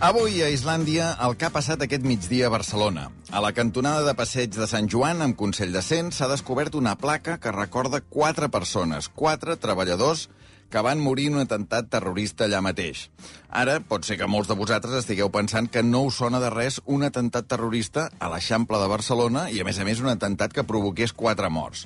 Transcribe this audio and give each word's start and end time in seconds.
Avui 0.00 0.38
a 0.40 0.46
Islàndia 0.48 1.10
el 1.20 1.34
que 1.36 1.44
ha 1.44 1.52
passat 1.52 1.82
aquest 1.84 2.06
migdia 2.08 2.46
a 2.48 2.52
Barcelona. 2.54 3.10
A 3.36 3.42
la 3.44 3.50
cantonada 3.52 4.00
de 4.06 4.14
passeig 4.16 4.54
de 4.54 4.64
Sant 4.64 4.86
Joan, 4.88 5.20
amb 5.20 5.36
Consell 5.36 5.74
de 5.76 5.82
Cent, 5.84 6.08
s'ha 6.16 6.28
descobert 6.30 6.78
una 6.78 6.94
placa 6.96 7.34
que 7.36 7.52
recorda 7.52 8.00
quatre 8.00 8.48
persones, 8.48 9.10
quatre 9.12 9.58
treballadors 9.60 10.30
que 10.72 10.80
van 10.86 11.04
morir 11.04 11.28
en 11.28 11.36
un 11.36 11.44
atemptat 11.44 11.92
terrorista 11.92 12.48
allà 12.48 12.62
mateix. 12.64 13.10
Ara, 13.52 13.76
pot 13.84 14.08
ser 14.08 14.16
que 14.16 14.30
molts 14.30 14.48
de 14.48 14.56
vosaltres 14.56 15.02
estigueu 15.02 15.28
pensant 15.36 15.68
que 15.68 15.84
no 15.84 16.06
us 16.08 16.16
sona 16.24 16.40
de 16.40 16.48
res 16.48 16.80
un 16.86 17.04
atemptat 17.04 17.52
terrorista 17.52 18.08
a 18.16 18.32
l'Eixample 18.32 18.80
de 18.80 18.88
Barcelona 18.88 19.50
i, 19.52 19.60
a 19.60 19.68
més 19.68 19.76
a 19.76 19.84
més, 19.84 20.00
un 20.00 20.08
atemptat 20.16 20.56
que 20.56 20.64
provoqués 20.64 21.12
quatre 21.12 21.52
morts. 21.52 21.84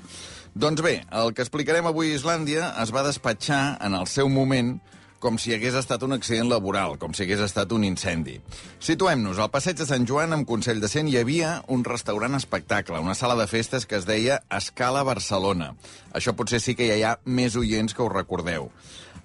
Doncs 0.54 0.86
bé, 0.86 1.00
el 1.10 1.34
que 1.34 1.42
explicarem 1.42 1.90
avui 1.90 2.14
a 2.14 2.22
Islàndia 2.22 2.76
es 2.78 2.94
va 2.94 3.02
despatxar 3.02 3.80
en 3.82 3.98
el 3.98 4.06
seu 4.06 4.30
moment 4.30 4.76
com 5.24 5.38
si 5.40 5.54
hagués 5.56 5.76
estat 5.78 6.02
un 6.04 6.12
accident 6.12 6.50
laboral, 6.50 6.98
com 7.00 7.14
si 7.16 7.24
hagués 7.24 7.40
estat 7.40 7.72
un 7.72 7.86
incendi. 7.88 8.36
Situem-nos. 8.84 9.40
Al 9.40 9.48
passeig 9.54 9.78
de 9.80 9.86
Sant 9.88 10.04
Joan, 10.08 10.34
amb 10.36 10.44
Consell 10.48 10.82
de 10.82 10.90
Cent, 10.92 11.08
hi 11.08 11.16
havia 11.16 11.54
un 11.72 11.84
restaurant 11.86 12.36
espectacle, 12.36 13.00
una 13.00 13.16
sala 13.16 13.38
de 13.40 13.48
festes 13.48 13.88
que 13.88 13.96
es 13.96 14.04
deia 14.04 14.42
Escala 14.52 15.00
Barcelona. 15.08 15.72
Això 16.12 16.36
potser 16.36 16.60
sí 16.60 16.76
que 16.76 16.90
ja 16.90 16.98
hi 17.00 17.06
ha 17.08 17.16
més 17.24 17.56
oients 17.56 17.96
que 17.96 18.04
ho 18.04 18.10
recordeu. 18.12 18.68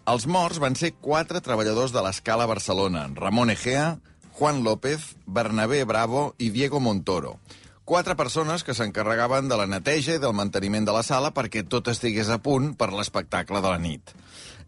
Els 0.07 0.25
morts 0.25 0.61
van 0.63 0.79
ser 0.79 0.95
quatre 0.95 1.43
treballadors 1.43 1.91
de 1.91 2.01
l'Escala 2.05 2.47
Barcelona, 2.47 3.09
Ramon 3.19 3.51
Egea, 3.51 3.97
Juan 4.39 4.63
López, 4.63 5.17
Bernabé 5.27 5.83
Bravo 5.83 6.29
i 6.39 6.47
Diego 6.55 6.79
Montoro. 6.79 7.35
Quatre 7.83 8.15
persones 8.15 8.63
que 8.63 8.73
s'encarregaven 8.77 9.51
de 9.51 9.57
la 9.59 9.67
neteja 9.67 10.15
i 10.15 10.23
del 10.23 10.35
manteniment 10.37 10.87
de 10.87 10.95
la 10.95 11.03
sala 11.03 11.33
perquè 11.35 11.65
tot 11.67 11.91
estigués 11.91 12.29
a 12.31 12.39
punt 12.39 12.71
per 12.79 12.93
l'espectacle 12.93 13.59
de 13.59 13.67
la 13.67 13.81
nit. 13.81 14.13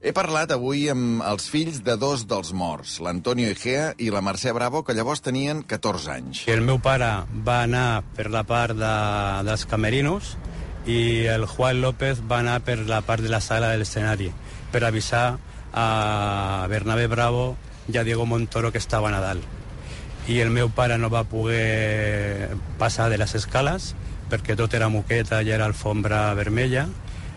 He 0.02 0.16
parlat 0.18 0.50
avui 0.50 0.88
amb 0.90 1.20
els 1.30 1.44
fills 1.54 1.76
de 1.86 1.94
dos 2.02 2.24
dels 2.26 2.50
morts, 2.58 2.96
l'Antonio 3.06 3.52
Egea 3.54 3.92
i 4.02 4.08
la 4.10 4.24
Mercè 4.26 4.50
Bravo, 4.58 4.80
que 4.82 4.96
llavors 4.98 5.20
tenien 5.22 5.60
14 5.62 6.10
anys. 6.10 6.40
El 6.50 6.64
meu 6.66 6.80
pare 6.82 7.10
va 7.46 7.60
anar 7.68 8.02
per 8.18 8.32
la 8.34 8.42
part 8.50 8.74
de, 8.80 8.94
dels 9.46 9.68
camerinos 9.70 10.32
i 10.90 11.28
el 11.30 11.46
Juan 11.46 11.84
López 11.84 12.24
va 12.26 12.40
anar 12.42 12.64
per 12.66 12.80
la 12.90 13.04
part 13.06 13.22
de 13.22 13.30
la 13.30 13.44
sala 13.46 13.70
de 13.70 13.78
l'escenari 13.78 14.32
per 14.74 14.82
avisar 14.88 15.38
a 15.70 16.66
Bernabé 16.74 17.06
Bravo 17.06 17.52
i 17.94 18.02
a 18.02 18.04
Diego 18.04 18.26
Montoro 18.26 18.74
que 18.74 18.82
estaven 18.82 19.14
a 19.14 19.22
dalt. 19.22 19.46
I 20.26 20.42
el 20.42 20.50
meu 20.50 20.74
pare 20.74 20.98
no 20.98 21.14
va 21.14 21.28
poder 21.30 22.58
passar 22.82 23.12
de 23.14 23.22
les 23.22 23.38
escales 23.38 23.94
perquè 24.34 24.58
tot 24.58 24.74
era 24.74 24.90
moqueta 24.90 25.44
i 25.46 25.54
era 25.54 25.70
alfombra 25.70 26.34
vermella, 26.34 26.88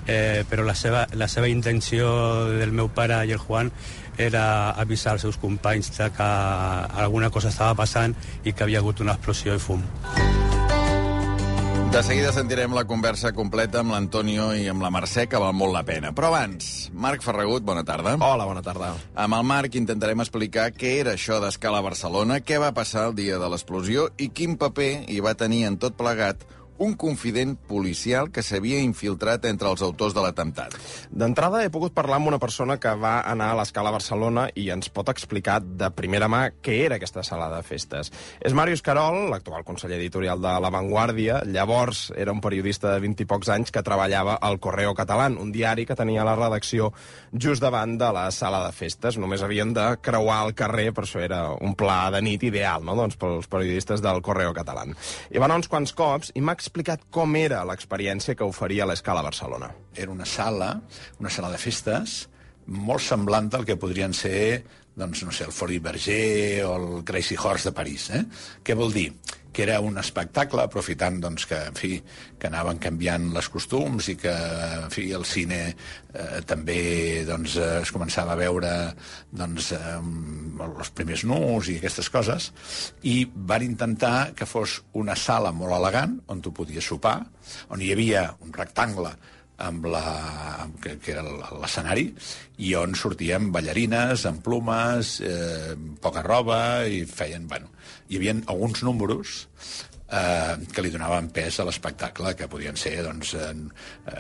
eh, 0.06 0.44
però 0.48 0.64
la 0.64 0.74
seva, 0.74 1.06
la 1.12 1.28
seva 1.28 1.48
intenció 1.48 2.08
del 2.52 2.72
meu 2.72 2.90
pare 2.94 3.24
i 3.26 3.32
el 3.32 3.42
Juan 3.42 3.72
era 4.18 4.70
avisar 4.70 5.16
els 5.16 5.26
seus 5.26 5.38
companys 5.40 5.90
de 5.96 6.10
que 6.14 6.30
alguna 7.04 7.30
cosa 7.30 7.50
estava 7.50 7.74
passant 7.74 8.14
i 8.44 8.52
que 8.52 8.64
havia 8.64 8.78
hagut 8.78 9.00
una 9.00 9.16
explosió 9.18 9.54
i 9.56 9.62
fum. 9.62 9.82
De 11.94 12.00
seguida 12.02 12.32
sentirem 12.34 12.72
la 12.74 12.82
conversa 12.90 13.30
completa 13.30 13.78
amb 13.78 13.92
l'Antonio 13.94 14.48
i 14.58 14.64
amb 14.66 14.82
la 14.82 14.88
Mercè, 14.90 15.28
que 15.30 15.38
val 15.38 15.52
molt 15.54 15.70
la 15.76 15.84
pena. 15.86 16.10
Però 16.10 16.26
abans, 16.26 16.88
Marc 16.90 17.22
Ferragut, 17.22 17.62
bona 17.62 17.84
tarda. 17.86 18.16
Hola, 18.18 18.48
bona 18.50 18.64
tarda. 18.66 18.88
Amb 19.14 19.38
el 19.38 19.44
Marc 19.46 19.78
intentarem 19.78 20.24
explicar 20.24 20.72
què 20.74 20.96
era 21.04 21.12
això 21.14 21.38
d'escala 21.38 21.78
a 21.78 21.86
Barcelona, 21.86 22.40
què 22.42 22.58
va 22.58 22.72
passar 22.74 23.06
el 23.12 23.14
dia 23.14 23.38
de 23.38 23.52
l'explosió 23.52 24.08
i 24.18 24.32
quin 24.34 24.58
paper 24.58 25.04
hi 25.06 25.20
va 25.22 25.36
tenir 25.38 25.68
en 25.68 25.78
tot 25.78 25.94
plegat 25.94 26.42
un 26.78 26.94
confident 26.98 27.54
policial 27.68 28.30
que 28.34 28.42
s'havia 28.42 28.80
infiltrat 28.82 29.44
entre 29.46 29.70
els 29.70 29.82
autors 29.84 30.14
de 30.14 30.22
l'atemptat. 30.24 30.74
D'entrada 31.10 31.62
he 31.64 31.70
pogut 31.70 31.94
parlar 31.94 32.18
amb 32.18 32.32
una 32.32 32.40
persona 32.42 32.78
que 32.82 32.94
va 32.98 33.20
anar 33.30 33.52
a 33.52 33.58
l'escala 33.60 33.92
Barcelona 33.94 34.48
i 34.58 34.68
ens 34.74 34.90
pot 34.90 35.08
explicar 35.12 35.60
de 35.62 35.90
primera 35.94 36.28
mà 36.28 36.48
què 36.64 36.80
era 36.86 36.98
aquesta 36.98 37.22
sala 37.26 37.48
de 37.52 37.60
festes. 37.66 38.10
És 38.40 38.56
Màrius 38.56 38.82
Carol, 38.82 39.28
l'actual 39.30 39.64
conseller 39.64 40.00
editorial 40.00 40.42
de 40.42 40.54
La 40.60 40.72
Vanguardia. 40.74 41.40
Llavors 41.46 42.08
era 42.16 42.34
un 42.34 42.42
periodista 42.44 42.92
de 42.92 43.00
20 43.04 43.22
i 43.22 43.28
pocs 43.30 43.52
anys 43.54 43.70
que 43.74 43.84
treballava 43.86 44.36
al 44.40 44.58
Correo 44.58 44.94
Catalán, 44.98 45.38
un 45.38 45.52
diari 45.54 45.86
que 45.86 45.98
tenia 45.98 46.26
la 46.26 46.36
redacció 46.38 46.90
just 47.32 47.62
davant 47.62 47.96
de 48.00 48.10
la 48.14 48.26
sala 48.34 48.64
de 48.66 48.72
festes. 48.74 49.18
Només 49.20 49.42
havien 49.42 49.72
de 49.76 49.86
creuar 50.02 50.42
el 50.48 50.54
carrer, 50.58 50.90
per 50.94 51.06
això 51.06 51.22
era 51.22 51.44
un 51.54 51.76
pla 51.78 52.10
de 52.14 52.22
nit 52.24 52.42
ideal, 52.42 52.82
no?, 52.84 52.96
doncs, 52.98 53.18
pels 53.20 53.48
periodistes 53.50 54.02
del 54.02 54.22
Correo 54.24 54.54
Catalán. 54.56 54.94
I 55.30 55.42
van 55.42 55.54
uns 55.54 55.70
quants 55.70 55.94
cops 55.94 56.32
i 56.34 56.42
m'ha 56.42 56.56
explicat 56.64 57.04
com 57.12 57.36
era 57.36 57.60
l'experiència 57.68 58.34
que 58.38 58.46
oferia 58.48 58.86
l'Escala 58.88 59.22
Barcelona. 59.24 59.68
Era 59.94 60.14
una 60.14 60.24
sala, 60.24 60.70
una 61.20 61.32
sala 61.32 61.52
de 61.52 61.60
festes, 61.60 62.22
molt 62.66 63.04
semblant 63.04 63.50
al 63.52 63.66
que 63.68 63.76
podrien 63.76 64.16
ser 64.16 64.64
doncs, 64.96 65.24
no 65.26 65.32
sé, 65.34 65.44
el 65.44 65.52
Fort 65.52 65.74
Berger 65.82 66.64
o 66.64 66.76
el 66.78 67.04
Crazy 67.04 67.36
Horse 67.36 67.68
de 67.68 67.74
París. 67.76 68.08
Eh? 68.14 68.22
Què 68.64 68.76
vol 68.78 68.94
dir? 68.94 69.08
Que 69.54 69.62
era 69.62 69.78
un 69.80 69.96
espectacle, 70.02 70.64
aprofitant 70.66 71.20
doncs, 71.22 71.46
que, 71.46 71.60
en 71.70 71.76
fi, 71.78 71.92
que 72.38 72.48
anaven 72.50 72.80
canviant 72.82 73.28
les 73.36 73.48
costums 73.48 74.08
i 74.10 74.16
que 74.18 74.32
en 74.80 74.90
fi, 74.92 75.06
el 75.14 75.24
cine 75.28 75.60
eh, 75.70 76.40
també 76.48 77.22
doncs, 77.28 77.54
eh, 77.62 77.68
es 77.84 77.92
començava 77.94 78.34
a 78.34 78.40
veure 78.40 78.72
doncs, 79.30 79.70
eh, 79.78 79.94
els 80.66 80.90
primers 80.98 81.22
nus 81.30 81.70
i 81.70 81.78
aquestes 81.78 82.10
coses, 82.10 82.50
i 83.06 83.22
van 83.52 83.62
intentar 83.66 84.32
que 84.34 84.48
fos 84.48 84.80
una 84.98 85.14
sala 85.14 85.54
molt 85.54 85.78
elegant 85.78 86.18
on 86.34 86.42
tu 86.42 86.52
podies 86.56 86.90
sopar, 86.90 87.20
on 87.70 87.80
hi 87.80 87.94
havia 87.94 88.26
un 88.42 88.52
rectangle 88.52 89.14
amb 89.64 89.86
la, 89.86 90.02
que, 90.82 90.96
que 90.98 91.14
era 91.14 91.22
l'escenari, 91.62 92.08
i 92.58 92.74
on 92.78 92.98
sortien 92.98 93.52
ballarines 93.54 94.26
amb 94.26 94.42
plumes, 94.42 95.20
eh, 95.22 95.76
poca 96.02 96.26
roba, 96.26 96.58
i 96.90 97.04
feien, 97.06 97.46
bueno, 97.50 97.70
hi 98.08 98.20
havia 98.20 98.36
alguns 98.46 98.82
números 98.86 99.44
eh, 100.14 100.56
que 100.72 100.82
li 100.84 100.90
donaven 100.92 101.30
pes 101.34 101.58
a 101.60 101.66
l'espectacle, 101.66 102.34
que 102.38 102.48
podien 102.50 102.76
ser 102.78 102.96
doncs, 103.06 103.34
eh, 103.38 103.54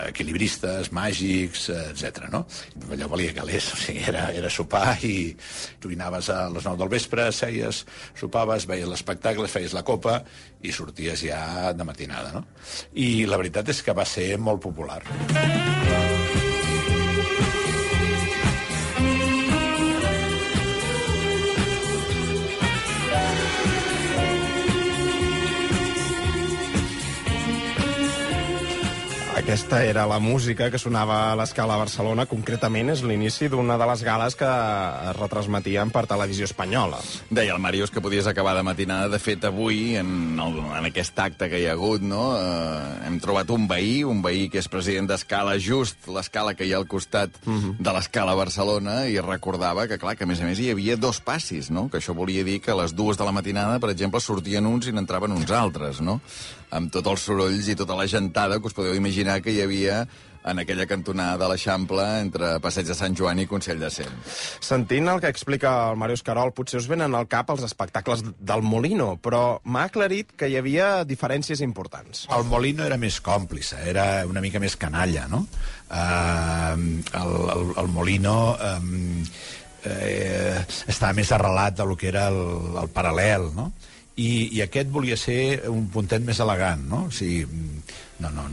equilibristes, 0.08 0.90
màgics, 0.96 1.68
eh, 1.72 1.90
etc. 1.92 2.28
No? 2.32 2.44
Allò 2.90 3.10
valia 3.12 3.34
calés, 3.36 3.70
o 3.74 3.80
sigui, 3.80 4.04
era, 4.08 4.26
era 4.32 4.50
sopar 4.50 4.96
i 5.04 5.34
tu 5.80 5.92
anaves 5.94 6.30
a 6.32 6.48
les 6.54 6.66
9 6.66 6.80
del 6.80 6.92
vespre, 6.96 7.30
seies, 7.32 7.84
sopaves, 8.18 8.68
veies 8.70 8.90
l'espectacle, 8.90 9.50
feies 9.50 9.76
la 9.76 9.84
copa 9.86 10.20
i 10.62 10.72
sorties 10.72 11.26
ja 11.28 11.72
de 11.76 11.86
matinada. 11.86 12.34
No? 12.34 12.44
I 12.94 13.26
la 13.28 13.40
veritat 13.40 13.70
és 13.74 13.84
que 13.84 13.96
va 13.96 14.08
ser 14.08 14.34
molt 14.40 14.62
popular. 14.64 15.02
Aquesta 29.44 29.84
era 29.84 30.06
la 30.08 30.16
música 30.24 30.70
que 30.72 30.78
sonava 30.80 31.18
a 31.28 31.34
l'escala 31.36 31.74
Barcelona. 31.76 32.24
Concretament 32.24 32.88
és 32.88 33.02
l'inici 33.04 33.50
d'una 33.52 33.74
de 33.76 33.88
les 33.90 34.00
gales 34.00 34.36
que 34.40 34.48
es 34.48 35.18
retransmetien 35.18 35.92
per 35.92 36.06
televisió 36.08 36.48
espanyola. 36.48 37.02
Deia 37.28 37.52
el 37.52 37.60
Màrius 37.60 37.92
que 37.92 38.00
podies 38.00 38.24
acabar 38.24 38.54
de 38.56 38.62
matinada. 38.64 39.10
De 39.12 39.20
fet, 39.20 39.44
avui, 39.44 39.98
en, 40.00 40.40
el, 40.40 40.56
en 40.78 40.88
aquest 40.88 41.20
acte 41.20 41.50
que 41.52 41.60
hi 41.60 41.68
ha 41.68 41.74
hagut, 41.76 42.00
no, 42.00 42.22
eh, 42.38 43.04
hem 43.04 43.20
trobat 43.20 43.52
un 43.52 43.68
veí, 43.68 44.00
un 44.08 44.24
veí 44.24 44.48
que 44.48 44.62
és 44.64 44.70
president 44.72 45.12
d'escala, 45.12 45.58
just 45.60 46.08
l'escala 46.08 46.56
que 46.56 46.64
hi 46.64 46.72
ha 46.72 46.80
al 46.80 46.88
costat 46.88 47.36
uh 47.44 47.52
-huh. 47.52 47.76
de 47.76 47.96
l'escala 47.98 48.32
Barcelona, 48.32 49.04
i 49.12 49.20
recordava 49.20 49.86
que, 49.86 49.98
clar, 49.98 50.16
que 50.16 50.24
a 50.24 50.26
més 50.26 50.40
a 50.40 50.48
més 50.48 50.58
hi 50.58 50.70
havia 50.70 50.96
dos 50.96 51.20
passis, 51.20 51.70
no? 51.70 51.90
que 51.90 51.98
això 51.98 52.14
volia 52.14 52.44
dir 52.44 52.62
que 52.62 52.70
a 52.70 52.80
les 52.80 52.96
dues 52.96 53.18
de 53.18 53.24
la 53.24 53.32
matinada, 53.32 53.78
per 53.78 53.90
exemple, 53.90 54.20
sortien 54.20 54.64
uns 54.64 54.86
i 54.86 54.92
n'entraven 54.92 55.32
uns 55.32 55.50
altres, 55.50 56.00
no? 56.00 56.22
Amb 56.74 56.92
tots 56.94 57.10
els 57.14 57.26
sorolls 57.30 57.70
i 57.70 57.78
tota 57.78 57.96
la 57.98 58.06
gentada 58.10 58.58
que 58.60 58.70
us 58.70 58.76
podeu 58.76 58.96
imaginar 58.98 59.40
que 59.42 59.54
hi 59.54 59.62
havia 59.64 60.04
en 60.44 60.60
aquella 60.60 60.84
cantonada 60.84 61.38
de 61.40 61.48
l'Eixample 61.48 62.04
entre 62.20 62.50
Passeig 62.60 62.88
de 62.90 62.96
Sant 62.98 63.14
Joan 63.16 63.40
i 63.40 63.46
Consell 63.48 63.80
de 63.80 63.88
Cent. 63.92 64.12
Sentint 64.60 65.08
el 65.08 65.22
que 65.22 65.30
explica 65.32 65.72
el 65.88 65.96
Màrius 66.00 66.24
Carol, 66.26 66.52
potser 66.52 66.82
us 66.82 66.88
venen 66.90 67.16
al 67.16 67.28
cap 67.32 67.48
els 67.54 67.64
espectacles 67.64 68.26
del 68.36 68.64
Molino, 68.66 69.14
però 69.24 69.62
m'ha 69.64 69.86
aclarit 69.88 70.34
que 70.36 70.50
hi 70.52 70.58
havia 70.60 70.90
diferències 71.08 71.64
importants. 71.64 72.26
El 72.36 72.44
Molino 72.50 72.84
era 72.84 73.00
més 73.00 73.22
còmplice, 73.24 73.80
era 73.88 74.06
una 74.28 74.44
mica 74.44 74.60
més 74.60 74.76
canalla, 74.76 75.24
no? 75.32 75.46
Uh, 75.88 76.76
el, 76.76 77.36
el, 77.56 77.68
el 77.84 77.92
Molino... 77.96 78.38
Um, 78.74 79.28
eh, 79.84 80.64
estava 80.88 81.12
més 81.12 81.28
arrelat 81.36 81.76
del 81.76 81.90
que 82.00 82.08
era 82.08 82.28
el, 82.32 82.38
el 82.80 82.88
paral·lel, 82.94 83.50
no? 83.52 83.66
I, 84.16 84.30
i 84.54 84.62
aquest 84.62 84.92
volia 84.94 85.16
ser 85.18 85.64
un 85.70 85.88
puntet 85.90 86.22
més 86.22 86.38
elegant, 86.42 86.84
no? 86.90 87.06
O 87.08 87.14
sigui, 87.14 87.42
no, 88.22 88.30
no, 88.30 88.46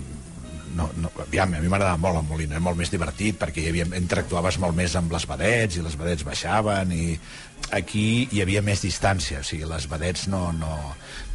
no, 0.76 0.90
no, 0.98 1.12
aviam, 1.22 1.54
a 1.54 1.62
mi 1.62 1.70
m'agradava 1.70 2.00
molt 2.02 2.22
el 2.22 2.28
Molino, 2.28 2.56
era 2.56 2.64
molt 2.64 2.80
més 2.80 2.92
divertit 2.92 3.38
perquè 3.40 3.64
hi 3.64 3.72
havia, 3.72 3.88
interactuaves 4.00 4.58
molt 4.64 4.76
més 4.78 4.96
amb 4.98 5.14
les 5.14 5.28
vedets 5.30 5.78
i 5.78 5.86
les 5.86 5.98
vedets 6.00 6.26
baixaven 6.28 6.94
i 6.96 7.06
aquí 7.76 8.28
hi 8.32 8.42
havia 8.44 8.64
més 8.66 8.84
distància, 8.84 9.42
o 9.42 9.48
sigui, 9.48 9.68
les 9.70 9.88
vedets 9.92 10.28
no, 10.32 10.48
no, 10.56 10.72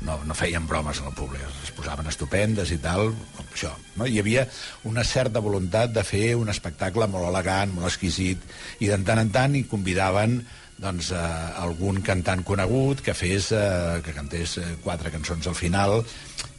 no, 0.09 0.19
no 0.27 0.37
feien 0.37 0.67
bromes 0.69 1.01
al 1.03 1.15
públic, 1.17 1.45
es 1.65 1.73
posaven 1.77 2.09
estupendes 2.11 2.73
i 2.75 2.81
tal, 2.83 3.13
com 3.37 3.53
això. 3.53 3.73
No? 3.97 4.09
Hi 4.09 4.21
havia 4.23 4.47
una 4.91 5.05
certa 5.07 5.43
voluntat 5.45 5.95
de 5.95 6.05
fer 6.07 6.35
un 6.41 6.51
espectacle 6.53 7.09
molt 7.13 7.29
elegant, 7.31 7.75
molt 7.77 7.93
exquisit, 7.93 8.43
i 8.81 8.91
de 8.91 9.01
tant 9.07 9.23
en 9.23 9.33
tant 9.33 9.57
hi 9.57 9.67
convidaven 9.71 10.41
doncs, 10.83 11.13
eh, 11.17 11.63
algun 11.63 12.03
cantant 12.05 12.45
conegut 12.45 13.01
que 13.05 13.15
fes 13.17 13.53
eh, 13.57 14.01
que 14.05 14.13
cantés 14.17 14.59
eh, 14.61 14.75
quatre 14.85 15.13
cançons 15.15 15.49
al 15.49 15.57
final 15.57 15.99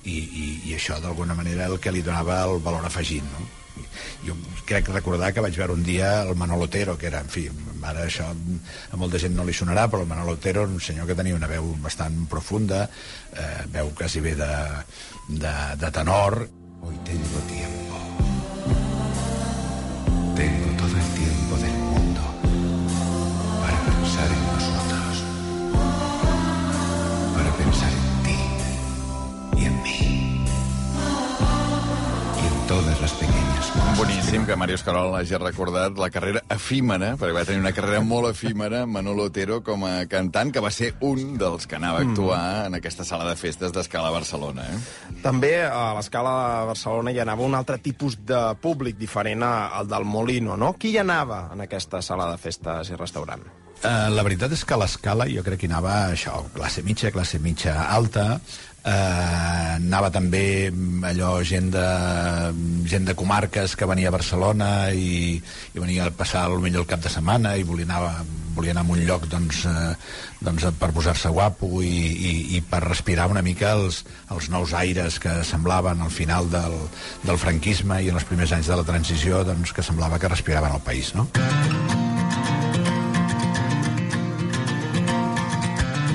i, 0.03 0.17
i, 0.17 0.47
i 0.71 0.75
això 0.77 0.97
d'alguna 1.03 1.37
manera 1.37 1.67
el 1.69 1.77
que 1.79 1.93
li 1.93 2.01
donava 2.05 2.41
el 2.47 2.59
valor 2.65 2.85
afegit 2.87 3.25
no? 3.27 3.45
jo 4.25 4.35
crec 4.65 4.89
recordar 4.91 5.31
que 5.33 5.43
vaig 5.43 5.57
veure 5.57 5.75
un 5.77 5.83
dia 5.85 6.21
el 6.23 6.35
Manolo 6.35 6.65
Otero, 6.67 6.97
que 6.97 7.07
era, 7.07 7.21
en 7.23 7.31
fi, 7.31 7.45
ara 7.87 8.05
això 8.07 8.27
a 8.33 8.99
molta 8.99 9.21
gent 9.21 9.35
no 9.37 9.45
li 9.47 9.55
sonarà, 9.55 9.87
però 9.87 10.03
el 10.03 10.11
Manolo 10.11 10.35
Otero 10.37 10.65
era 10.65 10.73
un 10.73 10.81
senyor 10.81 11.07
que 11.07 11.15
tenia 11.15 11.37
una 11.37 11.49
veu 11.51 11.71
bastant 11.83 12.25
profunda, 12.31 12.85
eh, 13.33 13.65
veu 13.73 13.93
quasi 13.95 14.23
bé 14.23 14.35
de, 14.35 14.53
de, 15.29 15.57
de 15.79 15.91
tenor. 15.91 16.41
Hoy 16.81 16.95
tengo 17.05 17.45
tiempo. 17.47 17.76
Las 33.07 33.19
pequeñas 33.19 33.67
cosas. 33.71 33.97
Boníssim 33.97 34.45
que 34.45 34.55
Màrius 34.55 34.83
Carol 34.83 35.15
hagi 35.15 35.37
recordat 35.39 35.95
la 35.97 36.09
carrera 36.11 36.41
efímera, 36.51 37.13
perquè 37.15 37.35
va 37.35 37.45
tenir 37.47 37.61
una 37.61 37.71
carrera 37.71 38.01
molt 38.03 38.29
efímera, 38.33 38.85
Manolo 38.85 39.29
Otero, 39.29 39.61
com 39.63 39.85
a 39.87 40.05
cantant, 40.11 40.51
que 40.51 40.63
va 40.63 40.71
ser 40.71 40.93
un 41.07 41.37
dels 41.39 41.67
que 41.67 41.77
anava 41.77 42.01
a 42.01 42.07
actuar 42.07 42.41
mm. 42.41 42.65
en 42.67 42.79
aquesta 42.79 43.05
sala 43.07 43.27
de 43.29 43.35
festes 43.39 43.71
d'Escala 43.71 44.11
Barcelona. 44.11 44.65
Eh? 44.67 44.79
També 45.23 45.53
a 45.63 45.93
l'escala 45.95 46.33
de 46.41 46.65
Barcelona 46.73 47.13
hi 47.15 47.21
anava 47.23 47.47
un 47.47 47.55
altre 47.55 47.79
tipus 47.83 48.19
de 48.27 48.41
públic 48.61 48.99
diferent 48.99 49.45
al 49.47 49.87
del 49.87 50.03
Molino, 50.03 50.57
no? 50.59 50.73
Qui 50.75 50.91
hi 50.95 50.99
anava 51.05 51.45
en 51.55 51.63
aquesta 51.63 52.03
sala 52.03 52.27
de 52.33 52.41
festes 52.43 52.91
i 52.91 52.99
restaurant? 52.99 53.47
Uh, 53.77 54.09
la 54.09 54.23
veritat 54.25 54.51
és 54.51 54.63
que 54.65 54.73
a 54.73 54.81
l'escala 54.81 55.29
jo 55.29 55.43
crec 55.45 55.61
que 55.61 55.67
anava 55.69 56.09
això, 56.09 56.41
classe 56.55 56.81
mitja, 56.83 57.13
classe 57.13 57.39
mitja 57.39 57.83
alta, 57.93 58.39
uh, 58.87 59.75
anava 59.77 60.09
també 60.13 60.71
allò 61.07 61.37
gent 61.45 61.69
de, 61.73 61.85
gent 62.89 63.07
de 63.07 63.15
comarques 63.17 63.75
que 63.77 63.87
venia 63.89 64.09
a 64.09 64.15
Barcelona 64.15 64.89
i, 64.95 65.37
i 65.37 65.79
venia 65.79 66.07
a 66.07 66.11
passar 66.15 66.47
potser 66.49 66.73
el 66.79 66.89
cap 66.89 67.03
de 67.03 67.11
setmana 67.11 67.55
i 67.57 67.65
volia 67.67 67.87
anar, 67.87 68.23
volia 68.55 68.73
anar 68.73 68.85
a 68.87 68.91
un 68.95 69.03
lloc 69.07 69.27
doncs, 69.31 69.63
uh, 69.69 69.93
doncs, 70.41 70.67
per 70.79 70.91
posar-se 70.95 71.31
guapo 71.33 71.81
i, 71.83 71.91
i, 71.91 72.33
i 72.57 72.63
per 72.65 72.83
respirar 72.87 73.29
una 73.31 73.45
mica 73.45 73.75
els, 73.77 74.03
els 74.33 74.49
nous 74.53 74.73
aires 74.77 75.19
que 75.23 75.39
semblaven 75.47 76.01
al 76.01 76.13
final 76.13 76.49
del, 76.53 76.77
del 77.23 77.41
franquisme 77.41 78.01
i 78.01 78.11
en 78.11 78.19
els 78.19 78.27
primers 78.29 78.55
anys 78.57 78.71
de 78.71 78.79
la 78.79 78.87
transició 78.87 79.43
doncs, 79.47 79.75
que 79.75 79.85
semblava 79.85 80.19
que 80.19 80.31
respiraven 80.31 80.79
el 80.79 80.83
país, 80.85 81.13
no? 81.17 81.29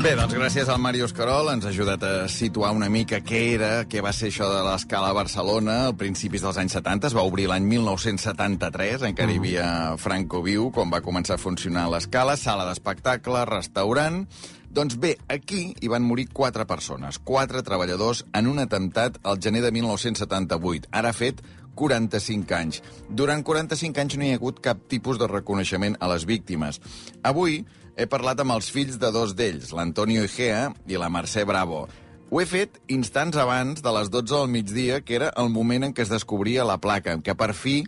Bé, 0.02 0.16
doncs 0.18 0.34
gràcies 0.34 0.66
al 0.66 0.80
Màrius 0.82 1.12
Carol 1.14 1.46
ens 1.52 1.62
ha 1.62 1.70
ajudat 1.70 2.02
a 2.02 2.24
situar 2.26 2.72
una 2.74 2.88
mica 2.90 3.20
què 3.22 3.42
era, 3.52 3.68
què 3.86 4.00
va 4.02 4.10
ser 4.10 4.32
això 4.32 4.48
de 4.50 4.64
l'escala 4.66 5.12
a 5.12 5.14
Barcelona 5.14 5.76
al 5.84 5.94
principis 5.94 6.42
dels 6.42 6.56
anys 6.58 6.74
70. 6.74 7.06
Es 7.06 7.14
va 7.14 7.22
obrir 7.22 7.44
l'any 7.46 7.68
1973, 7.70 9.04
encara 9.06 9.30
hi 9.30 9.38
havia 9.38 9.66
Franco 10.02 10.40
Viu, 10.42 10.72
quan 10.74 10.90
va 10.90 10.98
començar 11.06 11.36
a 11.36 11.42
funcionar 11.42 11.84
l'escala, 11.92 12.34
sala 12.34 12.66
d'espectacle, 12.66 13.44
restaurant... 13.52 14.24
Doncs 14.72 14.96
bé, 14.96 15.10
aquí 15.28 15.74
hi 15.84 15.88
van 15.92 16.00
morir 16.00 16.30
quatre 16.32 16.64
persones, 16.64 17.18
quatre 17.20 17.60
treballadors 17.60 18.22
en 18.32 18.46
un 18.48 18.58
atemptat 18.58 19.18
al 19.22 19.36
gener 19.36 19.60
de 19.60 19.68
1978. 19.76 20.88
Ara 20.96 21.10
ha 21.12 21.18
fet 21.18 21.42
45 21.76 22.56
anys. 22.56 22.80
Durant 23.08 23.44
45 23.44 24.00
anys 24.00 24.16
no 24.16 24.24
hi 24.24 24.32
ha 24.32 24.40
hagut 24.40 24.64
cap 24.64 24.80
tipus 24.88 25.20
de 25.20 25.28
reconeixement 25.28 26.00
a 26.00 26.08
les 26.14 26.24
víctimes. 26.24 26.80
Avui 27.20 27.60
he 27.96 28.06
parlat 28.08 28.40
amb 28.40 28.54
els 28.54 28.70
fills 28.72 28.98
de 29.00 29.10
dos 29.12 29.34
d'ells, 29.36 29.72
l'Antonio 29.76 30.24
Igea 30.24 30.70
i 30.88 31.00
la 31.00 31.10
Mercè 31.12 31.44
Bravo. 31.48 31.84
Ho 32.32 32.40
he 32.40 32.46
fet 32.48 32.78
instants 32.88 33.36
abans 33.36 33.82
de 33.84 33.92
les 33.92 34.08
12 34.08 34.32
del 34.32 34.48
migdia, 34.48 35.02
que 35.04 35.18
era 35.18 35.32
el 35.36 35.50
moment 35.52 35.84
en 35.84 35.92
què 35.92 36.06
es 36.06 36.12
descobria 36.12 36.64
la 36.64 36.80
placa, 36.80 37.18
què 37.20 37.36
per 37.36 37.52
fi 37.52 37.82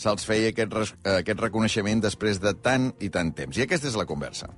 se'ls 0.00 0.24
feia 0.24 0.54
aquest, 0.54 0.72
eh, 1.04 1.18
aquest 1.20 1.40
reconeixement 1.44 2.00
després 2.00 2.40
de 2.40 2.54
tant 2.56 2.94
i 3.00 3.10
tant 3.12 3.34
temps. 3.36 3.56
I 3.58 3.68
aquesta 3.68 3.88
és 3.92 4.00
la 4.00 4.08
conversa. 4.08 4.48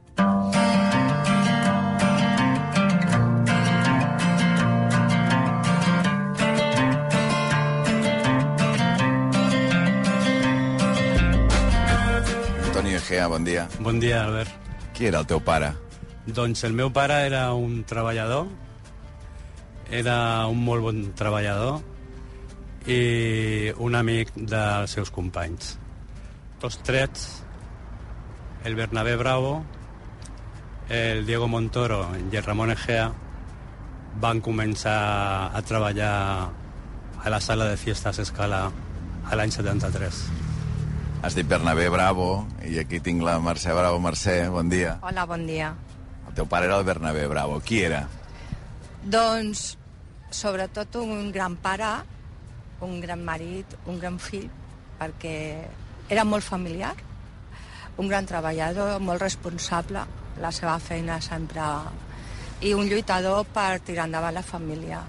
Antonio 12.68 12.98
Egea, 13.02 13.26
bon 13.26 13.44
dia. 13.44 13.68
Bon 13.80 13.98
dia, 13.98 14.22
Albert. 14.22 14.71
Qui 15.02 15.08
era 15.10 15.18
el 15.18 15.26
teu 15.26 15.40
pare? 15.42 15.72
Doncs 16.30 16.60
el 16.62 16.76
meu 16.78 16.92
pare 16.94 17.16
era 17.26 17.40
un 17.58 17.80
treballador, 17.90 18.44
era 19.90 20.12
un 20.46 20.60
molt 20.62 20.84
bon 20.84 21.00
treballador 21.18 21.80
i 22.86 23.72
un 23.82 23.98
amic 23.98 24.30
dels 24.36 24.94
seus 24.94 25.10
companys. 25.10 25.72
Tots 26.62 26.78
trets, 26.86 27.24
el 28.62 28.78
Bernabé 28.78 29.16
Bravo, 29.18 29.56
el 30.86 31.26
Diego 31.26 31.50
Montoro 31.50 32.04
i 32.20 32.38
el 32.38 32.46
Ramon 32.46 32.70
Egea 32.76 33.10
van 34.22 34.38
començar 34.38 35.00
a 35.50 35.64
treballar 35.66 36.14
a 37.26 37.34
la 37.34 37.42
sala 37.42 37.66
de 37.72 37.82
fiestas 37.88 38.22
Escala 38.22 38.68
a 38.70 39.34
l'any 39.34 39.50
73. 39.50 40.41
Has 41.22 41.36
dit 41.38 41.46
Bernabé 41.46 41.86
Bravo, 41.86 42.48
i 42.66 42.80
aquí 42.82 42.98
tinc 42.98 43.22
la 43.22 43.36
Mercè 43.38 43.70
Bravo. 43.70 44.00
Mercè, 44.02 44.48
bon 44.50 44.66
dia. 44.66 44.96
Hola, 45.06 45.22
bon 45.30 45.44
dia. 45.46 45.68
El 46.26 46.34
teu 46.34 46.48
pare 46.50 46.66
era 46.66 46.80
el 46.80 46.84
Bernabé 46.88 47.28
Bravo. 47.30 47.60
Qui 47.62 47.78
era? 47.86 48.00
Doncs, 49.06 49.76
sobretot 50.34 50.98
un 50.98 51.30
gran 51.30 51.54
pare, 51.62 51.92
un 52.82 52.98
gran 52.98 53.22
marit, 53.22 53.78
un 53.86 54.02
gran 54.02 54.18
fill, 54.18 54.50
perquè 54.98 55.36
era 56.10 56.26
molt 56.26 56.42
familiar, 56.42 56.96
un 58.02 58.10
gran 58.10 58.26
treballador, 58.26 58.98
molt 58.98 59.22
responsable, 59.22 60.02
la 60.42 60.50
seva 60.50 60.80
feina 60.82 61.20
sempre... 61.22 61.70
i 62.62 62.74
un 62.74 62.86
lluitador 62.86 63.46
per 63.54 63.80
tirar 63.82 64.10
endavant 64.10 64.34
la 64.34 64.42
família. 64.42 65.00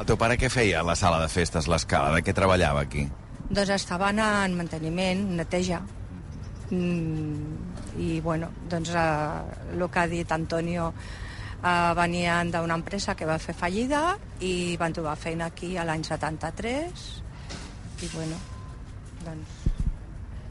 El 0.00 0.08
teu 0.08 0.16
pare 0.20 0.40
què 0.40 0.48
feia 0.52 0.80
a 0.80 0.84
la 0.84 0.96
sala 0.96 1.20
de 1.20 1.28
festes, 1.28 1.68
l'escala? 1.68 2.16
De 2.16 2.24
què 2.24 2.32
treballava 2.36 2.80
aquí? 2.80 3.10
Doncs 3.50 3.72
estaven 3.74 4.20
en 4.22 4.54
manteniment, 4.54 5.24
neteja. 5.40 5.80
Mm, 6.70 7.56
I, 7.98 8.20
bueno, 8.22 8.52
doncs 8.70 8.92
eh, 8.94 9.74
el 9.74 9.88
que 9.90 9.98
ha 9.98 10.06
dit 10.06 10.32
Antonio, 10.32 10.92
eh, 11.58 11.92
venien 11.98 12.52
d'una 12.54 12.76
empresa 12.78 13.16
que 13.18 13.26
va 13.26 13.40
fer 13.42 13.56
fallida 13.58 14.14
i 14.46 14.76
van 14.78 14.94
trobar 14.94 15.16
feina 15.18 15.50
aquí 15.50 15.74
a 15.76 15.84
l'any 15.84 16.06
73 16.06 17.08
i, 18.00 18.08
bueno, 18.14 18.38
doncs... 19.24 19.58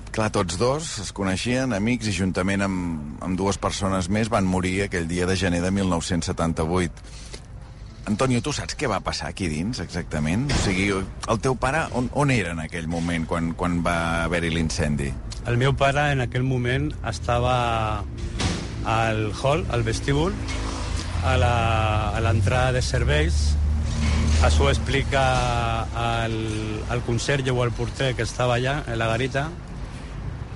Clar, 0.09 0.31
tots 0.33 0.57
dos 0.59 0.87
es 1.03 1.13
coneixien, 1.15 1.71
amics, 1.77 2.09
i 2.09 2.15
juntament 2.17 2.65
amb, 2.65 3.19
amb 3.23 3.37
dues 3.39 3.59
persones 3.61 4.09
més 4.11 4.27
van 4.27 4.43
morir 4.43 4.81
aquell 4.83 5.07
dia 5.07 5.27
de 5.29 5.37
gener 5.39 5.61
de 5.63 5.71
1978. 5.71 7.05
Antonio, 8.07 8.41
tu 8.41 8.53
saps 8.55 8.77
què 8.79 8.87
va 8.89 9.01
passar 9.03 9.29
aquí 9.29 9.49
dins, 9.51 9.79
exactament? 9.83 10.47
O 10.53 10.61
sigui, 10.63 10.87
el 10.95 11.41
teu 11.43 11.55
pare 11.59 11.85
on, 11.97 12.09
on 12.17 12.31
era 12.31 12.53
en 12.55 12.61
aquell 12.63 12.87
moment, 12.87 13.27
quan, 13.29 13.51
quan 13.59 13.81
va 13.85 14.23
haver-hi 14.23 14.51
l'incendi? 14.53 15.11
El 15.49 15.59
meu 15.59 15.75
pare 15.77 16.09
en 16.13 16.23
aquell 16.23 16.45
moment 16.47 16.89
estava 17.09 18.03
al 18.89 19.23
hall, 19.43 19.65
al 19.75 19.83
vestíbul, 19.83 20.33
a 21.23 21.35
a 21.35 22.19
l'entrada 22.23 22.71
de 22.71 22.81
serveis. 22.81 23.39
Això 24.45 24.69
explica 24.71 25.23
el, 26.23 26.37
el 26.91 27.01
conserge 27.03 27.51
o 27.51 27.63
el 27.65 27.73
porter 27.75 28.13
que 28.15 28.23
estava 28.23 28.55
allà, 28.55 28.79
en 28.87 28.97
la 29.01 29.09
garita, 29.11 29.49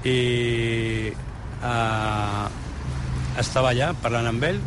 i 0.07 1.11
eh, 1.11 2.45
estava 3.39 3.71
allà 3.71 3.91
parlant 4.03 4.29
amb 4.31 4.47
ell 4.47 4.59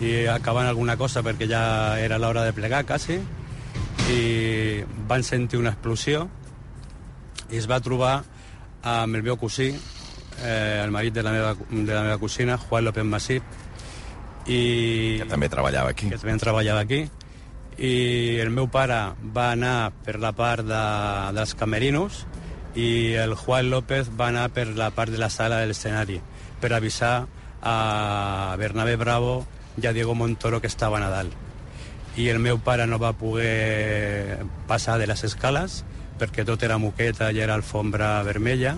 i 0.00 0.26
acabant 0.28 0.68
alguna 0.68 0.96
cosa 0.96 1.22
perquè 1.24 1.48
ja 1.48 1.98
era 1.98 2.18
l'hora 2.18 2.44
de 2.44 2.52
plegar, 2.52 2.84
quasi, 2.84 3.18
i 4.12 4.84
van 5.08 5.24
sentir 5.24 5.58
una 5.58 5.72
explosió 5.72 6.26
i 7.50 7.60
es 7.60 7.68
va 7.70 7.80
trobar 7.80 8.16
amb 8.86 9.16
el 9.16 9.22
meu 9.22 9.36
cosí, 9.38 9.70
eh, 10.42 10.82
el 10.84 10.90
marit 10.94 11.14
de 11.14 11.22
la 11.22 11.32
meva, 11.32 11.54
de 11.70 11.94
la 11.94 12.02
meva 12.02 12.18
cosina, 12.18 12.58
Juan 12.58 12.84
López 12.84 13.04
Masip, 13.04 13.42
i 14.46 15.18
Que 15.18 15.30
també 15.30 15.48
treballava 15.48 15.90
aquí. 15.90 16.10
que 16.10 16.18
també 16.18 16.36
treballava 16.38 16.80
aquí, 16.80 17.08
i 17.78 18.38
el 18.40 18.50
meu 18.50 18.68
pare 18.68 19.14
va 19.34 19.50
anar 19.52 19.92
per 20.04 20.18
la 20.20 20.32
part 20.32 20.64
de, 20.64 20.84
dels 21.36 21.54
camerinos 21.54 22.24
i 22.76 23.14
el 23.20 23.34
Juan 23.34 23.70
López 23.70 24.08
va 24.16 24.28
anar 24.28 24.48
per 24.52 24.68
la 24.76 24.90
part 24.90 25.12
de 25.12 25.18
la 25.18 25.28
sala 25.30 25.60
de 25.60 25.66
l'escenari 25.68 26.20
per 26.60 26.72
avisar 26.72 27.26
a 27.60 28.54
Bernabé 28.58 28.96
Bravo 28.96 29.44
i 29.76 29.86
a 29.86 29.92
Diego 29.92 30.14
Montoro 30.14 30.60
que 30.60 30.66
estaven 30.66 31.02
a 31.02 31.10
dalt. 31.10 31.32
I 32.16 32.30
el 32.32 32.38
meu 32.40 32.58
pare 32.64 32.86
no 32.86 32.98
va 32.98 33.12
poder 33.12 34.44
passar 34.66 34.98
de 34.98 35.06
les 35.06 35.24
escales 35.24 35.84
perquè 36.16 36.46
tot 36.48 36.62
era 36.64 36.78
moqueta 36.80 37.30
i 37.32 37.40
era 37.44 37.54
alfombra 37.54 38.22
vermella. 38.22 38.76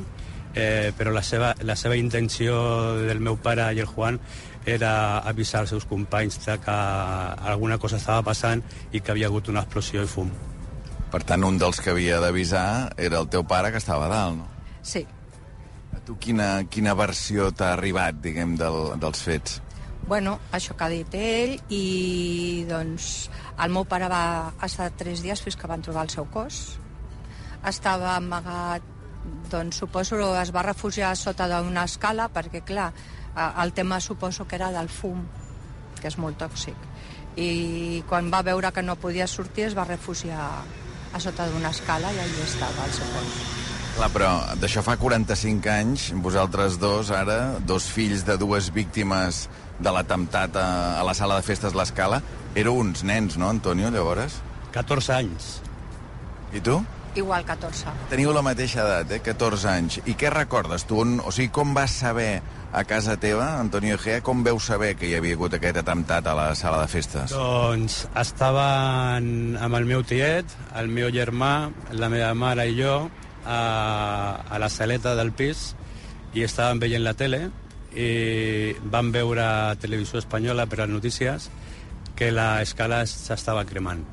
eh, 0.55 0.93
però 0.97 1.13
la 1.13 1.23
seva, 1.23 1.55
la 1.63 1.77
seva 1.77 1.97
intenció 1.97 2.97
del 2.99 3.21
meu 3.21 3.37
pare 3.37 3.69
i 3.77 3.81
el 3.81 3.87
Juan 3.87 4.19
era 4.67 5.19
avisar 5.19 5.63
els 5.63 5.71
seus 5.71 5.85
companys 5.89 6.41
de 6.45 6.59
que 6.59 6.75
alguna 7.53 7.79
cosa 7.79 7.97
estava 7.97 8.25
passant 8.27 8.63
i 8.93 9.01
que 9.01 9.13
havia 9.13 9.29
hagut 9.29 9.49
una 9.49 9.63
explosió 9.63 10.03
i 10.03 10.11
fum. 10.11 10.33
Per 11.13 11.23
tant, 11.25 11.45
un 11.45 11.61
dels 11.61 11.79
que 11.81 11.93
havia 11.95 12.19
d'avisar 12.21 12.93
era 12.97 13.21
el 13.23 13.29
teu 13.33 13.45
pare, 13.49 13.71
que 13.73 13.81
estava 13.81 14.09
a 14.09 14.13
dalt, 14.13 14.43
no? 14.43 14.49
Sí. 14.83 15.07
A 15.97 16.03
tu 16.05 16.19
quina, 16.21 16.65
quina 16.69 16.97
versió 16.99 17.49
t'ha 17.53 17.73
arribat, 17.77 18.19
diguem, 18.25 18.57
del, 18.61 18.99
dels 19.01 19.23
fets? 19.25 19.63
Bueno, 20.09 20.39
això 20.57 20.73
que 20.73 20.87
ha 20.87 20.89
dit 20.89 21.15
ell 21.21 21.59
i 21.69 22.65
doncs 22.65 23.29
el 23.61 23.75
meu 23.75 23.85
pare 23.85 24.07
va 24.09 24.55
estar 24.65 24.87
tres 24.97 25.21
dies 25.21 25.43
fins 25.45 25.59
que 25.61 25.69
van 25.69 25.85
trobar 25.85 26.07
el 26.07 26.13
seu 26.15 26.25
cos. 26.33 26.79
Estava 27.69 28.15
amagat, 28.17 28.87
doncs 29.53 29.83
suposo 29.83 30.23
es 30.41 30.55
va 30.57 30.65
refugiar 30.65 31.13
sota 31.13 31.51
d'una 31.53 31.85
escala 31.85 32.31
perquè, 32.33 32.65
clar, 32.65 32.89
el 33.61 33.75
tema 33.77 34.01
suposo 34.01 34.49
que 34.49 34.57
era 34.57 34.73
del 34.73 34.89
fum, 34.89 35.27
que 36.01 36.09
és 36.09 36.17
molt 36.17 36.41
tòxic. 36.41 36.89
I 37.37 38.01
quan 38.09 38.33
va 38.33 38.41
veure 38.49 38.73
que 38.73 38.83
no 38.83 38.97
podia 38.97 39.29
sortir 39.29 39.69
es 39.69 39.77
va 39.77 39.85
refugiar 39.85 40.49
a 41.13 41.21
sota 41.21 41.53
d'una 41.53 41.77
escala 41.77 42.17
i 42.17 42.25
allà 42.25 42.49
estava 42.49 42.89
el 42.89 42.97
seu 42.97 43.13
cos. 43.13 43.39
Clar, 43.99 44.13
però 44.15 44.33
d'això 44.57 44.81
fa 44.87 44.97
45 44.97 45.69
anys, 45.69 46.11
vosaltres 46.25 46.81
dos, 46.81 47.13
ara, 47.13 47.59
dos 47.61 47.93
fills 47.93 48.25
de 48.25 48.41
dues 48.41 48.73
víctimes 48.73 49.49
de 49.79 49.95
l'atemptat 49.95 50.57
a, 50.59 50.69
a 50.99 51.07
la 51.07 51.15
sala 51.15 51.39
de 51.39 51.47
festes 51.47 51.77
L'Escala, 51.79 52.21
éreu 52.59 52.79
uns 52.79 53.05
nens, 53.07 53.39
no, 53.39 53.51
Antonio, 53.51 53.91
llavors? 53.95 54.41
14 54.75 55.13
anys. 55.15 55.59
I 56.53 56.63
tu? 56.65 56.79
Igual 57.19 57.45
14. 57.45 57.95
Teniu 58.13 58.33
la 58.35 58.45
mateixa 58.47 58.85
edat, 58.85 59.17
eh? 59.17 59.21
14 59.25 59.69
anys. 59.71 59.99
I 60.07 60.15
què 60.19 60.31
recordes 60.33 60.85
tu? 60.87 61.01
On, 61.03 61.19
o 61.25 61.33
sigui, 61.35 61.51
com 61.55 61.73
vas 61.75 61.97
saber 62.05 62.43
a 62.73 62.85
casa 62.85 63.17
teva, 63.17 63.55
Antonio 63.59 63.97
Egea, 63.97 64.21
com 64.23 64.45
veu 64.45 64.61
saber 64.61 64.93
que 65.01 65.09
hi 65.09 65.15
havia 65.17 65.39
hagut 65.39 65.57
aquest 65.57 65.81
atemptat 65.81 66.27
a 66.29 66.35
la 66.37 66.49
sala 66.59 66.83
de 66.85 66.91
festes? 66.93 67.33
Doncs 67.33 68.03
estaven 68.21 69.57
amb 69.57 69.79
el 69.81 69.89
meu 69.89 70.05
tiet, 70.05 70.53
el 70.77 70.93
meu 70.93 71.11
germà, 71.15 71.71
la 71.97 72.11
meva 72.13 72.35
mare 72.37 72.69
i 72.69 72.77
jo 72.77 73.09
a, 73.47 73.61
a 74.45 74.61
la 74.61 74.69
saleta 74.69 75.17
del 75.17 75.33
pis 75.33 75.73
i 76.37 76.45
estàvem 76.45 76.85
veient 76.85 77.03
la 77.07 77.17
tele 77.17 77.47
i 77.97 78.75
vam 78.93 79.13
veure 79.13 79.43
a 79.45 79.75
Televisió 79.81 80.21
Espanyola 80.21 80.67
per 80.67 80.83
les 80.83 80.93
notícies 80.93 81.49
que 82.19 82.31
l'escala 82.35 83.05
s'estava 83.07 83.65
cremant 83.65 84.05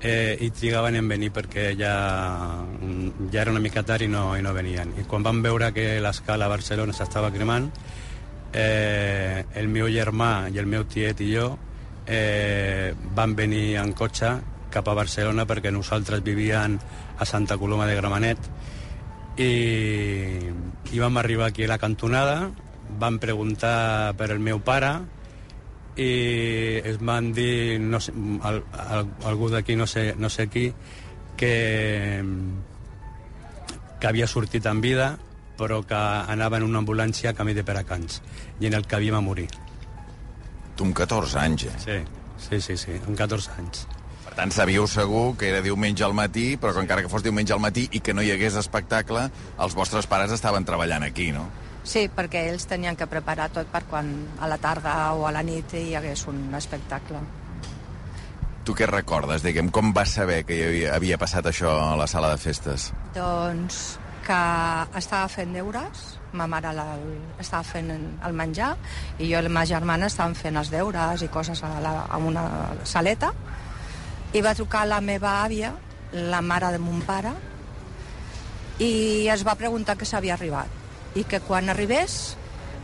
eh, 0.00 0.36
i 0.40 0.50
trigaven 0.50 0.96
en 0.96 1.08
venir 1.10 1.30
perquè 1.34 1.72
ja, 1.76 1.94
ja 3.32 3.40
era 3.40 3.50
una 3.50 3.60
mica 3.60 3.82
tard 3.82 4.06
i 4.06 4.08
no, 4.08 4.36
i 4.38 4.42
no 4.42 4.54
venien. 4.54 4.94
I 4.98 5.06
quan 5.10 5.26
vam 5.26 5.42
veure 5.42 5.72
que 5.74 5.98
l'escala 6.00 6.46
a 6.46 6.52
Barcelona 6.52 6.94
s'estava 6.94 7.32
cremant, 7.34 7.70
eh, 8.52 9.44
el 9.54 9.68
meu 9.68 9.88
germà 9.92 10.48
i 10.52 10.58
el 10.58 10.66
meu 10.66 10.86
tiet 10.88 11.20
i 11.20 11.32
jo 11.34 11.50
eh, 12.06 12.94
van 13.14 13.34
venir 13.36 13.76
en 13.82 13.92
cotxe 13.92 14.32
cap 14.72 14.88
a 14.88 14.94
Barcelona 14.96 15.46
perquè 15.48 15.72
nosaltres 15.72 16.22
vivíem 16.24 16.78
a 17.18 17.26
Santa 17.26 17.58
Coloma 17.58 17.86
de 17.88 17.96
Gramenet 17.96 18.50
i, 19.38 20.50
i 20.92 20.98
vam 20.98 21.16
arribar 21.16 21.48
aquí 21.48 21.64
a 21.64 21.70
la 21.70 21.78
cantonada, 21.78 22.50
vam 22.98 23.18
preguntar 23.22 24.14
per 24.18 24.32
el 24.34 24.42
meu 24.42 24.60
pare, 24.64 24.92
i 25.98 26.10
es 26.86 26.98
van 27.02 27.32
dir, 27.34 27.78
no 27.82 28.00
sé, 28.00 28.14
al, 28.46 28.62
al, 28.70 29.06
algú 29.26 29.50
d'aquí, 29.50 29.76
no, 29.76 29.86
sé, 29.86 30.12
no 30.18 30.30
sé 30.30 30.46
qui, 30.50 30.68
que, 31.38 32.22
que 33.98 34.10
havia 34.10 34.28
sortit 34.30 34.66
en 34.70 34.82
vida, 34.82 35.16
però 35.58 35.82
que 35.86 35.98
anava 35.98 36.58
en 36.58 36.66
una 36.68 36.82
ambulància 36.84 37.32
a 37.32 37.38
camí 37.38 37.54
de 37.54 37.66
Peracans, 37.66 38.22
i 38.60 38.70
en 38.70 38.78
el 38.78 38.86
que 38.86 38.98
havíem 38.98 39.18
a 39.18 39.22
morir. 39.22 39.48
Tu 40.78 40.86
amb 40.86 40.94
14 40.94 41.38
anys, 41.42 41.66
eh? 41.66 41.78
Sí, 41.82 42.00
sí, 42.48 42.60
sí, 42.62 42.76
sí 42.78 42.98
amb 43.00 43.16
14 43.18 43.58
anys. 43.58 43.86
Tant, 44.38 44.52
sabíeu 44.54 44.84
segur 44.86 45.32
que 45.34 45.48
era 45.50 45.58
diumenge 45.64 46.04
al 46.06 46.12
matí, 46.14 46.52
però 46.62 46.70
que 46.76 46.84
encara 46.84 47.02
que 47.02 47.10
fos 47.10 47.24
diumenge 47.26 47.50
al 47.56 47.58
matí 47.58 47.88
i 47.90 47.98
que 47.98 48.12
no 48.14 48.22
hi 48.22 48.30
hagués 48.30 48.54
espectacle, 48.60 49.24
els 49.58 49.74
vostres 49.74 50.06
pares 50.06 50.30
estaven 50.30 50.62
treballant 50.68 51.02
aquí, 51.02 51.32
no? 51.34 51.48
Sí, 51.82 52.04
perquè 52.14 52.44
ells 52.52 52.68
tenien 52.70 52.94
que 52.94 53.08
preparar 53.10 53.48
tot 53.50 53.66
per 53.72 53.82
quan 53.90 54.12
a 54.38 54.46
la 54.46 54.60
tarda 54.62 54.94
o 55.18 55.26
a 55.26 55.34
la 55.34 55.42
nit 55.42 55.74
hi 55.74 55.96
hagués 55.98 56.22
un 56.30 56.54
espectacle. 56.54 57.24
Tu 58.62 58.78
què 58.78 58.86
recordes, 58.86 59.42
diguem, 59.42 59.72
com 59.74 59.90
vas 59.96 60.14
saber 60.20 60.44
que 60.46 60.54
hi 60.54 60.64
havia, 60.68 60.94
havia 60.94 61.18
passat 61.18 61.50
això 61.50 61.74
a 61.88 61.96
la 61.98 62.06
sala 62.06 62.30
de 62.36 62.38
festes? 62.38 62.92
Doncs 63.18 63.98
que 64.22 64.40
estava 65.02 65.26
fent 65.32 65.50
deures, 65.56 66.08
ma 66.38 66.46
mare 66.46 66.76
la, 66.76 66.90
estava 67.42 67.66
fent 67.66 67.90
el 67.96 68.34
menjar 68.38 68.74
i 69.18 69.32
jo 69.32 69.40
i 69.40 69.46
la 69.48 69.50
meva 69.50 69.66
germana 69.66 70.06
estàvem 70.06 70.38
fent 70.38 70.62
els 70.62 70.70
deures 70.70 71.24
i 71.26 71.32
coses 71.32 71.64
a, 71.64 71.78
la, 71.82 72.02
a 72.06 72.20
una 72.22 72.44
saleta 72.84 73.32
i 74.32 74.42
va 74.44 74.54
trucar 74.54 74.84
la 74.88 75.00
meva 75.00 75.38
àvia, 75.44 75.72
la 76.12 76.40
mare 76.42 76.72
de 76.74 76.80
mon 76.82 77.00
pare, 77.06 77.32
i 78.78 79.26
es 79.32 79.44
va 79.46 79.56
preguntar 79.58 79.96
que 79.98 80.06
s'havia 80.06 80.36
arribat 80.36 81.16
i 81.18 81.24
que 81.26 81.40
quan 81.42 81.68
arribés 81.72 82.36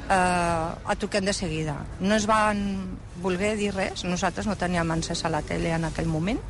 eh, 0.09 0.15
a 0.15 0.97
truquem 0.99 1.25
de 1.25 1.33
seguida. 1.33 1.77
No 2.01 2.17
es 2.17 2.27
van 2.27 2.99
voler 3.23 3.55
dir 3.61 3.75
res, 3.75 4.05
nosaltres 4.05 4.49
no 4.49 4.57
teníem 4.57 4.91
encès 4.97 5.25
a 5.25 5.31
la 5.31 5.43
tele 5.43 5.71
en 5.77 5.87
aquell 5.87 6.11
moment, 6.11 6.41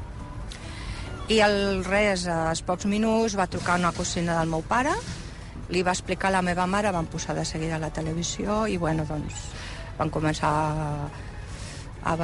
i 1.29 1.41
el 1.41 1.85
res, 1.85 2.27
als 2.29 2.61
pocs 2.65 2.85
minuts, 2.85 3.37
va 3.39 3.49
trucar 3.49 3.79
una 3.81 3.93
cosina 3.97 4.39
del 4.39 4.51
meu 4.53 4.65
pare, 4.69 4.93
li 5.73 5.83
va 5.83 5.95
explicar 5.97 6.29
a 6.29 6.37
la 6.39 6.43
meva 6.45 6.67
mare, 6.69 6.93
van 6.93 7.09
posar 7.09 7.35
de 7.37 7.45
seguida 7.49 7.77
a 7.77 7.83
la 7.83 7.91
televisió 7.91 8.67
i, 8.69 8.77
bueno, 8.77 9.07
doncs, 9.09 9.47
van 9.97 10.11
començar 10.13 10.53
a, 12.05 12.17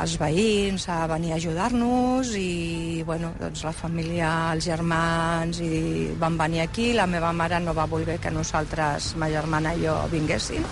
els 0.00 0.16
veïns 0.20 0.88
a 0.88 1.04
venir 1.10 1.32
a 1.32 1.36
ajudar-nos 1.36 2.32
i 2.40 3.02
bueno, 3.06 3.32
doncs 3.40 3.64
la 3.66 3.74
família, 3.76 4.30
els 4.56 4.66
germans 4.66 5.60
i 5.60 6.12
van 6.18 6.38
venir 6.40 6.64
aquí, 6.64 6.92
la 6.96 7.06
meva 7.06 7.32
mare 7.36 7.60
no 7.60 7.76
va 7.76 7.88
voler 7.90 8.18
que 8.22 8.32
nosaltres, 8.32 9.14
ma 9.20 9.28
germana 9.32 9.74
i 9.76 9.84
jo 9.84 9.96
vinguéssim. 10.12 10.64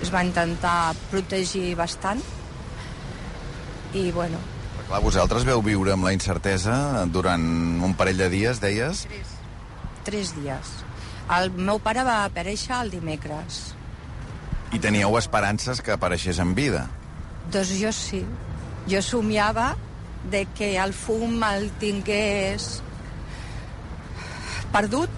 Es 0.00 0.12
va 0.12 0.24
intentar 0.24 0.94
protegir 1.10 1.74
bastant 1.76 2.22
i 3.94 4.10
bueno, 4.14 4.38
clar, 4.90 5.02
vosaltres 5.04 5.44
veu 5.46 5.62
viure 5.62 5.92
amb 5.94 6.06
la 6.08 6.14
incertesa 6.16 7.06
durant 7.06 7.44
un 7.84 7.94
parell 7.98 8.18
de 8.18 8.30
dies, 8.32 8.60
deies? 8.62 9.06
tres 10.04 10.32
dies. 10.34 10.70
El 11.30 11.52
meu 11.54 11.78
pare 11.82 12.02
va 12.06 12.24
aparèixer 12.24 12.74
el 12.80 12.90
dimecres. 12.90 13.60
I 14.74 14.80
teníeu 14.82 15.14
esperances 15.18 15.82
que 15.82 15.94
apareixés 15.94 16.40
en 16.42 16.54
vida. 16.58 16.88
Doncs 17.50 17.72
jo 17.80 17.92
sí. 17.94 18.24
Jo 18.90 19.02
somiava 19.02 19.74
de 20.30 20.44
que 20.56 20.74
el 20.78 20.92
fum 20.92 21.42
el 21.46 21.70
tingués 21.80 22.80
perdut 24.70 25.10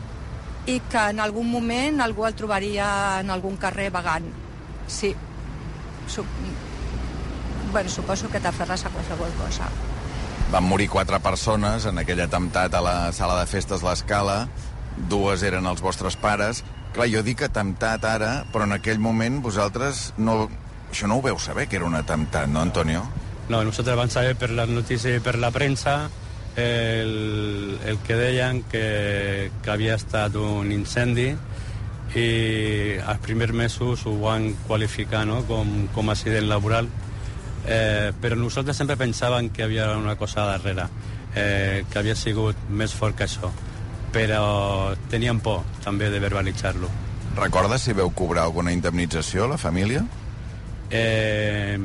i 0.70 0.78
que 0.90 1.06
en 1.10 1.20
algun 1.20 1.48
moment 1.50 2.00
algú 2.00 2.26
el 2.26 2.36
trobaria 2.38 2.86
en 3.20 3.30
algun 3.34 3.56
carrer 3.60 3.90
vagant. 3.92 4.28
Sí. 4.86 5.14
Sup... 6.06 6.26
Bueno, 7.72 7.88
suposo 7.88 8.28
que 8.28 8.40
t'aferres 8.40 8.84
a 8.84 8.92
qualsevol 8.92 9.32
cosa. 9.40 9.68
Van 10.52 10.66
morir 10.68 10.90
quatre 10.92 11.18
persones 11.24 11.86
en 11.88 11.98
aquell 11.98 12.20
atemptat 12.20 12.74
a 12.76 12.82
la 12.84 12.96
sala 13.16 13.38
de 13.40 13.46
festes 13.48 13.82
L'Escala. 13.82 14.46
Dues 15.08 15.42
eren 15.48 15.66
els 15.66 15.80
vostres 15.80 16.18
pares. 16.20 16.60
Clar, 16.92 17.08
jo 17.08 17.22
dic 17.24 17.40
atemptat 17.46 18.04
ara, 18.04 18.32
però 18.52 18.68
en 18.68 18.76
aquell 18.76 19.00
moment 19.00 19.40
vosaltres 19.44 20.10
no... 20.20 20.44
Això 20.92 21.08
no 21.08 21.16
ho 21.16 21.22
veu 21.24 21.38
saber, 21.40 21.66
que 21.68 21.78
era 21.80 21.88
un 21.88 21.96
atemptat, 21.96 22.50
no, 22.52 22.60
Antonio? 22.60 23.06
No, 23.48 23.62
nosotros 23.64 23.96
vam 23.96 24.10
saber 24.12 24.36
per 24.36 24.50
les 24.52 24.68
notícies 24.68 25.16
i 25.16 25.24
per 25.24 25.38
la 25.40 25.50
premsa 25.50 26.10
el, 26.56 27.78
el 27.88 27.98
que 28.04 28.16
deien 28.16 28.62
que, 28.68 29.50
que 29.64 29.70
havia 29.72 29.96
estat 29.96 30.36
un 30.36 30.68
incendi 30.72 31.30
i 32.12 32.26
els 33.00 33.22
primers 33.24 33.56
mesos 33.56 34.04
ho 34.04 34.12
van 34.20 34.50
qualificar 34.68 35.24
no? 35.24 35.40
com, 35.48 35.88
com 35.96 36.12
accident 36.12 36.44
laboral 36.50 36.90
eh, 37.64 38.12
però 38.20 38.36
nosaltres 38.36 38.76
sempre 38.76 38.98
pensàvem 39.00 39.48
que 39.48 39.64
hi 39.64 39.68
havia 39.70 39.88
una 39.96 40.18
cosa 40.20 40.44
darrere 40.50 40.90
eh, 41.34 41.84
que 41.88 42.02
havia 42.02 42.16
sigut 42.20 42.68
més 42.68 42.92
fort 42.92 43.16
que 43.16 43.24
això 43.24 43.48
però 44.12 44.92
teníem 45.08 45.40
por 45.40 45.64
també 45.80 46.12
de 46.12 46.20
verbalitzar-lo 46.20 46.92
Recordes 47.32 47.88
si 47.88 47.96
veu 47.96 48.10
cobrar 48.12 48.44
alguna 48.44 48.74
indemnització, 48.76 49.48
la 49.48 49.56
família? 49.56 50.04
Eh, 50.92 51.78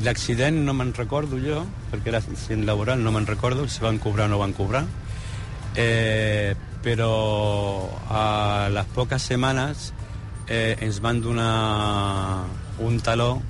L'accident 0.00 0.56
no 0.64 0.72
me'n 0.72 0.94
recordo 0.96 1.36
jo, 1.42 1.64
perquè 1.90 2.08
era 2.08 2.20
accident 2.22 2.62
laboral, 2.64 3.02
no 3.04 3.10
me'n 3.12 3.26
recordo 3.28 3.66
si 3.68 3.82
van 3.84 3.98
cobrar 4.00 4.30
o 4.30 4.32
no 4.32 4.38
van 4.40 4.54
cobrar. 4.56 4.84
Eh, 5.76 6.54
però 6.80 7.90
a 8.08 8.68
les 8.72 8.86
poques 8.94 9.26
setmanes 9.28 9.90
eh, 10.48 10.78
ens 10.80 11.00
van 11.04 11.20
donar 11.20 12.46
un 12.80 12.96
taló 13.04 13.42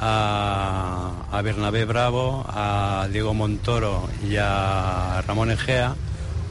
a, 0.00 1.28
a 1.30 1.42
Bernabé 1.42 1.84
Bravo, 1.84 2.44
a 2.48 3.06
Diego 3.12 3.34
Montoro 3.34 4.08
i 4.26 4.34
a 4.36 5.22
Ramon 5.28 5.54
Egea, 5.54 5.94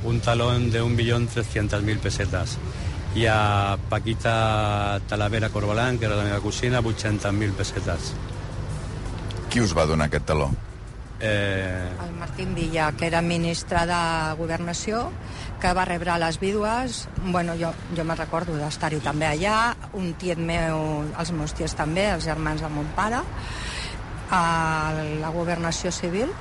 un 0.05 0.21
talón 0.21 0.71
de 0.71 0.83
1.300.000 0.83 1.99
pesetas. 1.99 2.57
I 3.13 3.27
a 3.29 3.77
Paquita 3.89 4.99
Talavera 5.07 5.49
Corbalán, 5.49 5.99
que 5.99 6.05
era 6.05 6.15
la 6.15 6.23
meva 6.23 6.39
cosina, 6.41 6.81
800.000 6.81 7.53
pesetes. 7.53 8.13
Qui 9.53 9.61
us 9.61 9.75
va 9.77 9.85
donar 9.85 10.07
aquest 10.09 10.25
taló? 10.25 10.49
Eh, 11.19 11.89
El 12.03 12.13
Martín 12.17 12.55
Villa, 12.55 12.91
que 12.97 13.05
era 13.07 13.21
ministre 13.21 13.85
de 13.85 13.99
Governació, 14.35 15.11
que 15.61 15.73
va 15.77 15.85
rebre 15.85 16.17
les 16.19 16.39
vídues. 16.39 17.07
Bueno, 17.23 17.53
jo, 17.59 17.69
jo 17.95 18.03
me'n 18.03 18.17
recordo 18.17 18.57
d'estar-hi 18.57 18.99
també 19.05 19.29
allà, 19.29 19.59
un 19.93 20.15
tiet 20.19 20.41
meu, 20.41 21.05
els 21.13 21.31
meus 21.37 21.53
tiets 21.53 21.77
també, 21.77 22.09
els 22.15 22.25
germans 22.25 22.65
de 22.65 22.71
mon 22.73 22.89
pare, 22.97 23.21
a 24.33 24.43
la 25.21 25.29
Governació 25.29 25.93
Civil, 25.93 26.33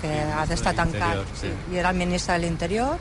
que 0.00 0.14
ha 0.30 0.46
d'estar 0.46 0.72
tancat, 0.78 1.26
sí. 1.34 1.48
sí. 1.48 1.74
i 1.74 1.82
era 1.82 1.90
el 1.90 1.98
ministre 1.98 2.38
de 2.38 2.46
l'Interior, 2.46 2.96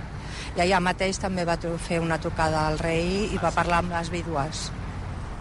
i 0.57 0.61
allà 0.61 0.79
mateix 0.83 1.17
també 1.21 1.45
va 1.47 1.57
fer 1.79 1.99
una 2.03 2.17
trucada 2.19 2.67
al 2.67 2.79
rei 2.79 3.29
i 3.31 3.37
va 3.41 3.51
parlar 3.55 3.79
amb 3.83 3.91
les 3.95 4.09
vídues. 4.11 4.69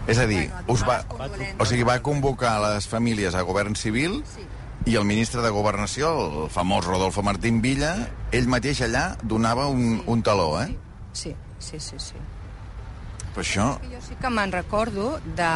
És 0.07 0.17
a 0.17 0.25
dir, 0.25 0.49
Bueno, 0.49 0.73
us 0.73 0.81
va, 0.87 1.03
o 1.59 1.65
sigui, 1.65 1.83
va 1.83 1.99
convocar 2.01 2.55
les 2.63 2.87
famílies 2.87 3.35
a 3.35 3.41
govern 3.45 3.75
civil 3.75 4.23
Sí. 4.25 4.41
i 4.85 4.95
el 4.95 5.05
ministre 5.05 5.41
de 5.43 5.49
Governació, 5.53 6.09
el 6.45 6.49
famós 6.49 6.85
Rodolfo 6.85 7.21
Martín 7.21 7.61
Villa, 7.61 8.07
ell 8.31 8.47
mateix 8.47 8.81
allà 8.81 9.15
donava 9.21 9.67
un, 9.67 10.01
un 10.07 10.23
taló, 10.23 10.59
eh? 10.61 10.75
Sí, 11.13 11.35
sí, 11.59 11.79
sí, 11.79 11.99
sí. 11.99 12.17
Per 13.35 13.43
això, 13.43 13.77
Jo 13.91 14.01
sí 14.01 14.17
que 14.19 14.29
me'n 14.33 14.51
recordo 14.51 15.19
de, 15.37 15.51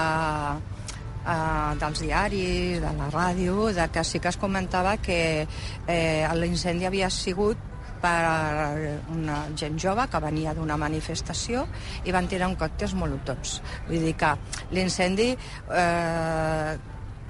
uh, 1.25 1.73
dels 1.81 1.99
diaris, 2.05 2.79
de 2.83 2.91
la 2.99 3.09
ràdio, 3.11 3.73
de 3.73 3.87
que 3.91 4.03
sí 4.03 4.19
que 4.19 4.29
es 4.29 4.37
comentava 4.37 4.95
que 4.97 5.47
eh, 5.87 6.27
l'incendi 6.37 6.85
havia 6.85 7.09
sigut 7.09 7.57
per 8.05 8.95
una 9.15 9.41
gent 9.57 9.77
jove 9.81 10.05
que 10.11 10.21
venia 10.23 10.53
d'una 10.57 10.77
manifestació 10.77 11.65
i 12.05 12.13
van 12.15 12.29
tirar 12.31 12.51
un 12.51 12.57
còctels 12.59 12.93
molotovs. 12.97 13.59
Vull 13.89 14.03
dir 14.05 14.15
que 14.19 14.33
l'incendi, 14.77 15.31
eh, 15.73 16.75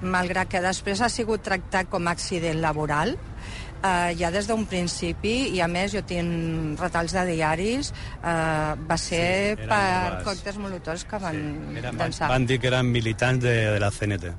malgrat 0.02 0.50
que 0.52 0.60
després 0.60 1.00
ha 1.00 1.08
sigut 1.08 1.40
tractat 1.46 1.88
com 1.88 2.06
a 2.06 2.12
accident 2.12 2.60
laboral, 2.60 3.14
eh, 3.16 4.12
ja 4.18 4.30
des 4.34 4.48
d'un 4.48 4.66
principi, 4.68 5.34
i 5.56 5.62
a 5.64 5.68
més 5.68 5.92
jo 5.94 6.02
tinc 6.04 6.80
retalls 6.80 7.14
de 7.16 7.24
diaris, 7.30 7.92
eh, 8.22 8.74
va 8.90 8.98
ser 9.00 9.56
Sí, 9.56 9.68
per 9.70 10.20
còctels 10.26 10.58
molotovs 10.60 11.06
que 11.08 11.22
van 11.22 11.40
sí, 11.40 11.78
eren, 11.80 12.02
van 12.28 12.46
dir 12.46 12.60
que 12.60 12.68
eren 12.72 12.92
militants 12.92 13.42
de, 13.44 13.56
de 13.72 13.80
la 13.80 13.90
CNT. 13.90 14.34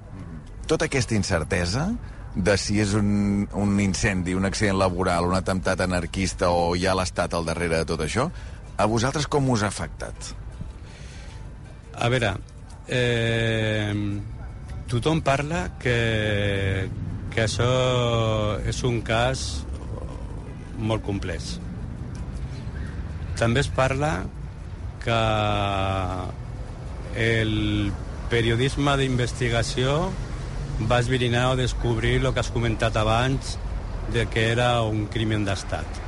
tota 0.67 0.86
aquesta 0.86 1.15
incertesa 1.15 1.89
de 2.38 2.53
si 2.62 2.77
és 2.82 2.94
un, 2.98 3.48
un 3.58 3.79
incendi, 3.82 4.36
un 4.38 4.46
accident 4.46 4.77
laboral, 4.77 5.25
un 5.25 5.36
atemptat 5.38 5.82
anarquista 5.82 6.51
o 6.53 6.75
hi 6.77 6.86
ha 6.86 6.96
l'Estat 6.98 7.34
al 7.34 7.48
darrere 7.48 7.82
de 7.82 7.88
tot 7.89 8.03
això, 8.06 8.27
a 8.77 8.86
vosaltres 8.86 9.25
com 9.25 9.50
us 9.50 9.63
ha 9.65 9.72
afectat? 9.74 10.34
A 11.98 12.10
veure, 12.13 12.36
eh, 12.94 13.94
tothom 14.88 15.24
parla 15.25 15.63
que, 15.82 16.89
que 17.34 17.46
això 17.48 17.72
és 18.70 18.84
un 18.86 19.01
cas 19.01 19.48
molt 20.77 21.01
complex. 21.08 21.56
També 23.38 23.65
es 23.65 23.70
parla 23.74 24.12
que 25.01 25.17
el 27.17 27.91
periodisme 28.29 28.94
d'investigació 29.00 29.98
va 30.86 31.00
esbrinar 31.00 31.51
o 31.51 31.55
descobrir 31.57 32.19
el 32.22 32.34
que 32.34 32.39
has 32.43 32.51
comentat 32.53 32.98
abans 32.98 33.57
de 34.13 34.27
que 34.29 34.51
era 34.51 34.81
un 34.86 35.07
crimen 35.12 35.46
d'estat. 35.46 36.03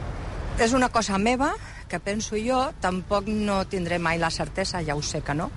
És 0.59 0.73
una 0.77 0.89
cosa 0.93 1.17
meva, 1.17 1.53
que 1.89 1.99
penso 1.99 2.38
jo, 2.38 2.59
tampoc 2.79 3.27
no 3.27 3.63
tindré 3.65 3.97
mai 3.99 4.19
la 4.21 4.29
certesa, 4.29 4.83
ja 4.85 4.95
ho 4.95 5.01
sé 5.01 5.23
que 5.25 5.33
no. 5.33 5.49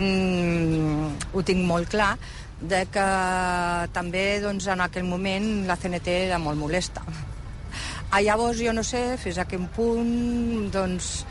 Mm, 0.00 1.12
ho 1.32 1.42
tinc 1.46 1.62
molt 1.64 1.92
clar, 1.92 2.16
de 2.60 2.82
que 2.90 3.06
també 3.94 4.24
doncs, 4.42 4.66
en 4.72 4.82
aquell 4.82 5.06
moment 5.06 5.66
la 5.68 5.76
CNT 5.78 6.18
era 6.26 6.40
molt 6.42 6.58
molesta. 6.58 7.04
A 8.10 8.20
llavors 8.22 8.58
jo 8.62 8.72
no 8.74 8.82
sé 8.86 9.16
fins 9.18 9.38
a 9.38 9.46
quin 9.50 9.68
punt 9.74 10.70
doncs, 10.74 11.24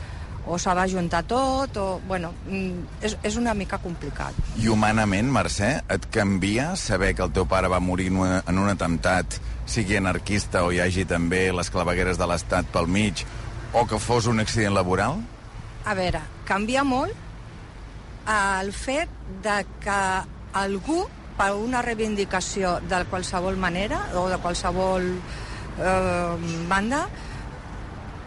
o 0.46 0.58
se 0.58 0.74
va 0.76 0.86
juntar 0.88 1.22
tot, 1.24 1.76
o... 1.76 2.00
Bueno, 2.06 2.32
mm, 2.48 3.00
és, 3.04 3.16
és 3.22 3.36
una 3.40 3.54
mica 3.54 3.78
complicat. 3.80 4.36
I 4.60 4.68
humanament, 4.68 5.30
Mercè, 5.32 5.70
et 5.88 6.08
canvia 6.12 6.74
saber 6.76 7.14
que 7.16 7.24
el 7.24 7.32
teu 7.32 7.48
pare 7.48 7.70
va 7.72 7.80
morir 7.80 8.10
en 8.12 8.20
un, 8.20 8.34
en 8.40 8.60
un 8.60 8.68
atemptat, 8.68 9.38
sigui 9.66 9.96
anarquista 9.96 10.64
o 10.64 10.72
hi 10.72 10.82
hagi 10.84 11.06
també 11.08 11.46
les 11.52 11.72
clavegueres 11.72 12.20
de 12.20 12.28
l'Estat 12.28 12.68
pel 12.74 12.90
mig, 12.90 13.24
o 13.72 13.86
que 13.88 13.98
fos 13.98 14.28
un 14.30 14.40
accident 14.40 14.76
laboral? 14.76 15.18
A 15.84 15.96
veure, 15.96 16.20
canvia 16.48 16.84
molt 16.84 17.24
el 18.30 18.72
fet 18.72 19.10
de 19.44 19.58
que 19.82 20.00
algú, 20.54 21.04
per 21.34 21.50
una 21.58 21.82
reivindicació 21.82 22.78
de 22.86 23.02
qualsevol 23.10 23.56
manera 23.58 23.98
o 24.14 24.28
de 24.30 24.38
qualsevol 24.38 25.08
eh, 25.82 26.36
banda, 26.70 27.08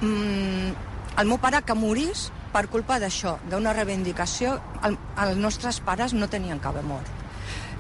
mm, 0.01 0.96
el 1.17 1.25
meu 1.25 1.39
pare 1.41 1.63
que 1.65 1.73
morís 1.73 2.27
per 2.53 2.67
culpa 2.69 2.99
d'això, 3.01 3.38
d'una 3.49 3.73
reivindicació, 3.73 4.58
el, 4.86 4.97
els 5.23 5.39
nostres 5.41 5.80
pares 5.82 6.13
no 6.13 6.30
tenien 6.30 6.62
haver 6.63 6.84
mort. 6.86 7.10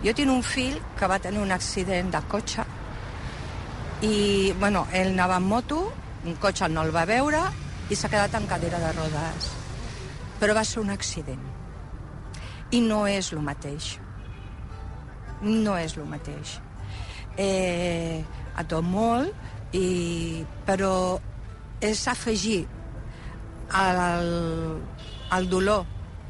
Jo 0.03 0.13
tinc 0.17 0.31
un 0.33 0.43
fill 0.45 0.77
que 0.97 1.09
va 1.09 1.19
tenir 1.21 1.41
un 1.41 1.53
accident 1.53 2.09
de 2.13 2.21
cotxe 2.29 2.65
i, 4.01 4.53
bueno, 4.59 4.85
ell 4.93 5.13
anava 5.13 5.37
en 5.41 5.47
moto, 5.49 5.79
un 6.25 6.37
cotxe 6.41 6.69
no 6.69 6.83
el 6.85 6.93
va 6.93 7.05
veure 7.09 7.41
i 7.89 7.95
s'ha 7.95 8.09
quedat 8.09 8.35
en 8.37 8.47
cadira 8.49 8.81
de 8.81 8.91
rodes. 8.97 9.51
Però 10.41 10.53
va 10.53 10.65
ser 10.65 10.81
un 10.81 10.91
accident. 10.93 11.41
I 12.73 12.81
no 12.81 13.05
és 13.09 13.31
el 13.33 13.41
mateix. 13.41 13.95
No 15.41 15.77
és 15.77 15.95
el 15.97 16.05
mateix. 16.09 16.57
Eh, 17.37 18.21
a 18.57 18.65
tot 18.65 18.85
molt, 18.85 19.33
i, 19.77 20.43
però 20.65 21.19
és 21.81 22.01
afegir 22.09 22.65
el, 23.75 24.81
el 25.37 25.49
dolor 25.49 25.85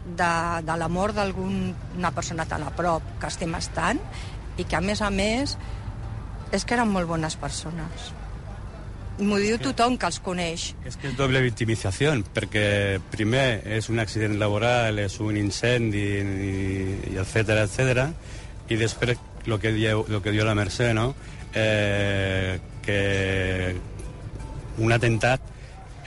de, 0.08 0.32
de 0.64 0.78
la 0.78 0.88
mort 0.88 1.16
d'alguna 1.18 2.12
persona 2.16 2.46
tan 2.46 2.64
a 2.64 2.72
prop 2.76 3.18
que 3.22 3.30
estem 3.30 3.56
estant 3.60 4.00
i 4.58 4.64
que, 4.64 4.78
a 4.78 4.82
més 4.82 5.02
a 5.02 5.12
més, 5.14 5.58
és 6.52 6.64
que 6.66 6.78
eren 6.78 6.90
molt 6.90 7.10
bones 7.10 7.36
persones. 7.38 8.12
M'ho 9.18 9.40
diu 9.42 9.58
tothom 9.58 9.96
que 9.98 10.06
els 10.06 10.20
coneix. 10.22 10.68
És 10.86 10.98
que 10.98 11.10
és 11.10 11.16
doble 11.18 11.42
victimització, 11.42 12.12
perquè 12.36 13.00
primer 13.14 13.64
és 13.78 13.90
un 13.90 14.02
accident 14.02 14.38
laboral, 14.38 15.02
és 15.02 15.18
un 15.26 15.38
incendi, 15.40 16.04
i, 16.22 17.16
etcètera, 17.18 17.66
etcètera, 17.66 18.12
i 18.70 18.78
després 18.78 19.18
el 19.48 19.58
que, 19.64 19.72
diu, 19.74 20.04
lo 20.12 20.22
que 20.22 20.34
diu 20.36 20.46
la 20.46 20.54
Mercè, 20.58 20.92
no? 20.94 21.14
Eh, 21.56 22.60
que 22.86 23.00
un 24.78 24.94
atemptat, 24.94 25.42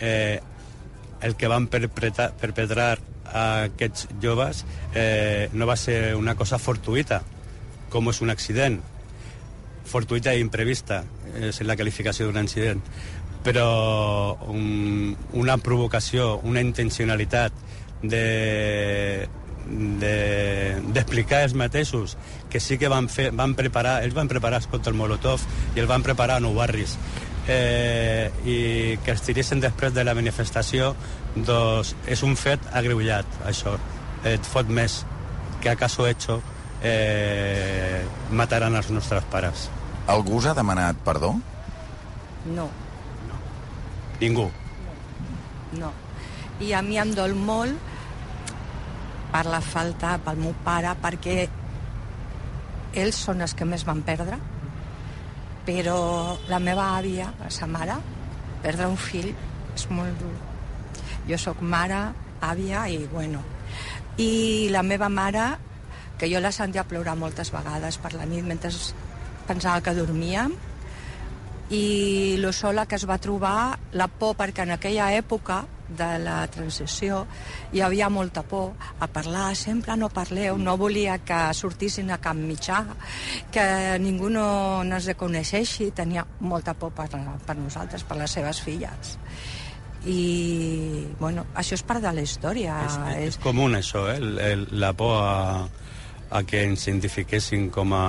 eh, 0.01 0.39
el 1.23 1.37
que 1.37 1.49
van 1.49 1.67
perpetrar, 1.69 2.33
perpetrar 2.41 2.99
a 3.31 3.45
aquests 3.69 4.09
joves 4.23 4.65
eh, 4.95 5.49
no 5.53 5.69
va 5.69 5.77
ser 5.79 6.15
una 6.19 6.35
cosa 6.35 6.59
fortuïta, 6.59 7.21
com 7.91 8.11
és 8.11 8.21
un 8.25 8.33
accident. 8.33 8.81
Fortuïta 9.91 10.35
i 10.35 10.43
imprevista, 10.43 11.03
és 11.39 11.61
la 11.67 11.77
qualificació 11.79 12.29
d'un 12.29 12.41
incident, 12.43 12.83
però 13.45 14.37
un, 14.53 15.15
una 15.33 15.59
provocació, 15.59 16.39
una 16.45 16.63
intencionalitat 16.65 17.53
de 18.03 19.29
d'explicar 19.71 21.39
de, 21.39 21.45
els 21.45 21.55
mateixos 21.55 22.17
que 22.51 22.59
sí 22.59 22.79
que 22.81 22.89
van, 22.91 23.07
fer, 23.13 23.29
van 23.37 23.53
preparar, 23.55 24.01
ells 24.03 24.17
van 24.17 24.27
preparar 24.27 24.59
els 24.59 24.67
còctels 24.67 24.97
Molotov 24.99 25.45
i 25.77 25.83
el 25.83 25.87
van 25.87 26.03
preparar 26.03 26.41
a 26.41 26.43
nou 26.43 26.57
barris 26.57 26.97
eh, 27.49 28.31
i 28.45 28.59
que 29.05 29.15
es 29.15 29.23
tiressin 29.27 29.63
després 29.63 29.95
de 29.97 30.05
la 30.05 30.15
manifestació 30.15 30.95
doncs 31.35 31.95
és 32.11 32.23
un 32.27 32.37
fet 32.37 32.65
agreujat 32.73 33.41
això, 33.49 33.77
et 34.27 34.47
fot 34.47 34.69
més 34.69 35.05
que 35.61 35.71
acaso 35.71 36.07
hecho 36.09 36.41
eh, 36.83 38.03
mataran 38.33 38.77
els 38.77 38.91
nostres 38.91 39.25
pares. 39.31 39.69
Algú 40.09 40.41
us 40.41 40.51
ha 40.51 40.57
demanat 40.57 40.99
perdó? 41.05 41.35
No, 42.57 42.69
ningú. 44.21 44.51
No. 45.79 45.93
I 46.61 46.75
a 46.77 46.83
mi 46.85 46.99
em 47.01 47.13
dol 47.17 47.35
molt 47.37 47.89
per 49.31 49.47
la 49.47 49.61
falta, 49.65 50.17
pel 50.25 50.41
meu 50.43 50.55
pare, 50.65 50.93
perquè 51.01 51.45
ells 53.01 53.21
són 53.25 53.45
els 53.45 53.55
que 53.55 53.69
més 53.69 53.85
van 53.87 54.03
perdre, 54.03 54.41
però 55.67 56.37
la 56.49 56.59
meva 56.63 56.91
àvia, 56.99 57.31
sa 57.49 57.69
mare, 57.71 57.97
perdre 58.63 58.89
un 58.91 58.99
fill 59.01 59.31
és 59.75 59.87
molt 59.93 60.17
dur. 60.21 60.35
Jo 61.29 61.39
sóc 61.39 61.63
mare, 61.63 62.09
àvia 62.41 62.87
i, 62.89 63.03
bueno... 63.13 63.45
I 64.21 64.69
la 64.69 64.83
meva 64.85 65.07
mare, 65.09 65.45
que 66.19 66.29
jo 66.29 66.41
la 66.43 66.51
sentia 66.53 66.83
plorar 66.85 67.15
moltes 67.17 67.49
vegades 67.55 67.97
per 68.03 68.11
la 68.13 68.27
nit 68.29 68.45
mentre 68.45 68.69
pensava 69.49 69.81
que 69.81 69.95
dormíem, 69.97 70.53
i 71.71 72.37
lo 72.43 72.51
sola 72.53 72.85
que 72.91 72.99
es 72.99 73.07
va 73.09 73.17
trobar, 73.23 73.79
la 73.97 74.11
por, 74.11 74.35
perquè 74.37 74.67
en 74.67 74.75
aquella 74.75 75.07
època 75.17 75.63
de 75.97 76.11
la 76.23 76.39
transició 76.53 77.25
hi 77.73 77.83
havia 77.85 78.09
molta 78.11 78.43
por 78.43 78.75
a 78.99 79.09
parlar, 79.11 79.55
sempre 79.57 79.97
no 79.97 80.11
parleu, 80.13 80.59
no 80.59 80.77
volia 80.81 81.19
que 81.25 81.41
sortissin 81.57 82.11
a 82.11 82.21
cap 82.23 82.39
mitjà, 82.39 82.83
que 83.53 83.65
ningú 84.03 84.31
no, 84.31 84.83
no 84.85 85.01
ens 85.01 85.11
reconeixeixi, 85.11 85.91
tenia 85.97 86.27
molta 86.41 86.75
por 86.75 86.95
per, 86.97 87.09
per 87.47 87.59
nosaltres, 87.59 88.05
per 88.05 88.21
les 88.21 88.39
seves 88.39 88.63
filles. 88.65 89.19
I, 90.09 91.07
bueno, 91.21 91.45
això 91.61 91.77
és 91.77 91.85
part 91.85 92.01
de 92.01 92.13
la 92.17 92.25
història. 92.25 92.79
És, 92.87 92.97
és 93.35 93.39
comú 93.43 93.69
això, 93.77 94.07
eh? 94.09 94.17
El, 94.17 94.39
el, 94.41 94.67
la 94.81 94.95
por 94.97 95.19
a, 95.21 95.67
a 96.31 96.43
que 96.47 96.63
ens 96.65 96.87
identifiquessin 96.87 97.69
com 97.75 97.93
a... 97.97 98.05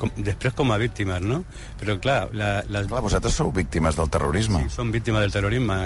Com, 0.00 0.12
després 0.16 0.54
com 0.56 0.70
a 0.72 0.78
víctimes, 0.80 1.20
no? 1.26 1.42
Però 1.80 1.98
clar, 2.00 2.18
la, 2.32 2.62
les, 2.70 2.88
Clar, 2.88 3.02
vosaltres 3.04 3.36
sou 3.36 3.52
víctimes 3.52 3.98
del 3.98 4.08
terrorisme, 4.14 4.64
sí, 4.64 4.76
són 4.78 4.94
víctimes 4.94 5.26
del 5.26 5.34
terrorisme. 5.34 5.80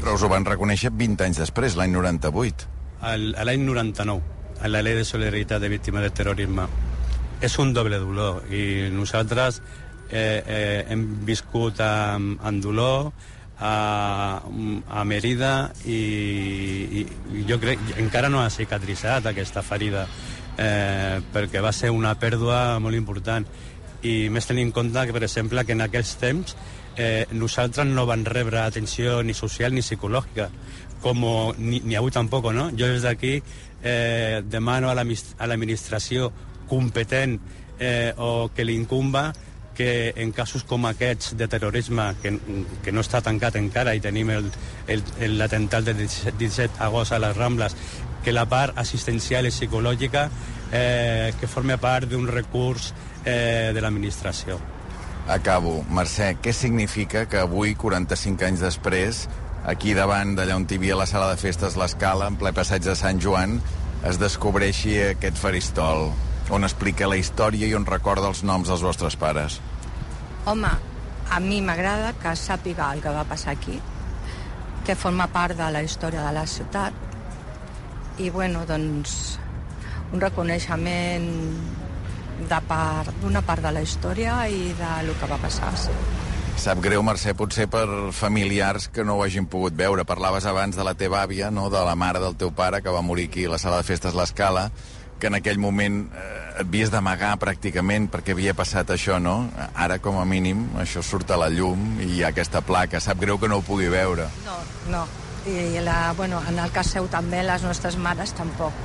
Però 0.00 0.14
us 0.16 0.22
ho 0.22 0.28
van 0.32 0.44
reconèixer 0.44 0.92
20 0.92 1.24
anys 1.26 1.40
després, 1.40 1.76
l'any 1.76 1.92
98. 1.94 2.68
Al- 3.00 3.34
a 3.38 3.44
l'any 3.48 3.64
99, 3.64 4.22
a 4.60 4.68
la 4.68 4.82
llei 4.84 4.94
de 4.98 5.04
solidaritat 5.08 5.60
de 5.62 5.68
víctimes 5.72 6.02
del 6.04 6.12
terrorisme. 6.12 6.66
És 7.40 7.56
un 7.58 7.72
doble 7.72 7.98
dolor 7.98 8.42
i 8.52 8.90
nosaltres 8.92 9.62
eh, 10.10 10.42
eh, 10.44 10.84
hem 10.92 11.24
viscut 11.24 11.80
amb, 11.80 12.36
amb 12.44 12.60
dolor 12.62 13.12
a, 13.60 14.40
a 14.88 15.04
Merida 15.04 15.70
i, 15.84 16.00
i, 17.00 17.06
jo 17.48 17.56
crec 17.60 17.80
encara 18.00 18.28
no 18.28 18.42
ha 18.42 18.50
cicatritzat 18.52 19.30
aquesta 19.30 19.62
ferida 19.64 20.06
eh, 20.58 21.20
perquè 21.32 21.62
va 21.64 21.72
ser 21.72 21.92
una 21.92 22.12
pèrdua 22.20 22.78
molt 22.80 22.96
important 22.96 23.46
i 24.02 24.28
més 24.32 24.48
tenint 24.48 24.68
en 24.68 24.72
compte 24.76 25.06
que, 25.06 25.12
per 25.12 25.24
exemple, 25.26 25.64
que 25.64 25.76
en 25.76 25.84
aquells 25.84 26.14
temps 26.20 26.56
eh, 26.96 27.26
nosaltres 27.32 27.86
no 27.86 28.06
van 28.06 28.24
rebre 28.24 28.60
atenció 28.60 29.22
ni 29.22 29.34
social 29.34 29.74
ni 29.74 29.84
psicològica, 29.84 30.50
com 31.00 31.24
ni, 31.58 31.80
ni 31.84 31.96
avui 31.96 32.12
tampoc, 32.12 32.50
no? 32.52 32.70
Jo 32.76 32.90
des 32.92 33.04
d'aquí 33.06 33.38
eh, 33.82 34.42
demano 34.44 34.90
a 34.90 34.94
l'administració 34.96 36.30
competent 36.68 37.38
eh, 37.80 38.12
o 38.16 38.50
que 38.54 38.64
li 38.64 38.76
incumba 38.76 39.32
que 39.74 40.12
en 40.16 40.32
casos 40.36 40.64
com 40.68 40.84
aquests 40.84 41.32
de 41.40 41.46
terrorisme, 41.48 42.10
que, 42.20 42.34
que 42.84 42.92
no 42.92 43.00
està 43.00 43.22
tancat 43.24 43.56
encara 43.56 43.94
i 43.96 44.02
tenim 44.04 44.28
l'atemptat 44.28 45.86
del 45.86 46.02
17 46.02 46.36
17 46.36 46.76
d'agost 46.76 47.16
a 47.16 47.20
les 47.22 47.36
Rambles, 47.36 47.76
que 48.20 48.34
la 48.36 48.44
part 48.44 48.76
assistencial 48.78 49.48
i 49.48 49.54
psicològica 49.54 50.26
eh, 50.72 51.32
que 51.40 51.48
forma 51.48 51.78
part 51.80 52.10
d'un 52.10 52.28
recurs 52.28 52.92
eh, 53.24 53.72
de 53.72 53.80
l'administració. 53.80 54.60
Acabo. 55.30 55.84
Mercè, 55.94 56.32
què 56.42 56.50
significa 56.50 57.22
que 57.30 57.38
avui, 57.38 57.76
45 57.78 58.46
anys 58.48 58.64
després, 58.64 59.20
aquí 59.70 59.94
davant 59.94 60.32
d'allà 60.34 60.56
on 60.58 60.64
hi 60.66 60.78
havia 60.80 60.96
la 60.98 61.06
sala 61.06 61.28
de 61.30 61.38
festes 61.38 61.76
l'Escala, 61.78 62.26
en 62.26 62.38
ple 62.40 62.50
passeig 62.56 62.82
de 62.82 62.96
Sant 62.98 63.20
Joan, 63.22 63.60
es 64.10 64.18
descobreixi 64.18 64.96
aquest 65.12 65.38
faristol, 65.38 66.08
on 66.50 66.66
explica 66.66 67.06
la 67.06 67.18
història 67.20 67.68
i 67.70 67.76
on 67.78 67.86
recorda 67.86 68.26
els 68.32 68.42
noms 68.42 68.72
dels 68.72 68.82
vostres 68.82 69.14
pares? 69.20 69.60
Home, 70.50 70.72
a 71.30 71.38
mi 71.44 71.60
m'agrada 71.62 72.10
que 72.18 72.34
sàpiga 72.34 72.90
el 72.90 73.04
que 73.04 73.12
va 73.14 73.22
passar 73.28 73.54
aquí, 73.54 73.78
que 74.82 74.98
forma 74.98 75.28
part 75.30 75.54
de 75.54 75.70
la 75.70 75.84
història 75.86 76.24
de 76.26 76.34
la 76.34 76.46
ciutat, 76.50 77.06
i, 78.18 78.32
bueno, 78.34 78.64
doncs, 78.66 79.38
un 80.10 80.18
reconeixement 80.20 81.30
de 82.48 82.60
part 82.68 83.12
d'una 83.20 83.42
part 83.46 83.62
de 83.64 83.72
la 83.74 83.82
història 83.84 84.42
i 84.48 84.72
de 84.78 84.90
lo 85.06 85.16
que 85.20 85.28
va 85.30 85.38
passar, 85.42 85.72
sí. 85.78 85.94
Sap 86.60 86.82
greu, 86.84 87.00
Mercè, 87.00 87.32
potser 87.32 87.64
per 87.72 87.86
familiars 88.12 88.90
que 88.92 89.04
no 89.06 89.14
ho 89.16 89.22
hagin 89.24 89.46
pogut 89.48 89.72
veure. 89.76 90.04
Parlaves 90.04 90.44
abans 90.44 90.76
de 90.76 90.84
la 90.84 90.92
teva 90.92 91.22
àvia, 91.22 91.48
no? 91.50 91.70
de 91.72 91.80
la 91.86 91.94
mare 91.96 92.20
del 92.20 92.36
teu 92.36 92.50
pare, 92.52 92.82
que 92.84 92.92
va 92.92 93.00
morir 93.00 93.30
aquí 93.30 93.46
a 93.46 93.54
la 93.54 93.58
sala 93.58 93.78
de 93.80 93.86
festes 93.88 94.12
L'Escala, 94.12 94.66
que 95.20 95.30
en 95.30 95.38
aquell 95.38 95.56
moment 95.60 96.02
eh, 96.12 96.40
et 96.60 96.66
havies 96.66 96.92
d'amagar 96.92 97.32
pràcticament 97.40 98.10
perquè 98.12 98.34
havia 98.36 98.52
passat 98.56 98.92
això, 98.92 99.16
no? 99.22 99.48
Ara, 99.72 99.96
com 100.04 100.18
a 100.20 100.26
mínim, 100.28 100.66
això 100.80 101.00
surt 101.00 101.32
a 101.32 101.38
la 101.40 101.48
llum 101.48 102.00
i 102.00 102.10
hi 102.16 102.22
ha 102.24 102.32
aquesta 102.34 102.60
placa. 102.60 103.00
Sap 103.00 103.20
greu 103.20 103.40
que 103.40 103.48
no 103.48 103.60
ho 103.60 103.64
pugui 103.64 103.88
veure. 103.88 104.28
No, 104.44 104.58
no. 104.92 105.06
I 105.48 105.80
la, 105.80 106.12
bueno, 106.18 106.42
en 106.48 106.60
el 106.60 106.72
cas 106.76 106.92
seu 106.92 107.08
també 107.08 107.40
les 107.46 107.64
nostres 107.64 107.96
mares 107.96 108.36
tampoc 108.36 108.76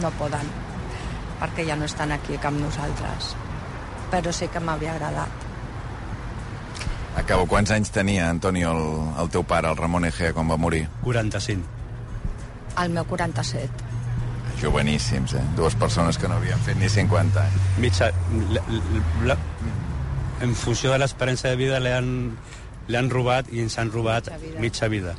no 0.00 0.12
poden, 0.16 0.48
perquè 1.40 1.66
ja 1.68 1.76
no 1.76 1.86
estan 1.86 2.12
aquí 2.12 2.38
amb 2.42 2.60
nosaltres. 2.60 3.34
Però 4.12 4.32
sí 4.32 4.48
que 4.48 4.60
m'havia 4.60 4.94
agradat. 4.96 5.46
Acabo. 7.18 7.46
Quants 7.50 7.70
anys 7.74 7.90
tenia, 7.90 8.28
Antonio, 8.30 8.70
el, 8.72 9.22
el 9.24 9.30
teu 9.34 9.42
pare, 9.44 9.68
el 9.68 9.76
Ramon 9.76 10.06
Egea, 10.08 10.32
quan 10.36 10.48
va 10.50 10.56
morir? 10.56 10.84
45. 11.02 11.66
El 12.78 12.92
meu 12.94 13.04
47. 13.10 13.86
Joveníssims, 14.62 15.34
eh? 15.34 15.42
Dues 15.56 15.74
persones 15.78 16.18
que 16.18 16.28
no 16.30 16.38
havien 16.38 16.58
fet 16.66 16.78
ni 16.78 16.88
50 16.90 17.42
anys. 17.42 17.66
Mitja, 17.82 18.10
la, 18.54 18.62
la, 19.26 19.36
en 20.42 20.54
funció 20.54 20.92
de 20.94 20.98
l'experiència 21.02 21.50
de 21.50 21.58
vida 21.58 21.78
li 21.82 21.90
han, 21.94 22.12
li 22.88 22.98
han 22.98 23.10
robat 23.10 23.50
i 23.54 23.62
ens 23.66 23.78
han 23.78 23.90
robat 23.94 24.30
Mitja 24.30 24.38
vida. 24.44 24.60
mitja 24.62 24.88
vida. 24.94 25.14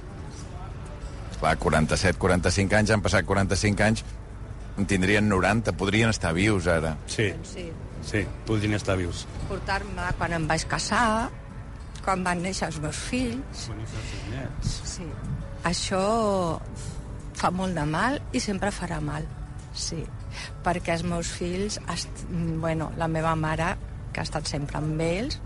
Clar, 1.40 1.56
47, 1.56 2.18
45 2.20 2.76
anys, 2.80 2.92
han 2.92 3.04
passat 3.04 3.28
45 3.28 3.84
anys, 3.86 4.04
en 4.80 4.88
tindrien 4.88 5.28
90, 5.30 5.74
podrien 5.78 6.10
estar 6.10 6.34
vius 6.34 6.68
ara. 6.72 6.96
Sí, 7.08 7.30
Sí. 7.44 7.68
sí, 8.06 8.24
podrien 8.48 8.74
estar 8.78 8.96
vius. 8.98 9.26
Portar-me 9.50 10.08
quan 10.18 10.34
em 10.34 10.48
vaig 10.48 10.64
casar, 10.72 11.30
quan 12.06 12.24
van 12.24 12.42
néixer 12.42 12.70
els 12.72 12.80
meus 12.80 12.96
fills. 13.10 13.68
Sí. 14.64 15.08
Això 15.68 16.60
fa 17.40 17.52
molt 17.52 17.76
de 17.76 17.84
mal 17.86 18.22
i 18.36 18.40
sempre 18.40 18.72
farà 18.72 19.02
mal, 19.04 19.28
sí. 19.76 20.00
Perquè 20.64 20.94
els 20.96 21.04
meus 21.04 21.28
fills, 21.36 21.80
est... 21.92 22.24
bueno, 22.62 22.92
la 22.98 23.08
meva 23.12 23.36
mare, 23.36 23.74
que 24.14 24.22
ha 24.22 24.28
estat 24.28 24.48
sempre 24.48 24.78
amb 24.80 25.02
ells, 25.02 25.40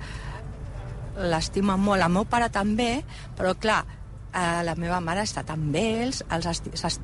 l'estima 1.18 1.76
molt. 1.78 2.02
El 2.04 2.12
meu 2.14 2.26
pare 2.30 2.50
també, 2.54 3.04
però 3.38 3.54
clar, 3.60 3.84
eh, 4.34 4.64
la 4.66 4.76
meva 4.76 5.00
mare 5.02 5.22
ha 5.22 5.30
estat 5.30 5.50
amb 5.54 5.76
ells, 5.76 6.24
els 6.32 6.50
s'ha- 6.74 6.98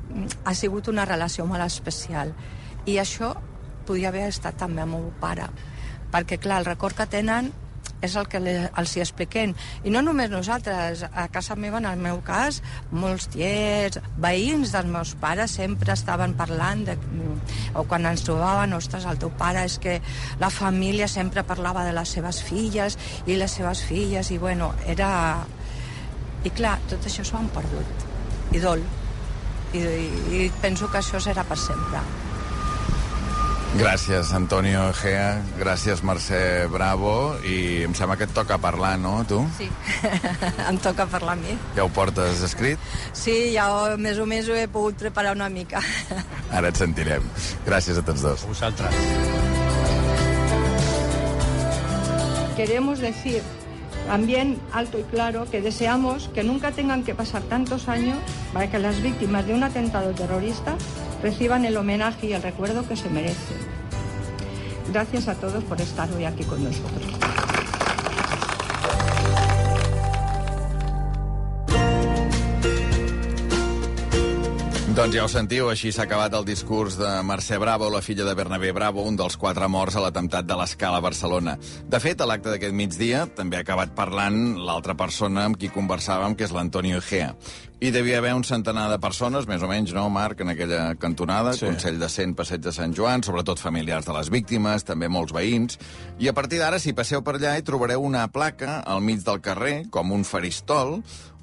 ha 0.44 0.54
sigut 0.54 0.88
una 0.88 1.04
relació 1.04 1.46
molt 1.46 1.62
especial. 1.66 2.34
I 2.86 2.98
això 2.98 3.34
podia 3.86 4.08
haver 4.08 4.28
estat 4.28 4.56
també 4.60 4.82
amb 4.82 4.94
el 4.94 5.00
meu 5.06 5.12
pare, 5.20 5.48
perquè 6.12 6.38
clar, 6.38 6.60
el 6.60 6.64
record 6.68 6.96
que 6.96 7.06
tenen 7.06 7.52
és 8.00 8.14
el 8.16 8.28
que 8.32 8.38
els 8.40 8.92
hi 8.96 9.00
expliquem. 9.02 9.50
I 9.84 9.90
no 9.92 10.00
només 10.00 10.30
nosaltres, 10.32 11.02
a 11.12 11.26
casa 11.28 11.52
meva, 11.54 11.78
en 11.82 11.84
el 11.90 11.98
meu 12.00 12.22
cas, 12.24 12.62
molts 12.90 13.26
tiets, 13.28 13.98
veïns 14.16 14.72
dels 14.72 14.88
meus 14.88 15.12
pares 15.20 15.52
sempre 15.58 15.92
estaven 15.92 16.32
parlant 16.38 16.86
de, 16.86 16.94
o 17.76 17.84
quan 17.84 18.06
ens 18.08 18.24
trobaven, 18.24 18.72
ostres, 18.72 19.04
el 19.04 19.20
teu 19.20 19.28
pare 19.36 19.66
és 19.68 19.76
que 19.78 19.98
la 20.40 20.48
família 20.48 21.08
sempre 21.12 21.44
parlava 21.44 21.84
de 21.84 21.92
les 21.92 22.08
seves 22.08 22.40
filles 22.42 22.96
i 23.26 23.36
les 23.36 23.52
seves 23.60 23.84
filles, 23.84 24.30
i 24.32 24.38
bueno, 24.38 24.72
era... 24.86 25.44
I 26.44 26.50
clar, 26.56 26.78
tot 26.88 27.04
això 27.06 27.24
s'ho 27.26 27.36
han 27.40 27.50
perdut. 27.52 28.06
I 28.56 28.62
dol. 28.62 28.80
I, 29.76 29.78
i, 29.84 30.40
I 30.40 30.50
penso 30.62 30.88
que 30.90 30.98
això 31.02 31.20
serà 31.22 31.44
per 31.46 31.58
sempre. 31.60 32.00
Gràcies, 33.78 34.32
Antonio 34.34 34.88
Egea, 34.90 35.44
gràcies, 35.60 36.00
Mercè 36.02 36.66
Bravo, 36.72 37.36
i 37.46 37.84
em 37.86 37.92
sembla 37.94 38.16
que 38.18 38.26
et 38.26 38.32
toca 38.34 38.56
parlar, 38.58 38.96
no, 38.98 39.12
tu? 39.30 39.38
Sí, 39.60 39.68
em 40.68 40.80
toca 40.82 41.06
parlar 41.06 41.36
a 41.36 41.38
mi. 41.38 41.54
Ja 41.76 41.84
ho 41.86 41.92
portes 41.94 42.42
escrit? 42.48 42.82
Sí, 43.14 43.52
ja 43.54 43.68
ho- 43.70 43.94
més 44.00 44.18
o 44.18 44.26
més 44.26 44.48
ho 44.50 44.56
he 44.58 44.66
pogut 44.66 44.98
preparar 44.98 45.36
una 45.38 45.46
mica. 45.54 45.78
Ara 46.56 46.72
et 46.74 46.82
sentirem. 46.82 47.22
Gràcies 47.68 48.00
a 48.00 48.02
tots 48.02 48.26
dos. 48.26 48.42
Vosaltres. 48.50 48.98
Queremos 52.56 52.98
decir 52.98 53.40
también 54.06 54.58
alto 54.72 54.98
y 54.98 55.02
claro 55.02 55.46
que 55.50 55.60
deseamos 55.60 56.28
que 56.34 56.42
nunca 56.42 56.72
tengan 56.72 57.04
que 57.04 57.14
pasar 57.14 57.42
tantos 57.42 57.88
años 57.88 58.18
para 58.52 58.70
que 58.70 58.78
las 58.78 59.00
víctimas 59.02 59.46
de 59.46 59.54
un 59.54 59.62
atentado 59.62 60.12
terrorista 60.12 60.76
reciban 61.22 61.64
el 61.64 61.76
homenaje 61.76 62.26
y 62.26 62.32
el 62.32 62.42
recuerdo 62.42 62.86
que 62.88 62.96
se 62.96 63.08
merecen. 63.10 63.56
Gracias 64.92 65.28
a 65.28 65.34
todos 65.34 65.62
por 65.64 65.80
estar 65.80 66.10
hoy 66.12 66.24
aquí 66.24 66.42
con 66.44 66.64
nosotros. 66.64 67.19
Doncs 74.90 75.14
ja 75.14 75.22
ho 75.22 75.28
sentiu, 75.30 75.68
així 75.70 75.92
s'ha 75.94 76.02
acabat 76.02 76.34
el 76.34 76.42
discurs 76.48 76.96
de 76.98 77.08
Mercè 77.22 77.60
Bravo, 77.62 77.86
la 77.94 78.00
filla 78.02 78.24
de 78.26 78.34
Bernabé 78.34 78.72
Bravo, 78.74 79.04
un 79.06 79.14
dels 79.14 79.36
quatre 79.38 79.68
morts 79.70 79.94
a 79.94 80.02
l'atemptat 80.02 80.48
de 80.48 80.56
l'Escala 80.58 80.98
a 80.98 81.04
Barcelona. 81.04 81.54
De 81.86 82.00
fet, 82.02 82.18
a 82.18 82.26
l'acte 82.26 82.50
d'aquest 82.50 82.74
migdia 82.74 83.22
també 83.38 83.60
ha 83.60 83.62
acabat 83.62 83.94
parlant 83.94 84.58
l'altra 84.58 84.96
persona 84.98 85.46
amb 85.46 85.60
qui 85.60 85.70
conversàvem, 85.70 86.34
que 86.34 86.48
és 86.48 86.54
l'Antonio 86.56 86.98
Egea. 86.98 87.36
I 87.80 87.94
devia 87.94 88.18
haver 88.18 88.34
un 88.36 88.42
centenar 88.44 88.90
de 88.90 88.98
persones, 89.00 89.46
més 89.48 89.62
o 89.62 89.70
menys, 89.70 89.94
no, 89.96 90.08
Marc, 90.12 90.42
en 90.42 90.50
aquella 90.52 90.82
cantonada, 91.00 91.54
sí. 91.56 91.64
Consell 91.70 91.96
de 92.02 92.10
Cent, 92.12 92.34
Passeig 92.36 92.60
de 92.60 92.74
Sant 92.76 92.92
Joan, 92.92 93.22
sobretot 93.24 93.62
familiars 93.62 94.10
de 94.10 94.12
les 94.18 94.28
víctimes, 94.28 94.84
també 94.84 95.08
molts 95.08 95.32
veïns. 95.32 95.78
I 96.18 96.28
a 96.28 96.34
partir 96.36 96.60
d'ara, 96.60 96.82
si 96.82 96.92
passeu 96.98 97.22
per 97.24 97.38
allà, 97.38 97.54
hi 97.56 97.64
trobareu 97.64 98.02
una 98.04 98.26
placa 98.28 98.82
al 98.82 99.00
mig 99.00 99.22
del 99.24 99.40
carrer, 99.40 99.86
com 99.88 100.12
un 100.12 100.26
faristol, 100.28 100.98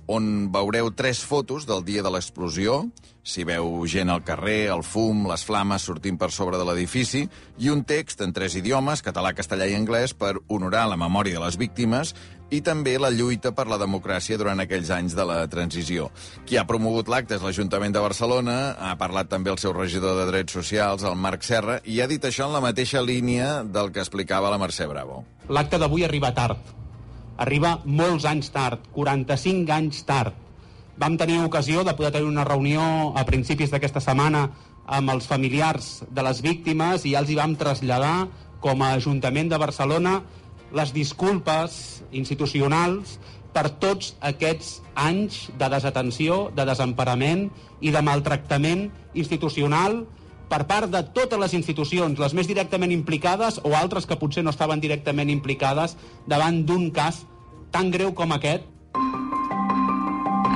on 0.07 0.47
veureu 0.51 0.89
tres 0.95 1.19
fotos 1.27 1.67
del 1.67 1.83
dia 1.85 2.01
de 2.03 2.11
l'explosió, 2.11 2.85
si 3.27 3.43
veu 3.43 3.83
gent 3.91 4.09
al 4.09 4.23
carrer, 4.23 4.69
el 4.71 4.85
fum, 4.87 5.25
les 5.27 5.43
flames 5.43 5.83
sortint 5.83 6.15
per 6.17 6.31
sobre 6.31 6.57
de 6.57 6.63
l'edifici, 6.63 7.25
i 7.59 7.69
un 7.69 7.83
text 7.83 8.23
en 8.23 8.31
tres 8.33 8.55
idiomes, 8.55 9.03
català, 9.03 9.33
castellà 9.35 9.67
i 9.67 9.75
anglès, 9.75 10.15
per 10.15 10.37
honorar 10.47 10.85
la 10.87 10.99
memòria 10.99 11.35
de 11.35 11.43
les 11.43 11.59
víctimes 11.59 12.15
i 12.47 12.61
també 12.63 12.93
la 12.95 13.11
lluita 13.11 13.51
per 13.51 13.65
la 13.67 13.75
democràcia 13.81 14.37
durant 14.39 14.63
aquells 14.63 14.87
anys 14.95 15.17
de 15.17 15.25
la 15.27 15.41
transició. 15.51 16.07
Qui 16.47 16.55
ha 16.55 16.63
promogut 16.69 17.11
l'acte 17.11 17.35
és 17.35 17.43
l'Ajuntament 17.43 17.91
de 17.91 18.03
Barcelona, 18.05 18.57
ha 18.79 18.95
parlat 18.95 19.27
també 19.27 19.51
el 19.51 19.59
seu 19.59 19.75
regidor 19.75 20.15
de 20.21 20.31
Drets 20.31 20.55
Socials, 20.55 21.03
el 21.03 21.19
Marc 21.19 21.43
Serra, 21.43 21.81
i 21.83 21.99
ha 21.99 22.07
dit 22.07 22.23
això 22.23 22.47
en 22.47 22.55
la 22.55 22.63
mateixa 22.63 23.03
línia 23.03 23.65
del 23.67 23.91
que 23.91 23.99
explicava 23.99 24.53
la 24.53 24.61
Mercè 24.63 24.87
Bravo. 24.87 25.25
L'acte 25.51 25.75
d'avui 25.75 26.07
arriba 26.07 26.31
tard. 26.31 26.86
Arriba 27.37 27.77
molts 27.85 28.25
anys 28.25 28.49
tard, 28.49 28.81
45 28.95 29.69
anys 29.73 30.01
tard. 30.07 30.33
Vam 30.97 31.17
tenir 31.21 31.37
ocasió 31.45 31.83
de 31.85 31.93
poder 31.93 32.11
tenir 32.15 32.25
una 32.25 32.45
reunió 32.47 32.81
a 33.13 33.23
principis 33.29 33.69
d'aquesta 33.69 34.01
setmana 34.01 34.47
amb 34.87 35.13
els 35.13 35.27
familiars 35.29 36.01
de 36.09 36.23
les 36.25 36.41
víctimes 36.41 37.05
i 37.05 37.13
ja 37.13 37.21
els 37.21 37.29
hi 37.29 37.37
vam 37.37 37.53
traslladar 37.59 38.27
com 38.63 38.81
a 38.81 38.95
Ajuntament 38.97 39.51
de 39.51 39.59
Barcelona 39.61 40.21
les 40.73 40.93
disculpes 40.95 42.01
institucionals 42.11 43.19
per 43.53 43.69
tots 43.81 44.15
aquests 44.21 44.81
anys 44.97 45.47
de 45.57 45.69
desatenció, 45.69 46.47
de 46.57 46.65
desemparament 46.65 47.47
i 47.81 47.93
de 47.93 48.01
maltractament 48.01 48.87
institucional 49.13 50.03
per 50.47 50.63
part 50.69 50.91
de 50.91 51.03
totes 51.15 51.39
les 51.39 51.53
institucions, 51.57 52.19
les 52.19 52.33
més 52.37 52.47
directament 52.47 52.93
implicades 52.95 53.61
o 53.63 53.75
altres 53.75 54.07
que 54.07 54.19
potser 54.19 54.43
no 54.43 54.55
estaven 54.55 54.83
directament 54.83 55.29
implicades 55.33 55.97
davant 56.27 56.63
d'un 56.65 56.89
cas 56.91 57.25
tan 57.71 57.91
greu 57.91 58.13
com 58.15 58.31
aquest 58.31 58.65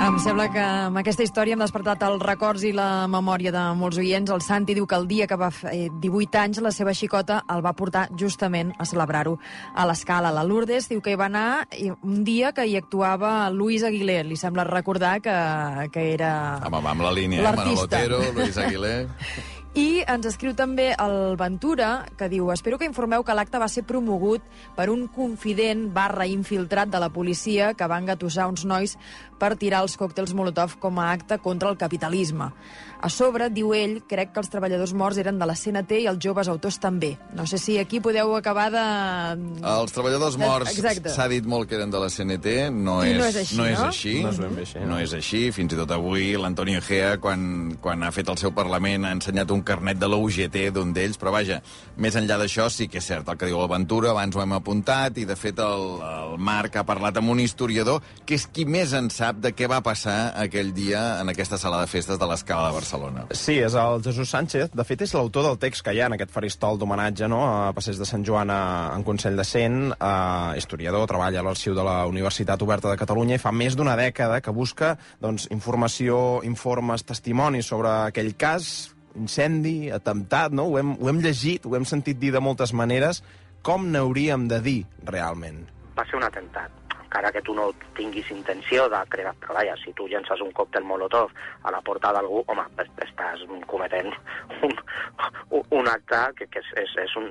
Em 0.01 0.15
sembla 0.17 0.47
que 0.49 0.61
amb 0.61 0.97
aquesta 0.97 1.21
història 1.21 1.53
hem 1.53 1.61
despertat 1.61 2.01
els 2.07 2.23
records 2.25 2.63
i 2.65 2.71
la 2.73 3.05
memòria 3.11 3.51
de 3.53 3.61
molts 3.77 3.99
oients. 4.01 4.31
El 4.33 4.41
Santi 4.41 4.73
diu 4.73 4.87
que 4.89 4.97
el 4.97 5.05
dia 5.05 5.27
que 5.29 5.37
va 5.37 5.51
fer 5.53 5.91
18 6.01 6.39
anys 6.41 6.61
la 6.65 6.71
seva 6.73 6.95
xicota 6.97 7.43
el 7.53 7.61
va 7.61 7.75
portar 7.77 8.07
justament 8.17 8.71
a 8.81 8.87
celebrar-ho 8.89 9.35
a 9.75 9.85
l'escala. 9.85 10.33
La 10.33 10.41
Lourdes 10.47 10.89
diu 10.89 11.05
que 11.05 11.13
hi 11.13 11.19
va 11.21 11.29
anar 11.29 11.45
i 11.77 11.91
un 11.93 12.23
dia 12.25 12.49
que 12.49 12.65
hi 12.65 12.79
actuava 12.81 13.51
Luis 13.53 13.85
Aguilé. 13.85 14.23
Li 14.25 14.41
sembla 14.41 14.65
recordar 14.65 15.19
que, 15.21 15.37
que 15.93 16.09
era... 16.15 16.33
Amb, 16.65 16.81
amb 16.81 17.05
la 17.05 17.13
línia, 17.13 17.43
eh? 17.43 17.45
Manolo 17.45 17.69
L'artista. 17.69 18.01
Otero, 18.01 18.23
Luis 18.41 18.57
Aguilé... 18.65 18.95
I 19.71 20.01
ens 20.03 20.25
escriu 20.27 20.51
també 20.51 20.89
el 20.99 21.37
Ventura, 21.39 22.03
que 22.19 22.27
diu 22.27 22.49
Espero 22.51 22.75
que 22.75 22.87
informeu 22.89 23.23
que 23.23 23.31
l'acte 23.31 23.59
va 23.61 23.69
ser 23.71 23.85
promogut 23.87 24.43
per 24.75 24.89
un 24.91 25.05
confident 25.15 25.85
barra 25.95 26.25
infiltrat 26.27 26.91
de 26.91 26.99
la 26.99 27.07
policia 27.07 27.69
que 27.79 27.87
va 27.87 28.01
engatussar 28.03 28.49
uns 28.51 28.65
nois 28.67 28.97
per 29.39 29.53
tirar 29.55 29.79
els 29.85 29.95
còctels 29.95 30.33
Molotov 30.35 30.75
com 30.83 30.99
a 30.99 31.07
acte 31.13 31.39
contra 31.39 31.71
el 31.71 31.79
capitalisme. 31.79 32.49
A 33.01 33.09
sobre, 33.09 33.47
diu 33.49 33.71
ell, 33.73 33.95
crec 34.05 34.29
que 34.29 34.41
els 34.43 34.49
treballadors 34.53 34.91
morts 34.93 35.17
eren 35.17 35.39
de 35.41 35.45
la 35.49 35.55
CNT 35.57 36.03
i 36.03 36.07
els 36.11 36.19
joves 36.21 36.45
autors 36.51 36.75
també. 36.77 37.15
No 37.33 37.47
sé 37.49 37.57
si 37.57 37.79
aquí 37.81 37.97
podeu 38.03 38.35
acabar 38.37 38.67
de... 38.69 38.83
Els 39.71 39.95
treballadors 39.95 40.37
morts 40.37 40.75
Exacte. 40.75 41.09
s'ha 41.09 41.25
dit 41.31 41.47
molt 41.49 41.65
que 41.69 41.79
eren 41.79 41.89
de 41.89 41.97
la 41.97 42.11
CNT, 42.13 42.69
no, 42.75 42.99
I 43.01 43.15
és, 43.15 43.17
no 43.17 43.25
és 43.25 43.39
així, 43.41 43.57
no 43.57 43.65
és 43.65 43.79
no? 43.79 43.87
així. 43.87 44.13
No 44.21 44.33
és 44.35 44.41
ben 44.43 44.53
bé 44.53 44.65
així, 44.67 44.77
no. 44.83 44.89
No 44.91 44.99
és 45.01 45.15
així. 45.17 45.41
Fins 45.55 45.73
i 45.73 45.79
tot 45.79 45.95
avui 45.95 46.27
l'Antonio 46.37 46.77
Egea, 46.83 47.15
quan, 47.23 47.47
quan 47.81 48.05
ha 48.05 48.11
fet 48.13 48.29
el 48.29 48.37
seu 48.37 48.53
Parlament, 48.53 49.09
ha 49.09 49.15
ensenyat 49.17 49.49
un 49.55 49.65
carnet 49.65 49.97
de 49.97 50.11
la 50.11 50.21
UGT 50.21 50.59
d'un 50.77 50.93
d'ells, 50.93 51.17
però 51.17 51.33
vaja, 51.33 51.57
més 51.97 52.19
enllà 52.21 52.37
d'això 52.37 52.69
sí 52.69 52.85
que 52.85 53.01
és 53.01 53.09
cert 53.09 53.33
el 53.33 53.41
que 53.41 53.49
diu 53.49 53.57
l'Aventura, 53.63 54.13
abans 54.13 54.37
ho 54.37 54.45
hem 54.45 54.53
apuntat, 54.59 55.17
i 55.17 55.25
de 55.25 55.39
fet 55.39 55.57
el, 55.65 55.87
el 56.05 56.37
Marc 56.37 56.77
ha 56.77 56.85
parlat 56.85 57.17
amb 57.17 57.33
un 57.33 57.41
historiador 57.41 58.05
que 58.29 58.37
és 58.37 58.45
qui 58.45 58.69
més 58.69 58.93
en 58.93 59.09
sap 59.09 59.41
de 59.41 59.55
què 59.57 59.65
va 59.71 59.81
passar 59.81 60.35
aquell 60.45 60.69
dia 60.77 61.17
en 61.17 61.33
aquesta 61.33 61.57
sala 61.57 61.81
de 61.81 61.89
festes 61.89 62.21
de 62.21 62.29
l'Escala 62.29 62.69
de 62.69 62.77
Barcelona. 62.77 62.90
Sí, 63.37 63.57
és 63.63 63.75
el 63.79 64.01
Jesús 64.05 64.29
Sánchez. 64.31 64.71
De 64.75 64.85
fet, 64.87 65.03
és 65.05 65.13
l'autor 65.15 65.45
del 65.47 65.59
text 65.61 65.85
que 65.85 65.93
hi 65.95 66.01
ha 66.01 66.09
en 66.11 66.17
aquest 66.17 66.33
faristol 66.33 66.79
d'homenatge 66.81 67.29
no? 67.31 67.41
a 67.47 67.73
Passeig 67.77 67.99
de 67.99 68.07
Sant 68.09 68.25
Joan 68.27 68.51
a, 68.53 68.61
en 68.95 69.05
Consell 69.07 69.39
de 69.39 69.45
Cent. 69.47 69.79
Uh, 69.95 70.53
historiador, 70.59 71.07
treballa 71.11 71.41
a 71.41 71.45
l'arxiu 71.47 71.75
de 71.77 71.85
la 71.87 71.97
Universitat 72.11 72.61
Oberta 72.65 72.91
de 72.91 72.99
Catalunya 73.01 73.39
i 73.39 73.43
fa 73.43 73.53
més 73.55 73.77
d'una 73.79 73.97
dècada 73.99 74.41
que 74.43 74.55
busca 74.55 74.95
doncs, 75.23 75.49
informació, 75.55 76.41
informes, 76.47 77.05
testimonis 77.07 77.69
sobre 77.71 77.91
aquell 78.11 78.33
cas, 78.39 78.91
incendi, 79.17 79.91
atemptat, 79.91 80.55
no? 80.55 80.69
Ho 80.71 80.79
hem, 80.79 80.95
ho 80.99 81.11
hem 81.11 81.21
llegit, 81.23 81.67
ho 81.67 81.77
hem 81.77 81.87
sentit 81.87 82.19
dir 82.19 82.33
de 82.35 82.43
moltes 82.43 82.73
maneres. 82.73 83.23
Com 83.61 83.91
n'hauríem 83.93 84.47
de 84.49 84.57
dir, 84.63 84.79
realment? 85.05 85.61
va 85.97 86.05
ser 86.09 86.17
un 86.19 86.25
atemptat 86.27 86.80
encara 87.11 87.31
que 87.35 87.41
tu 87.43 87.51
no 87.53 87.73
tinguis 87.97 88.29
intenció 88.31 88.85
de 88.89 89.01
crear... 89.11 89.33
Però 89.41 89.53
vaja, 89.57 89.75
si 89.83 89.91
tu 89.93 90.05
llences 90.07 90.39
un 90.39 90.53
còctel 90.55 90.85
molotov 90.87 91.31
a 91.67 91.71
la 91.75 91.81
porta 91.83 92.13
d'algú, 92.15 92.39
home, 92.47 92.63
es- 92.79 92.91
estàs 93.03 93.43
cometent 93.67 94.13
un, 94.63 94.71
un- 95.75 95.89
acte 95.91 96.21
que, 96.37 96.47
que 96.47 96.59
és, 96.63 96.69
és, 96.85 96.93
és 97.03 97.15
un, 97.19 97.27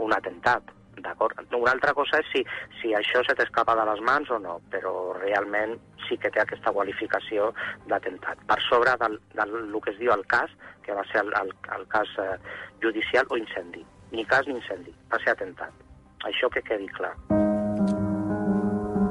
un 0.00 0.14
atemptat, 0.16 0.72
d'acord? 1.04 1.36
Una 1.54 1.74
altra 1.76 1.92
cosa 1.94 2.22
és 2.22 2.30
si, 2.32 2.40
si 2.80 2.94
això 2.96 3.20
se 3.26 3.36
t'escapa 3.36 3.76
de 3.76 3.84
les 3.90 4.00
mans 4.00 4.30
o 4.32 4.38
no, 4.40 4.56
però 4.72 5.12
realment 5.20 5.76
sí 6.08 6.16
que 6.16 6.30
té 6.32 6.40
aquesta 6.40 6.72
qualificació 6.72 7.50
d'atemptat. 7.86 8.40
Per 8.48 8.58
sobre 8.64 8.96
del, 9.04 9.18
del, 9.36 9.52
del 9.68 9.80
que 9.84 9.92
es 9.92 10.00
diu 10.00 10.14
el 10.16 10.24
cas, 10.26 10.50
que 10.86 10.96
va 10.96 11.04
ser 11.12 11.20
el, 11.26 11.34
el, 11.42 11.52
el 11.76 11.84
cas 11.92 12.08
eh, 12.18 12.38
judicial 12.82 13.28
o 13.28 13.36
incendi. 13.36 13.84
Ni 14.10 14.24
cas 14.24 14.48
ni 14.48 14.56
incendi, 14.56 14.94
va 15.12 15.20
ser 15.20 15.36
atemptat. 15.36 15.76
Això 16.24 16.48
que 16.50 16.64
quedi 16.64 16.88
clar. 16.96 17.12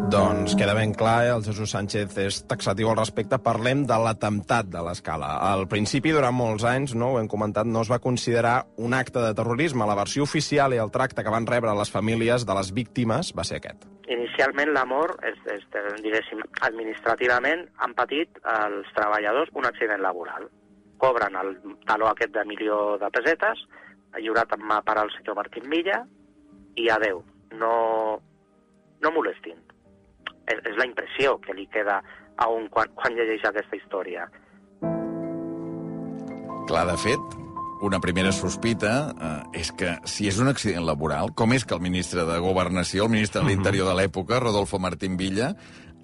Doncs 0.08 0.54
queda 0.56 0.72
ben 0.72 0.94
clar, 0.96 1.26
eh? 1.26 1.32
el 1.36 1.44
Jesús 1.44 1.74
Sánchez 1.76 2.14
és 2.24 2.36
taxatiu 2.48 2.88
al 2.88 2.96
respecte. 2.96 3.36
Parlem 3.44 3.82
de 3.90 3.96
l'atemptat 4.00 4.70
de 4.72 4.80
l'escala. 4.86 5.34
Al 5.44 5.66
principi, 5.68 6.14
durant 6.16 6.32
molts 6.32 6.64
anys, 6.64 6.94
no, 6.96 7.10
ho 7.12 7.20
hem 7.20 7.28
comentat, 7.28 7.68
no 7.68 7.82
es 7.84 7.92
va 7.92 8.00
considerar 8.00 8.70
un 8.80 8.96
acte 8.96 9.20
de 9.20 9.34
terrorisme. 9.36 9.84
La 9.84 9.98
versió 10.00 10.24
oficial 10.24 10.72
i 10.72 10.80
el 10.80 10.94
tracte 10.96 11.28
que 11.28 11.34
van 11.34 11.50
rebre 11.50 11.76
les 11.76 11.92
famílies 11.92 12.48
de 12.48 12.56
les 12.56 12.72
víctimes 12.72 13.34
va 13.36 13.44
ser 13.44 13.60
aquest. 13.60 13.84
Inicialment 14.08 14.72
l'amor, 14.72 15.18
és, 15.28 15.44
és, 15.58 15.68
diguéssim, 16.00 16.40
administrativament 16.72 17.68
han 17.84 18.00
patit 18.00 18.40
els 18.56 18.88
treballadors 18.96 19.52
un 19.60 19.68
accident 19.68 20.00
laboral. 20.08 20.48
Cobren 21.04 21.36
el 21.36 21.56
taló 21.84 22.14
aquest 22.14 22.32
de 22.32 22.48
milió 22.48 22.96
de 23.04 23.12
pesetes, 23.12 23.68
lliurat 24.16 24.56
en 24.56 24.64
mà 24.72 24.80
per 24.88 25.02
al 25.02 25.12
senyor 25.20 25.36
Martín 25.44 25.68
Villa, 25.68 26.06
i 26.80 26.88
adeu, 26.96 27.26
no, 27.60 27.74
no 29.04 29.18
molestin. 29.20 29.67
És, 30.48 30.62
és 30.64 30.78
la 30.80 30.88
impressió 30.88 31.38
que 31.44 31.56
li 31.58 31.68
queda 31.74 32.02
a 32.38 32.48
un 32.54 32.70
quan, 32.74 32.92
quan 32.96 33.18
llegeix 33.18 33.44
aquesta 33.48 33.80
història. 33.80 34.28
Clar, 36.68 36.84
de 36.90 36.98
fet, 37.00 37.38
una 37.82 38.00
primera 38.04 38.32
sospita 38.34 38.94
eh, 39.14 39.60
és 39.62 39.72
que 39.78 39.94
si 40.10 40.28
és 40.28 40.40
un 40.42 40.50
accident 40.52 40.86
laboral, 40.88 41.32
com 41.38 41.54
és 41.54 41.66
que 41.66 41.76
el 41.78 41.84
ministre 41.84 42.26
de 42.28 42.40
Governació, 42.44 43.06
el 43.06 43.14
ministre 43.14 43.44
de 43.44 43.52
l'Interior 43.52 43.88
de 43.90 43.98
l'època, 44.00 44.42
Rodolfo 44.42 44.80
Martín 44.82 45.18
Villa, 45.18 45.54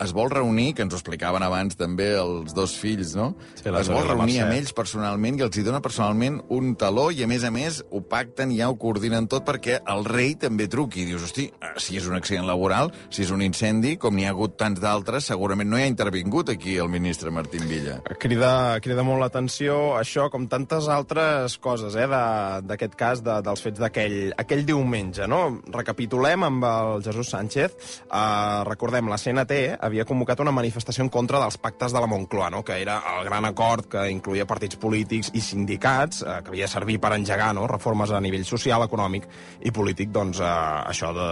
es 0.01 0.11
vol 0.13 0.29
reunir, 0.31 0.73
que 0.75 0.81
ens 0.81 0.93
ho 0.93 0.97
explicaven 0.97 1.43
abans 1.43 1.75
també 1.77 2.11
els 2.17 2.53
dos 2.53 2.73
fills, 2.79 3.13
no? 3.15 3.35
Sí, 3.55 3.69
es 3.69 3.89
vol 3.89 4.07
reunir 4.07 4.39
amb 4.43 4.53
ells 4.57 4.73
personalment 4.73 5.37
i 5.39 5.43
els 5.45 5.57
hi 5.57 5.63
dona 5.63 5.81
personalment 5.81 6.41
un 6.49 6.75
taló 6.75 7.09
i, 7.11 7.21
a 7.23 7.27
més 7.27 7.43
a 7.43 7.51
més, 7.51 7.83
ho 7.91 8.01
pacten 8.01 8.51
i 8.51 8.57
ja 8.59 8.69
ho 8.71 8.75
coordinen 8.79 9.27
tot 9.31 9.45
perquè 9.47 9.79
el 9.87 10.03
rei 10.05 10.35
també 10.35 10.67
truqui. 10.67 11.03
I 11.03 11.05
dius, 11.11 11.23
hosti, 11.23 11.45
eh, 11.61 11.73
si 11.77 11.97
és 11.97 12.07
un 12.07 12.15
accident 12.17 12.45
laboral, 12.47 12.91
si 13.09 13.23
és 13.23 13.31
un 13.31 13.41
incendi, 13.41 13.95
com 13.97 14.15
n'hi 14.15 14.25
ha 14.25 14.33
hagut 14.33 14.57
tants 14.57 14.79
d'altres, 14.81 15.25
segurament 15.29 15.69
no 15.69 15.77
hi 15.77 15.83
ha 15.83 15.91
intervingut 15.91 16.49
aquí 16.49 16.77
el 16.77 16.89
ministre 16.89 17.31
Martín 17.31 17.67
Villa. 17.69 17.99
Crida, 18.19 18.79
crida 18.81 19.03
molt 19.03 19.21
l'atenció 19.21 19.95
això, 19.99 20.29
com 20.33 20.47
tantes 20.47 20.87
altres 20.87 21.57
coses, 21.59 21.95
eh, 21.95 22.07
de- 22.07 22.61
d'aquest 22.67 22.95
cas, 22.95 23.21
de, 23.23 23.41
dels 23.41 23.61
fets 23.61 23.79
d'aquell 23.79 24.33
aquell 24.37 24.65
diumenge, 24.65 25.27
no? 25.27 25.61
Recapitulem 25.71 26.43
amb 26.43 26.63
el 26.65 27.03
Jesús 27.03 27.29
Sánchez. 27.29 27.71
Uh, 28.09 28.63
recordem, 28.67 29.07
la 29.09 29.17
CNT 29.17 29.77
havia 29.83 30.05
convocat 30.07 30.39
una 30.43 30.53
manifestació 30.55 31.03
en 31.03 31.11
contra 31.11 31.41
dels 31.41 31.57
pactes 31.61 31.93
de 31.93 32.01
la 32.01 32.07
Moncloa, 32.07 32.49
no? 32.53 32.63
que 32.63 32.79
era 32.81 32.99
el 33.17 33.25
gran 33.27 33.45
acord 33.45 33.89
que 33.91 34.05
incluïa 34.11 34.47
partits 34.49 34.79
polítics 34.79 35.31
i 35.35 35.41
sindicats, 35.43 36.23
eh, 36.23 36.39
que 36.43 36.53
havia 36.53 36.69
servit 36.71 37.01
per 37.03 37.13
engegar 37.17 37.51
no? 37.55 37.67
reformes 37.67 38.11
a 38.11 38.21
nivell 38.23 38.45
social, 38.47 38.85
econòmic 38.87 39.27
i 39.67 39.73
polític, 39.75 40.11
doncs, 40.15 40.39
eh, 40.39 40.53
això 40.93 41.11
de, 41.15 41.29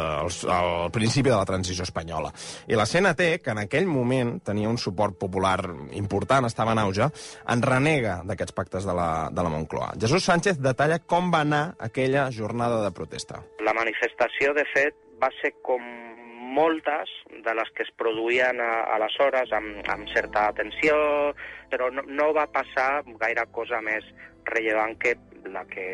el 0.57 0.91
principi 0.91 1.31
de 1.31 1.37
la 1.37 1.47
transició 1.47 1.87
espanyola. 1.87 2.33
I 2.67 2.79
la 2.79 2.87
CNT, 2.89 3.31
que 3.43 3.55
en 3.55 3.63
aquell 3.63 3.87
moment 3.87 4.37
tenia 4.45 4.69
un 4.69 4.79
suport 4.81 5.17
popular 5.19 5.59
important, 5.97 6.47
estava 6.49 6.75
en 6.75 6.83
auge, 6.83 7.07
en 7.47 7.63
renega 7.63 8.19
d'aquests 8.27 8.57
pactes 8.57 8.87
de 8.87 8.95
la, 8.97 9.29
de 9.31 9.43
la 9.43 9.53
Moncloa. 9.53 9.93
Jesús 9.99 10.27
Sánchez 10.27 10.59
detalla 10.61 10.99
com 10.99 11.31
va 11.33 11.45
anar 11.45 11.63
aquella 11.79 12.29
jornada 12.31 12.81
de 12.83 12.91
protesta. 12.95 13.41
La 13.63 13.75
manifestació, 13.77 14.53
de 14.57 14.65
fet, 14.73 14.97
va 15.21 15.29
ser 15.41 15.53
com 15.61 15.81
moltes 16.51 17.11
de 17.45 17.55
les 17.57 17.71
que 17.75 17.85
es 17.87 17.91
produïen 17.99 18.59
a, 18.63 18.71
aleshores 18.97 19.51
amb, 19.55 19.81
amb 19.91 20.09
certa 20.11 20.47
atenció, 20.51 20.95
però 21.71 21.89
no, 21.93 22.03
no 22.07 22.31
va 22.37 22.47
passar 22.51 23.03
gaire 23.21 23.47
cosa 23.55 23.81
més 23.85 24.07
rellevant 24.45 24.97
que 25.01 25.15
la 25.51 25.63
que 25.69 25.85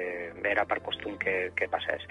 era 0.43 0.65
per 0.67 0.81
costum 0.83 1.17
que, 1.21 1.51
que 1.55 1.69
passés. 1.71 2.03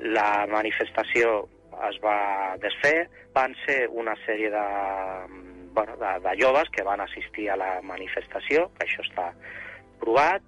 La 0.00 0.46
manifestació 0.50 1.48
es 1.88 1.98
va 2.02 2.56
desfer, 2.62 3.08
van 3.34 3.54
ser 3.64 3.86
una 3.90 4.16
sèrie 4.24 4.50
de, 4.50 4.66
bueno, 5.76 5.96
de, 6.00 6.12
de 6.24 6.36
joves 6.40 6.70
que 6.74 6.86
van 6.86 7.02
assistir 7.04 7.50
a 7.50 7.58
la 7.60 7.72
manifestació, 7.86 8.68
que 8.78 8.86
això 8.86 9.04
està 9.06 9.32
provat, 10.00 10.44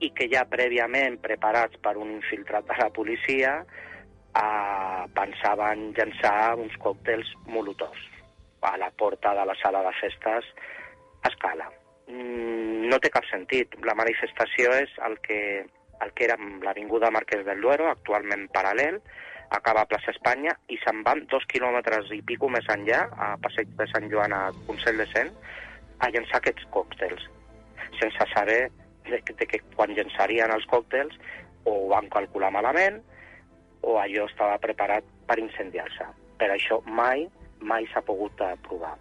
i 0.00 0.08
que 0.16 0.30
ja 0.32 0.46
prèviament 0.48 1.18
preparats 1.20 1.76
per 1.84 1.96
un 2.00 2.14
infiltrat 2.14 2.64
de 2.68 2.76
la 2.80 2.88
policia 2.96 3.58
eh, 4.36 5.04
pensaven 5.14 5.90
llançar 5.96 6.54
uns 6.58 6.76
còctels 6.82 7.34
molotovs 7.46 8.06
a 8.62 8.76
la 8.76 8.90
porta 8.90 9.34
de 9.34 9.44
la 9.46 9.56
sala 9.62 9.82
de 9.82 9.92
festes 10.00 10.44
a 11.22 11.28
escala. 11.28 11.70
Mm, 12.08 12.88
no 12.90 12.98
té 12.98 13.10
cap 13.10 13.24
sentit. 13.30 13.76
La 13.86 13.96
manifestació 13.96 14.74
és 14.76 14.92
el 15.06 15.18
que, 15.24 15.40
el 16.04 16.12
que 16.14 16.26
era 16.26 16.36
l'Avinguda 16.64 17.10
Marquès 17.14 17.44
del 17.46 17.60
Duero, 17.64 17.88
actualment 17.88 18.48
paral·lel, 18.54 19.00
acaba 19.50 19.82
a 19.82 19.90
plaça 19.90 20.12
Espanya 20.14 20.54
i 20.70 20.78
se'n 20.84 21.02
van 21.06 21.24
dos 21.30 21.44
quilòmetres 21.50 22.12
i 22.14 22.20
pico 22.26 22.48
més 22.52 22.66
enllà, 22.70 23.02
a 23.16 23.32
Passeig 23.42 23.72
de 23.78 23.86
Sant 23.90 24.06
Joan, 24.12 24.34
a 24.34 24.50
Consell 24.68 25.00
de 25.02 25.08
Cent, 25.10 25.32
a 26.00 26.10
llançar 26.14 26.38
aquests 26.38 26.68
còctels, 26.74 27.26
sense 27.98 28.26
saber 28.32 28.60
de, 29.08 29.18
de 29.20 29.46
que 29.46 29.60
quan 29.74 29.92
llançarien 29.96 30.52
els 30.54 30.66
còctels 30.70 31.16
o 31.64 31.74
ho 31.74 31.88
van 31.90 32.08
calcular 32.12 32.52
malament 32.54 33.00
o 33.82 33.98
allò 33.98 34.26
estava 34.28 34.58
preparat 34.62 35.06
per 35.26 35.38
incendiar-se. 35.42 36.06
Per 36.40 36.50
això 36.52 36.80
mai, 36.86 37.26
mai 37.60 37.86
s'ha 37.92 38.02
pogut 38.04 38.40
eh, 38.44 38.54
provar. 38.66 38.96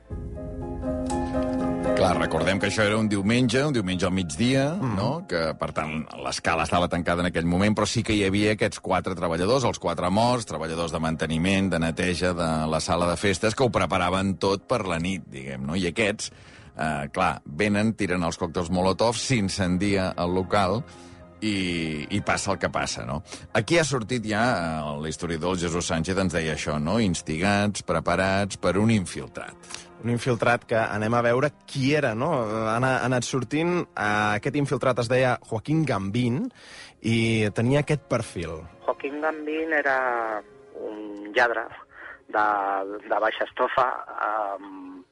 Clar, 2.00 2.13
recordem 2.15 2.60
que 2.62 2.70
això 2.70 2.84
era 2.86 2.98
un 3.00 3.10
diumenge, 3.12 3.62
un 3.65 3.74
diumenge 3.76 4.06
al 4.08 4.13
migdia, 4.15 4.65
mm. 4.76 4.92
no? 4.96 5.10
que, 5.28 5.42
per 5.60 5.72
tant, 5.76 6.04
l'escala 6.24 6.63
estava 6.68 6.88
tancada 6.92 7.24
en 7.24 7.30
aquell 7.30 7.48
moment, 7.50 7.76
però 7.76 7.88
sí 7.89 8.04
que 8.08 8.15
hi 8.15 8.24
havia 8.28 8.54
aquests 8.56 8.80
quatre 8.84 9.15
treballadors, 9.18 9.65
els 9.68 9.82
quatre 9.84 10.08
morts, 10.13 10.48
treballadors 10.48 10.94
de 10.96 11.02
manteniment, 11.04 11.68
de 11.74 11.82
neteja 11.84 12.32
de 12.38 12.50
la 12.72 12.80
sala 12.84 13.10
de 13.10 13.18
festes, 13.20 13.56
que 13.56 13.65
ho 13.65 13.74
preparaven 13.74 14.38
tot 14.39 14.63
per 14.70 14.86
la 14.88 15.00
nit, 15.02 15.26
diguem, 15.32 15.65
no? 15.68 15.76
I 15.76 15.89
aquests, 15.89 16.32
eh, 16.76 17.10
clar, 17.15 17.34
venen, 17.46 17.92
tiren 18.00 18.24
els 18.24 18.39
còctels 18.39 18.72
Molotov, 18.72 19.20
s'incendia 19.20 20.13
el 20.24 20.36
local, 20.36 20.84
i, 21.41 22.08
i 22.15 22.21
passa 22.25 22.54
el 22.54 22.60
que 22.62 22.69
passa, 22.73 23.06
no? 23.08 23.21
Aquí 23.58 23.80
ha 23.80 23.86
sortit 23.88 24.25
ja, 24.28 24.43
eh, 24.80 24.95
l'historiador 25.04 25.58
Jesús 25.60 25.91
Sánchez 25.91 26.17
ens 26.17 26.36
deia 26.36 26.56
això, 26.56 26.80
no? 26.82 26.99
Instigats, 27.04 27.86
preparats 27.88 28.60
per 28.62 28.78
un 28.82 28.91
infiltrat 28.95 29.86
un 29.99 30.13
infiltrat 30.13 30.63
que 30.63 30.78
anem 30.80 31.12
a 31.17 31.19
veure 31.25 31.49
qui 31.67 31.89
era, 31.91 32.13
no? 32.15 32.30
Ha, 32.39 32.78
ha 32.78 32.91
anat 33.04 33.25
sortint, 33.28 33.82
eh, 33.84 34.38
aquest 34.39 34.56
infiltrat 34.56 35.02
es 35.04 35.10
deia 35.12 35.36
Joaquín 35.49 35.84
Gambín 35.88 36.45
i 37.04 37.49
tenia 37.56 37.84
aquest 37.84 38.08
perfil. 38.12 38.62
Joaquín 38.86 39.19
Gambín 39.23 39.75
era 39.75 39.97
un 40.80 41.34
lladre 41.36 41.65
de, 42.32 42.45
de 43.10 43.19
baixa 43.19 43.43
estofa 43.49 43.89
um, 44.30 45.04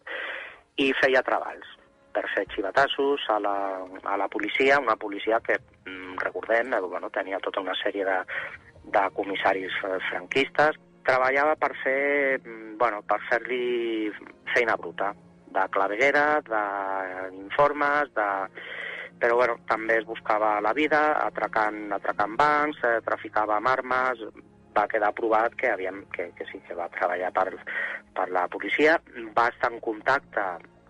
i 0.80 0.94
feia 1.02 1.24
treballs 1.26 1.76
per 2.18 2.26
fer 2.34 2.48
xivatassos 2.56 3.28
a 3.30 3.38
la, 3.44 3.58
a 4.10 4.18
la 4.18 4.28
policia, 4.28 4.82
una 4.82 4.98
policia 4.98 5.40
que, 5.46 5.60
mm, 5.86 6.18
recordem, 6.24 6.74
eh, 6.74 6.82
bueno, 6.82 7.12
tenia 7.14 7.40
tota 7.40 7.62
una 7.62 7.78
sèrie 7.78 8.06
de, 8.06 8.18
de 8.90 9.06
comissaris 9.14 9.78
franquistes 10.10 10.82
treballava 11.08 11.56
per 11.56 11.72
fer, 11.84 12.42
mm, 12.42 12.76
bueno, 12.82 13.04
per 13.08 13.22
fer-li 13.30 14.12
feina 14.54 14.76
bruta, 14.76 15.14
de 15.48 15.64
claveguera, 15.72 16.26
d'informes, 16.52 18.12
de... 18.18 18.28
però 19.18 19.34
bueno, 19.34 19.56
també 19.66 19.96
es 19.98 20.06
buscava 20.06 20.60
la 20.62 20.74
vida, 20.78 21.00
atracant, 21.24 21.88
atracant 21.96 22.36
bancs, 22.38 22.84
eh, 22.86 23.00
traficava 23.06 23.56
amb 23.58 23.72
armes, 23.72 24.22
va 24.78 24.86
quedar 24.92 25.14
provat 25.18 25.56
que, 25.58 25.72
havíem, 25.74 26.04
que, 26.14 26.30
que 26.38 26.46
sí 26.52 26.62
que 26.68 26.78
va 26.78 26.92
treballar 26.94 27.32
per, 27.34 27.48
per 28.14 28.28
la 28.30 28.46
policia, 28.48 29.00
va 29.34 29.48
estar 29.50 29.72
en 29.74 29.80
contacte 29.82 30.44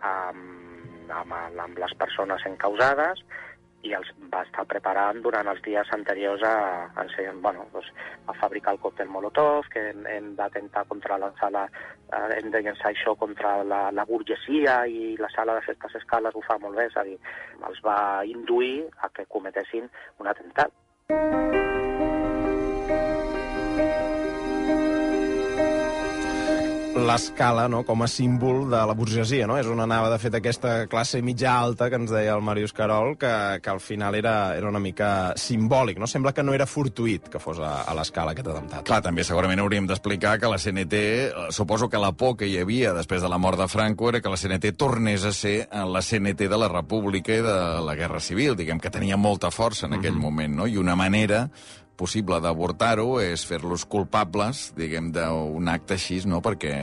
amb, 0.04 0.67
amb, 1.12 1.34
amb 1.34 1.80
les 1.84 1.94
persones 2.00 2.46
encausades, 2.50 3.24
i 3.86 3.94
els 3.94 4.10
va 4.34 4.42
estar 4.46 4.66
preparant 4.70 5.20
durant 5.24 5.48
els 5.52 5.62
dies 5.66 5.90
anteriors 5.96 6.44
a, 6.44 6.56
a, 6.98 7.06
bueno, 7.44 7.68
doncs, 7.74 7.92
a 8.28 8.36
fabricar 8.40 8.74
el 8.76 8.82
còctel 8.84 9.12
Molotov, 9.14 9.70
que 9.74 9.84
hem, 9.92 10.06
hem 10.12 10.32
d'atentar 10.40 10.86
contra 10.90 11.20
la 11.22 11.32
sala, 11.40 11.68
eh, 12.10 12.40
hem 12.40 12.50
de 12.54 12.64
llançar 12.66 12.92
això 12.92 13.16
contra 13.20 13.58
la, 13.64 13.82
la 13.92 14.08
burgesia 14.10 14.80
i 14.90 15.16
la 15.22 15.32
sala 15.36 15.60
de 15.60 15.66
festes 15.70 15.96
escales 16.02 16.36
ho 16.36 16.44
fa 16.48 16.60
molt 16.64 16.80
bé, 16.80 16.90
és 16.90 16.98
a 16.98 17.06
dir, 17.08 17.18
els 17.70 17.82
va 17.86 18.00
induir 18.26 18.88
a 19.06 19.14
que 19.14 19.30
cometessin 19.38 19.90
un 20.20 20.34
atemptat. 20.34 20.74
L'escala 27.06 27.68
no, 27.70 27.84
com 27.88 28.02
a 28.04 28.08
símbol 28.10 28.66
de 28.72 28.80
la 28.90 28.96
burgesia, 28.98 29.48
no? 29.50 29.58
És 29.60 29.68
on 29.70 29.82
anava, 29.84 30.10
de 30.12 30.20
fet, 30.22 30.38
aquesta 30.40 30.88
classe 30.90 31.22
mitja 31.26 31.54
alta 31.54 31.90
que 31.92 32.00
ens 32.00 32.12
deia 32.14 32.36
el 32.36 32.44
Màrius 32.46 32.74
Carol, 32.76 33.16
que, 33.20 33.32
que 33.64 33.72
al 33.74 33.82
final 33.84 34.16
era, 34.16 34.56
era 34.58 34.70
una 34.70 34.82
mica 34.82 35.34
simbòlic, 35.38 36.00
no? 36.02 36.10
Sembla 36.10 36.34
que 36.34 36.46
no 36.46 36.56
era 36.58 36.68
fortuït 36.70 37.30
que 37.34 37.42
fos 37.44 37.62
a, 37.62 37.84
a 37.88 37.96
l'escala 37.98 38.34
aquest 38.34 38.52
atemptat. 38.52 38.86
Clar, 38.88 39.02
també 39.06 39.26
segurament 39.28 39.62
hauríem 39.64 39.90
d'explicar 39.90 40.38
que 40.42 40.52
la 40.52 40.60
CNT, 40.62 41.02
eh, 41.28 41.48
suposo 41.56 41.90
que 41.90 42.02
la 42.02 42.14
por 42.18 42.38
que 42.40 42.50
hi 42.50 42.58
havia 42.62 42.94
després 42.98 43.24
de 43.24 43.32
la 43.32 43.40
mort 43.42 43.60
de 43.62 43.70
Franco 43.72 44.10
era 44.10 44.22
que 44.22 44.32
la 44.34 44.40
CNT 44.40 44.74
tornés 44.78 45.26
a 45.26 45.34
ser 45.36 45.58
eh, 45.66 45.86
la 45.86 46.02
CNT 46.02 46.50
de 46.50 46.62
la 46.62 46.72
República 46.72 47.36
i 47.36 47.44
de 47.46 47.58
la 47.86 47.98
Guerra 48.00 48.22
Civil, 48.24 48.56
diguem 48.58 48.80
que 48.82 48.94
tenia 48.94 49.18
molta 49.18 49.52
força 49.52 49.86
en 49.86 49.98
aquell 49.98 50.14
mm 50.14 50.18
-hmm. 50.18 50.22
moment, 50.22 50.56
no? 50.56 50.68
I 50.68 50.78
una 50.78 50.96
manera 50.96 51.50
possible 51.98 52.40
d'avortar-ho 52.44 53.18
és 53.24 53.46
fer-los 53.48 53.88
culpables, 53.90 54.72
diguem, 54.78 55.12
d'un 55.16 55.72
acte 55.72 55.98
així, 55.98 56.22
no? 56.30 56.44
Perquè 56.46 56.76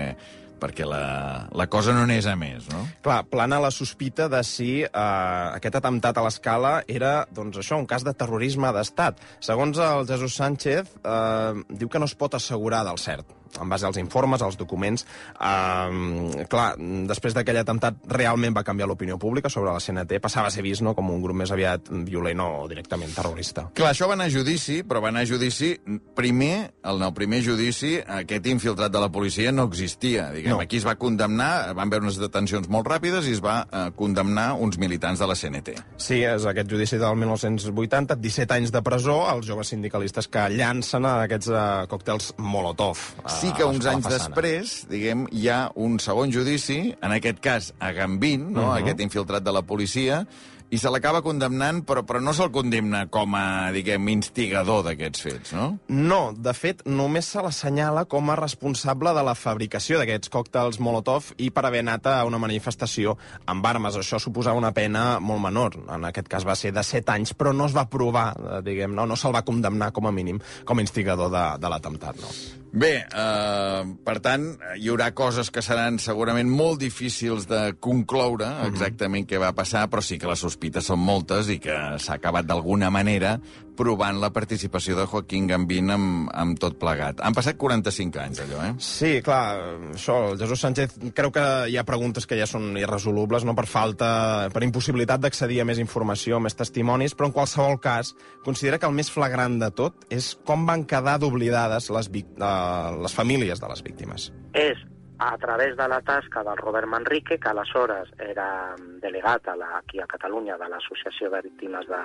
perquè 0.65 0.87
la, 0.89 1.49
la 1.53 1.67
cosa 1.69 1.93
no 1.93 2.07
n'és 2.09 2.25
a 2.31 2.35
més, 2.41 2.71
no? 2.73 2.85
Clar, 3.05 3.19
plana 3.29 3.59
la 3.61 3.73
sospita 3.75 4.31
de 4.33 4.41
si 4.47 4.71
eh, 4.81 4.89
aquest 4.89 5.77
atemptat 5.81 6.17
a 6.17 6.25
l'escala 6.25 6.75
era, 6.89 7.27
doncs 7.37 7.61
això, 7.61 7.77
un 7.77 7.89
cas 7.91 8.07
de 8.07 8.15
terrorisme 8.17 8.71
d'estat. 8.73 9.21
Segons 9.45 9.81
el 9.83 10.07
Jesús 10.09 10.39
Sánchez, 10.41 10.95
eh, 11.05 11.65
diu 11.69 11.91
que 11.93 12.01
no 12.01 12.09
es 12.09 12.17
pot 12.17 12.39
assegurar 12.39 12.85
del 12.89 13.03
cert 13.03 13.44
en 13.61 13.69
base 13.69 13.87
als 13.87 13.99
informes, 14.01 14.43
als 14.43 14.59
documents. 14.61 15.07
Eh, 15.39 16.47
clar, 16.51 16.69
després 17.09 17.37
d'aquell 17.37 17.61
atemptat 17.63 18.01
realment 18.11 18.57
va 18.57 18.65
canviar 18.67 18.89
l'opinió 18.91 19.19
pública 19.19 19.51
sobre 19.53 19.73
la 19.73 19.83
CNT, 19.83 20.21
passava 20.23 20.49
a 20.49 20.55
ser 20.55 20.65
vist 20.67 20.85
no, 20.85 20.95
com 20.95 21.11
un 21.11 21.23
grup 21.23 21.37
més 21.39 21.53
aviat 21.55 21.91
violent 22.07 22.43
o 22.45 22.51
directament 22.71 23.13
terrorista. 23.15 23.69
Clar, 23.75 23.93
això 23.93 24.09
va 24.11 24.19
anar 24.19 24.29
a 24.31 24.35
judici, 24.35 24.83
però 24.87 25.03
va 25.05 25.11
anar 25.13 25.25
a 25.25 25.31
judici 25.31 25.75
primer, 26.15 26.73
en 26.85 27.03
el 27.03 27.15
primer 27.17 27.43
judici, 27.45 27.97
aquest 28.01 28.47
infiltrat 28.51 28.93
de 28.93 29.03
la 29.03 29.11
policia 29.13 29.53
no 29.53 29.67
existia. 29.71 30.31
Diguem, 30.35 30.55
no. 30.55 30.61
Aquí 30.65 30.79
es 30.81 30.87
va 30.87 30.97
condemnar, 31.01 31.75
van 31.77 31.93
veure 31.93 32.07
unes 32.07 32.19
detencions 32.21 32.69
molt 32.73 32.89
ràpides 32.91 33.29
i 33.29 33.37
es 33.37 33.43
va 33.45 33.61
eh, 33.65 33.87
condemnar 33.99 34.53
uns 34.61 34.79
militants 34.81 35.23
de 35.23 35.29
la 35.29 35.37
CNT. 35.39 35.77
Sí, 36.01 36.21
és 36.25 36.47
aquest 36.51 36.71
judici 36.71 36.99
del 37.01 37.19
1980, 37.21 38.19
17 38.21 38.59
anys 38.59 38.75
de 38.75 38.83
presó, 38.87 39.19
els 39.33 39.47
joves 39.49 39.71
sindicalistes 39.75 40.29
que 40.29 40.47
llancen 40.55 41.07
aquests 41.09 41.51
eh, 41.53 41.65
còctels 41.91 42.33
Molotov. 42.39 43.01
Eh, 43.25 43.35
sí 43.45 43.53
que 43.57 43.67
uns 43.69 43.87
anys 43.91 44.09
després, 44.09 44.73
diguem, 44.89 45.27
hi 45.35 45.49
ha 45.53 45.61
un 45.81 45.99
segon 46.03 46.33
judici, 46.33 46.79
en 46.95 47.15
aquest 47.17 47.43
cas 47.45 47.71
a 47.79 47.93
Gambín, 47.93 48.53
no? 48.53 48.63
Uh 48.63 48.67
-huh. 48.73 48.83
aquest 48.83 49.01
infiltrat 49.01 49.45
de 49.45 49.53
la 49.53 49.63
policia, 49.63 50.25
i 50.71 50.79
se 50.79 50.91
l'acaba 50.91 51.21
condemnant, 51.23 51.85
però, 51.87 52.03
però 52.03 52.21
no 52.21 52.33
se'l 52.35 52.51
condemna 52.51 53.05
com 53.13 53.35
a, 53.39 53.71
diguem, 53.75 54.09
instigador 54.09 54.83
d'aquests 54.87 55.21
fets, 55.23 55.53
no? 55.55 55.79
No, 55.89 56.33
de 56.35 56.55
fet, 56.57 56.83
només 56.87 57.29
se 57.31 57.43
l'assenyala 57.45 58.07
com 58.11 58.31
a 58.31 58.37
responsable 58.41 59.13
de 59.15 59.23
la 59.23 59.37
fabricació 59.39 60.01
d'aquests 60.01 60.33
còctels 60.35 60.81
Molotov 60.81 61.33
i 61.37 61.51
per 61.51 61.67
haver 61.67 61.85
anat 61.85 62.07
a 62.07 62.25
una 62.25 62.39
manifestació 62.43 63.17
amb 63.47 63.67
armes. 63.67 63.95
Això 63.95 64.19
suposava 64.19 64.59
una 64.59 64.73
pena 64.73 65.21
molt 65.21 65.45
menor. 65.47 65.79
En 65.95 66.05
aquest 66.05 66.29
cas 66.29 66.49
va 66.49 66.57
ser 66.57 66.73
de 66.73 66.83
7 66.83 67.13
anys, 67.13 67.37
però 67.39 67.55
no 67.55 67.67
es 67.67 67.77
va 67.77 67.87
provar, 67.87 68.35
eh, 68.35 68.61
diguem, 68.63 68.95
no, 68.95 69.07
no 69.07 69.17
se'l 69.17 69.35
va 69.35 69.45
condemnar 69.45 69.93
com 69.93 70.07
a 70.07 70.13
mínim 70.13 70.41
com 70.65 70.79
a 70.79 70.83
instigador 70.83 71.31
de, 71.31 71.47
de 71.61 71.71
l'atemptat, 71.71 72.17
no? 72.19 72.64
Bé, 72.75 73.05
eh, 73.07 73.83
per 74.03 74.17
tant, 74.19 74.49
hi 74.75 74.89
haurà 74.91 75.13
coses 75.15 75.53
que 75.55 75.63
seran 75.63 76.01
segurament 76.03 76.49
molt 76.51 76.81
difícils 76.83 77.47
de 77.47 77.61
concloure 77.79 78.49
exactament 78.67 79.29
què 79.31 79.39
va 79.39 79.53
passar, 79.55 79.85
però 79.93 80.03
sí 80.03 80.19
que 80.19 80.27
les 80.27 80.43
sospites 80.43 80.91
són 80.91 80.99
moltes 80.99 81.53
i 81.55 81.61
que 81.63 81.77
s'ha 82.03 82.19
acabat 82.19 82.49
d'alguna 82.51 82.91
manera 82.91 83.37
provant 83.75 84.21
la 84.23 84.31
participació 84.35 84.97
de 84.97 85.07
Joaquín 85.11 85.49
Gambín 85.51 85.91
amb, 85.91 86.29
amb 86.35 86.59
tot 86.63 86.77
plegat. 86.81 87.21
Han 87.27 87.35
passat 87.37 87.59
45 87.61 88.21
anys, 88.23 88.43
allò, 88.45 88.61
eh? 88.69 88.73
Sí, 88.83 89.13
clar, 89.25 89.59
això, 89.95 90.19
el 90.31 90.39
Jesús 90.41 90.63
Sánchez, 90.63 90.97
creu 91.17 91.33
que 91.35 91.45
hi 91.71 91.79
ha 91.79 91.87
preguntes 91.87 92.29
que 92.31 92.39
ja 92.39 92.47
són 92.51 92.79
irresolubles, 92.81 93.47
no 93.47 93.57
per 93.59 93.67
falta, 93.71 94.11
per 94.55 94.65
impossibilitat 94.67 95.25
d'accedir 95.25 95.61
a 95.63 95.69
més 95.69 95.83
informació, 95.83 96.39
a 96.39 96.45
més 96.45 96.59
testimonis, 96.59 97.17
però 97.19 97.31
en 97.31 97.37
qualsevol 97.37 97.81
cas 97.83 98.15
considera 98.47 98.79
que 98.79 98.91
el 98.91 98.97
més 98.97 99.11
flagrant 99.13 99.59
de 99.63 99.71
tot 99.75 100.07
és 100.15 100.33
com 100.47 100.67
van 100.69 100.87
quedar 100.89 101.19
d'oblidades 101.23 101.91
les, 101.95 102.11
eh, 102.15 102.55
les 103.03 103.15
famílies 103.15 103.61
de 103.61 103.69
les 103.71 103.83
víctimes. 103.83 104.33
és 104.55 104.79
a 105.19 105.37
través 105.39 105.77
de 105.77 105.87
la 105.89 106.01
tasca 106.03 106.43
del 106.43 106.57
Robert 106.57 106.87
Manrique, 106.87 107.39
que 107.39 107.49
aleshores 107.49 108.11
era 108.19 108.75
delegat 109.01 109.47
a 109.49 109.57
la, 109.57 109.69
aquí 109.79 110.01
a 110.01 110.07
Catalunya 110.11 110.57
de 110.59 110.69
l'Associació 110.69 111.31
de 111.31 111.41
Víctimes 111.43 111.87
de 111.87 112.01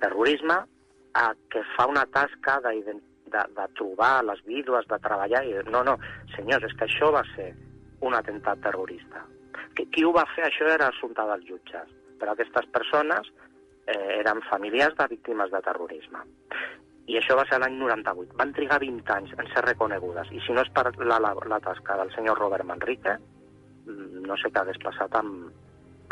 Terrorisme, 0.00 0.60
a, 1.14 1.26
que 1.50 1.62
fa 1.76 1.86
una 1.90 2.06
tasca 2.06 2.60
de, 2.60 2.74
de, 2.86 3.42
de 3.58 3.66
trobar 3.74 4.24
les 4.24 4.42
vídues, 4.46 4.86
de 4.90 4.98
treballar, 5.02 5.44
i 5.46 5.56
no, 5.70 5.82
no, 5.82 5.98
senyors, 6.36 6.66
és 6.70 6.76
que 6.78 6.86
això 6.86 7.10
va 7.14 7.24
ser 7.34 7.50
un 8.06 8.14
atemptat 8.14 8.62
terrorista. 8.62 9.24
Qui, 9.74 9.88
qui 9.90 10.04
ho 10.06 10.12
va 10.14 10.26
fer, 10.34 10.46
això 10.46 10.70
era 10.70 10.90
assumpte 10.92 11.26
dels 11.30 11.48
jutges, 11.50 11.90
però 12.20 12.34
aquestes 12.34 12.70
persones 12.74 13.30
eh, 13.86 14.20
eren 14.20 14.42
familiars 14.50 14.96
de 14.98 15.08
víctimes 15.10 15.50
de 15.50 15.60
terrorisme. 15.66 16.22
I 17.06 17.18
això 17.20 17.36
va 17.36 17.44
ser 17.50 17.58
l'any 17.60 17.76
98. 17.80 18.32
Van 18.40 18.54
trigar 18.56 18.80
20 18.80 19.12
anys 19.12 19.34
en 19.36 19.50
ser 19.52 19.64
reconegudes. 19.66 20.30
I 20.32 20.40
si 20.46 20.56
no 20.56 20.64
és 20.64 20.70
per 20.72 20.86
la, 21.04 21.18
la, 21.20 21.34
la 21.52 21.60
tasca 21.60 21.98
del 22.00 22.12
senyor 22.14 22.40
Robert 22.40 22.64
Manrique, 22.64 23.18
mm, 23.84 24.24
no 24.24 24.38
sé 24.40 24.50
què 24.50 24.62
hagués 24.62 24.80
passat 24.84 25.14
amb, 25.20 25.50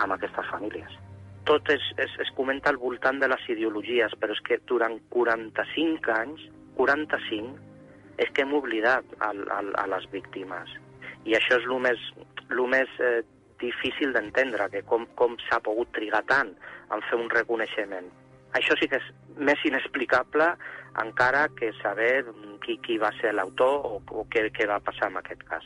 amb 0.05 0.17
aquestes 0.19 0.51
famílies. 0.53 0.99
Tot 1.49 1.69
es, 1.75 1.83
es, 1.99 2.13
es 2.23 2.31
comenta 2.37 2.71
al 2.71 2.79
voltant 2.79 3.19
de 3.19 3.29
les 3.33 3.49
ideologies, 3.51 4.13
però 4.21 4.37
és 4.37 4.43
que 4.47 4.61
durant 4.69 4.99
45 5.11 6.13
anys, 6.15 6.45
45, 6.77 7.57
és 8.23 8.31
que 8.31 8.45
hem 8.45 8.53
oblidat 8.55 9.17
a, 9.19 9.33
a, 9.33 9.61
a 9.83 9.87
les 9.97 10.07
víctimes. 10.13 10.77
I 11.25 11.39
això 11.39 11.59
és 11.59 11.67
el 11.67 11.81
més, 11.83 12.05
lo 12.53 12.69
més 12.71 12.91
eh, 13.01 13.23
difícil 13.63 14.13
d'entendre, 14.15 14.69
que 14.71 14.85
com, 14.87 15.07
com 15.19 15.39
s'ha 15.49 15.63
pogut 15.65 15.91
trigar 15.97 16.23
tant 16.29 16.53
en 16.93 17.05
fer 17.09 17.19
un 17.19 17.31
reconeixement. 17.33 18.11
Això 18.59 18.77
sí 18.79 18.89
que 18.89 19.01
és 19.01 19.11
més 19.37 19.61
inexplicable 19.69 20.49
encara 21.03 21.47
que 21.57 21.73
saber 21.81 22.25
qui, 22.65 22.77
qui 22.85 22.99
va 23.01 23.13
ser 23.21 23.33
l'autor 23.37 23.87
o, 23.89 24.01
o 24.13 24.27
què, 24.33 24.49
què 24.53 24.69
va 24.69 24.83
passar 24.85 25.09
en 25.13 25.21
aquest 25.23 25.45
cas. 25.49 25.65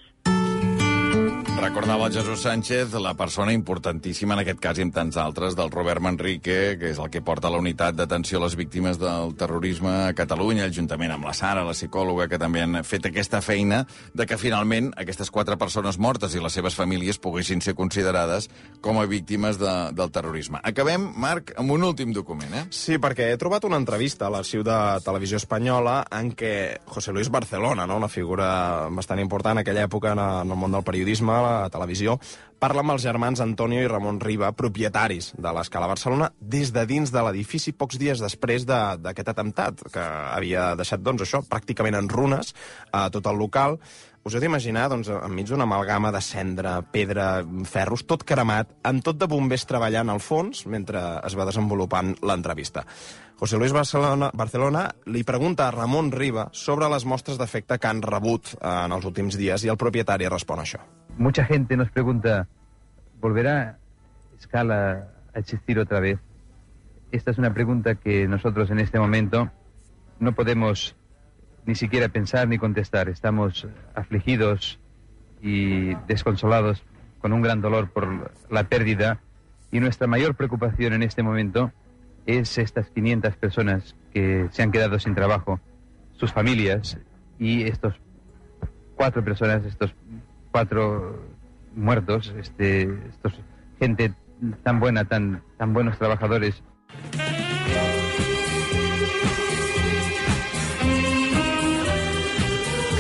Recordava 1.55 2.07
el 2.07 2.13
Jesús 2.13 2.43
Sánchez, 2.43 2.93
la 2.95 3.15
persona 3.15 3.53
importantíssima, 3.53 4.35
en 4.35 4.41
aquest 4.43 4.59
cas 4.61 4.79
i 4.79 4.85
en 4.85 4.91
tants 4.93 5.17
altres, 5.17 5.55
del 5.57 5.71
Robert 5.71 6.03
Manrique, 6.05 6.77
que 6.81 6.91
és 6.91 6.99
el 7.01 7.09
que 7.11 7.23
porta 7.25 7.51
la 7.53 7.61
unitat 7.63 7.97
d'atenció 7.97 8.41
a 8.41 8.43
les 8.45 8.57
víctimes 8.59 8.99
del 9.01 9.33
terrorisme 9.39 9.93
a 10.09 10.15
Catalunya, 10.17 10.67
juntament 10.75 11.15
amb 11.15 11.25
la 11.29 11.33
Sara, 11.35 11.65
la 11.65 11.75
psicòloga, 11.77 12.27
que 12.29 12.41
també 12.43 12.61
han 12.65 12.83
fet 12.85 13.09
aquesta 13.09 13.41
feina 13.41 13.85
de 14.13 14.27
que 14.27 14.39
finalment 14.41 14.91
aquestes 15.01 15.31
quatre 15.33 15.57
persones 15.57 15.99
mortes 15.99 16.35
i 16.35 16.43
les 16.43 16.53
seves 16.53 16.77
famílies 16.77 17.21
poguessin 17.23 17.63
ser 17.65 17.77
considerades 17.79 18.51
com 18.85 19.01
a 19.01 19.07
víctimes 19.07 19.61
de, 19.63 19.75
del 19.97 20.13
terrorisme. 20.13 20.61
Acabem, 20.67 21.09
Marc, 21.17 21.55
amb 21.57 21.73
un 21.73 21.89
últim 21.89 22.13
document, 22.13 22.53
eh? 22.53 22.65
Sí, 22.71 23.01
perquè 23.01 23.31
he 23.33 23.41
trobat 23.41 23.65
una 23.65 23.81
entrevista 23.81 24.27
a 24.27 24.33
l'arxiu 24.35 24.67
de 24.67 24.77
Televisió 25.07 25.41
Espanyola 25.41 26.03
en 26.21 26.35
què 26.37 26.55
José 26.91 27.17
Luis 27.17 27.33
Barcelona, 27.33 27.89
no? 27.89 27.97
una 27.97 28.13
figura 28.13 28.89
bastant 28.91 29.25
important 29.25 29.57
en 29.57 29.65
aquella 29.65 29.87
època 29.89 30.13
en 30.13 30.25
el 30.27 30.57
món 30.57 30.75
del 30.75 30.85
periodisme, 30.87 31.36
a 31.37 31.45
la 31.65 31.71
televisió, 31.71 32.19
parla 32.59 32.81
amb 32.81 32.95
els 32.95 33.05
germans 33.05 33.41
Antonio 33.45 33.83
i 33.83 33.89
Ramon 33.91 34.21
Riba, 34.21 34.53
propietaris 34.57 35.35
de 35.37 35.53
l'Escala 35.53 35.87
Barcelona, 35.91 36.31
des 36.41 36.73
de 36.73 36.87
dins 36.89 37.13
de 37.13 37.23
l'edifici 37.23 37.73
pocs 37.77 37.99
dies 38.01 38.23
després 38.23 38.65
de- 38.67 38.97
d'aquest 38.99 39.29
atemptat, 39.29 39.83
que 39.93 40.01
havia 40.01 40.75
deixat, 40.75 41.01
doncs, 41.01 41.23
això, 41.23 41.43
pràcticament 41.45 41.99
en 41.99 42.09
runes 42.09 42.55
a 42.93 43.11
tot 43.11 43.27
el 43.27 43.37
local. 43.37 43.79
Us 44.27 44.35
heu 44.35 44.41
d'imaginar, 44.43 44.89
doncs, 44.91 45.07
enmig 45.23 45.47
d'una 45.47 45.63
amalgama 45.69 46.11
de 46.11 46.19
cendra, 46.19 46.81
pedra, 46.83 47.45
ferros, 47.71 48.03
tot 48.11 48.25
cremat, 48.27 48.73
amb 48.83 49.05
tot 49.07 49.21
de 49.21 49.29
bombers 49.31 49.63
treballant 49.71 50.11
al 50.11 50.19
fons 50.19 50.65
mentre 50.67 50.99
es 51.29 51.37
va 51.39 51.47
desenvolupant 51.47 52.11
l'entrevista. 52.27 52.83
José 53.39 53.61
Luis 53.61 53.71
Barcelona, 53.77 54.33
Barcelona 54.35 54.83
li 55.15 55.23
pregunta 55.23 55.69
a 55.69 55.71
Ramon 55.71 56.11
Riba 56.11 56.49
sobre 56.51 56.89
les 56.91 57.07
mostres 57.07 57.39
d'efecte 57.39 57.79
que 57.79 57.87
han 57.87 58.03
rebut 58.03 58.51
eh, 58.57 58.67
en 58.73 58.97
els 58.99 59.07
últims 59.07 59.39
dies 59.39 59.63
i 59.63 59.71
el 59.71 59.79
propietari 59.79 60.27
respon 60.27 60.65
això. 60.65 60.83
Mucha 61.19 61.45
gente 61.47 61.77
nos 61.79 61.95
pregunta, 61.95 62.49
¿volverá 63.23 63.79
Scala 64.43 65.07
a 65.35 65.39
existir 65.39 65.79
otra 65.79 66.01
vez? 66.01 66.19
Esta 67.13 67.31
es 67.31 67.39
una 67.39 67.55
pregunta 67.55 67.95
que 67.95 68.27
nosotros 68.27 68.73
en 68.73 68.81
este 68.81 68.99
momento 68.99 69.53
no 70.19 70.35
podemos 70.35 70.97
ni 71.67 71.75
siquiera 71.75 72.09
pensar 72.09 72.49
ni 72.49 72.59
contestar. 72.59 73.09
Estamos 73.09 73.67
afligidos 73.95 74.79
y 75.43 75.95
desconsolados 76.07 76.83
con 77.19 77.33
un 77.33 77.43
gran 77.43 77.61
dolor 77.61 77.91
por 77.91 78.33
la 78.51 78.65
pérdida 78.65 79.21
y 79.73 79.81
nuestra 79.81 80.07
mayor 80.07 80.35
preocupación 80.37 80.93
en 80.93 81.03
este 81.03 81.23
momento 81.23 81.73
es 82.25 82.59
estas 82.59 82.89
500 82.91 83.37
personas 83.37 83.97
que 84.13 84.49
se 84.51 84.63
han 84.63 84.71
quedado 84.71 84.99
sin 84.99 85.15
trabajo, 85.15 85.61
sus 86.17 86.33
familias 86.33 86.99
y 87.39 87.65
estos 87.65 87.95
cuatro 88.95 89.23
personas, 89.25 89.65
estos 89.65 89.95
cuatro 90.51 91.21
muertos, 91.75 92.35
este, 92.39 92.83
estos 93.11 93.35
gente 93.79 94.13
tan 94.63 94.81
buena, 94.81 95.05
tan, 95.05 95.43
tan 95.59 95.73
buenos 95.73 95.99
trabajadores. 95.99 96.63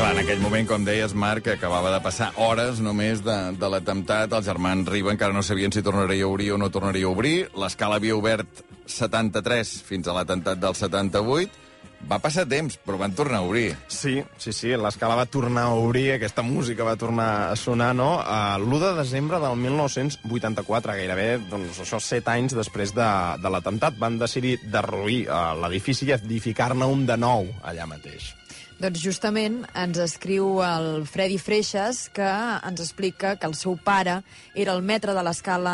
Clar, 0.06 0.14
en 0.14 0.22
aquell 0.22 0.38
moment, 0.38 0.66
com 0.70 0.84
deies, 0.86 1.16
Marc, 1.18 1.48
acabava 1.50 1.90
de 1.90 1.98
passar 1.98 2.28
hores 2.38 2.78
només 2.78 3.24
de, 3.26 3.34
de 3.58 3.70
l'atemptat. 3.72 4.30
Els 4.36 4.46
germans 4.46 4.86
Riba 4.86 5.10
encara 5.10 5.34
no 5.34 5.42
sabien 5.42 5.74
si 5.74 5.82
tornaria 5.82 6.22
a 6.22 6.28
obrir 6.30 6.52
o 6.54 6.58
no 6.62 6.68
tornaria 6.70 7.08
a 7.08 7.10
obrir. 7.10 7.48
L'escala 7.58 7.98
havia 7.98 8.14
obert 8.14 8.62
73 8.86 9.72
fins 9.88 10.06
a 10.06 10.14
l'atemptat 10.14 10.62
del 10.62 10.78
78. 10.78 11.58
Va 12.06 12.20
passar 12.22 12.46
temps, 12.46 12.78
però 12.86 13.00
van 13.02 13.18
tornar 13.18 13.42
a 13.42 13.48
obrir. 13.48 13.74
Sí, 13.90 14.14
sí, 14.38 14.54
sí, 14.54 14.70
l'escala 14.78 15.18
va 15.18 15.26
tornar 15.26 15.66
a 15.72 15.74
obrir, 15.74 16.12
aquesta 16.14 16.46
música 16.46 16.86
va 16.86 16.94
tornar 16.94 17.28
a 17.48 17.58
sonar, 17.58 17.90
no?, 17.98 18.12
a 18.22 18.60
l'1 18.60 18.82
de 18.86 18.94
desembre 19.02 19.42
del 19.42 19.58
1984, 19.66 20.98
gairebé, 21.02 21.28
doncs, 21.50 21.82
això, 21.82 21.98
set 21.98 22.30
anys 22.30 22.54
després 22.54 22.94
de, 22.94 23.10
de 23.42 23.56
l'atemptat. 23.58 23.98
Van 23.98 24.22
decidir 24.22 24.60
derruir 24.70 25.24
eh, 25.26 25.44
l'edifici 25.66 26.06
i 26.06 26.18
edificar-ne 26.20 26.94
un 26.94 27.08
de 27.10 27.18
nou 27.26 27.56
allà 27.66 27.90
mateix. 27.90 28.36
Doncs 28.76 29.00
justament 29.00 29.62
ens 29.72 29.96
escriu 30.04 30.58
el 30.60 31.06
Freddy 31.08 31.38
Freixas 31.40 32.10
que 32.12 32.26
ens 32.28 32.82
explica 32.84 33.30
que 33.40 33.48
el 33.48 33.54
seu 33.56 33.78
pare 33.80 34.18
era 34.52 34.74
el 34.76 34.82
metre 34.84 35.14
de 35.16 35.22
l'escala 35.24 35.72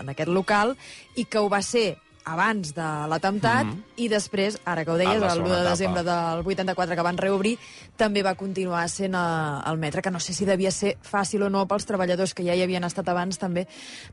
en 0.00 0.10
aquest 0.10 0.32
local 0.34 0.74
i 1.14 1.28
que 1.30 1.38
ho 1.38 1.46
va 1.52 1.60
ser 1.62 2.00
abans 2.24 2.74
de 2.74 2.88
l'atemptat 3.08 3.64
mm 3.64 3.70
-hmm. 3.70 3.82
i 3.96 4.08
després, 4.08 4.58
ara 4.64 4.84
que 4.84 4.90
ho 4.90 4.96
deies, 4.96 5.16
el 5.16 5.22
1 5.22 5.30
segona 5.30 5.54
de 5.54 5.60
etapa. 5.60 5.70
desembre 5.70 6.02
del 6.02 6.46
84 6.46 6.94
que 6.96 7.02
van 7.02 7.16
reobrir, 7.16 7.58
també 7.96 8.22
va 8.22 8.34
continuar 8.34 8.88
sent 8.88 9.14
eh, 9.14 9.70
el 9.70 9.78
metre, 9.78 10.02
que 10.02 10.10
no 10.10 10.20
sé 10.20 10.32
si 10.32 10.44
devia 10.44 10.70
ser 10.70 10.98
fàcil 11.02 11.42
o 11.42 11.50
no 11.50 11.66
pels 11.66 11.86
treballadors 11.86 12.34
que 12.34 12.44
ja 12.44 12.54
hi 12.54 12.62
havien 12.62 12.84
estat 12.84 13.08
abans 13.08 13.38
també 13.38 13.66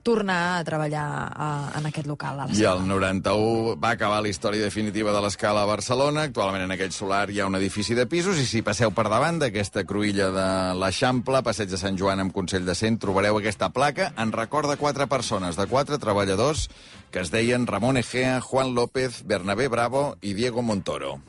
tornar 0.03 0.60
a 0.60 0.64
treballar 0.64 1.32
eh, 1.32 1.78
en 1.80 1.86
aquest 1.86 2.08
local. 2.08 2.39
A 2.39 2.47
I 2.51 2.64
el 2.64 2.88
91 2.88 3.76
va 3.80 3.91
acabar 3.91 4.22
la 4.22 4.30
història 4.30 4.64
definitiva 4.64 5.12
de 5.12 5.22
l'escala 5.22 5.64
a 5.64 5.66
Barcelona. 5.66 6.24
Actualment 6.24 6.64
en 6.64 6.72
aquell 6.72 6.91
solar 6.91 7.30
hi 7.30 7.39
ha 7.39 7.47
un 7.47 7.55
edifici 7.55 7.95
de 7.95 8.05
pisos 8.05 8.38
i 8.38 8.45
si 8.45 8.62
passeu 8.62 8.91
per 8.91 9.10
davant 9.10 9.39
d'aquesta 9.39 9.84
cruïlla 9.84 10.32
de 10.32 10.47
l'Eixample, 10.80 11.43
passeig 11.43 11.70
de 11.70 11.78
Sant 11.78 11.97
Joan 11.97 12.20
amb 12.20 12.34
Consell 12.34 12.66
de 12.66 12.76
Cent, 12.76 12.99
trobareu 12.99 13.38
aquesta 13.38 13.70
placa 13.70 14.14
en 14.18 14.32
record 14.32 14.70
de 14.70 14.78
quatre 14.78 15.08
persones, 15.08 15.55
de 15.55 15.68
quatre 15.68 15.97
treballadors 15.97 16.70
que 17.12 17.20
es 17.20 17.32
deien 17.32 17.68
Ramon 17.68 17.97
Egea, 17.97 18.41
Juan 18.41 18.76
López, 18.76 19.24
Bernabé 19.26 19.68
Bravo 19.68 20.18
i 20.22 20.34
Diego 20.34 20.62
Montoro. 20.62 21.20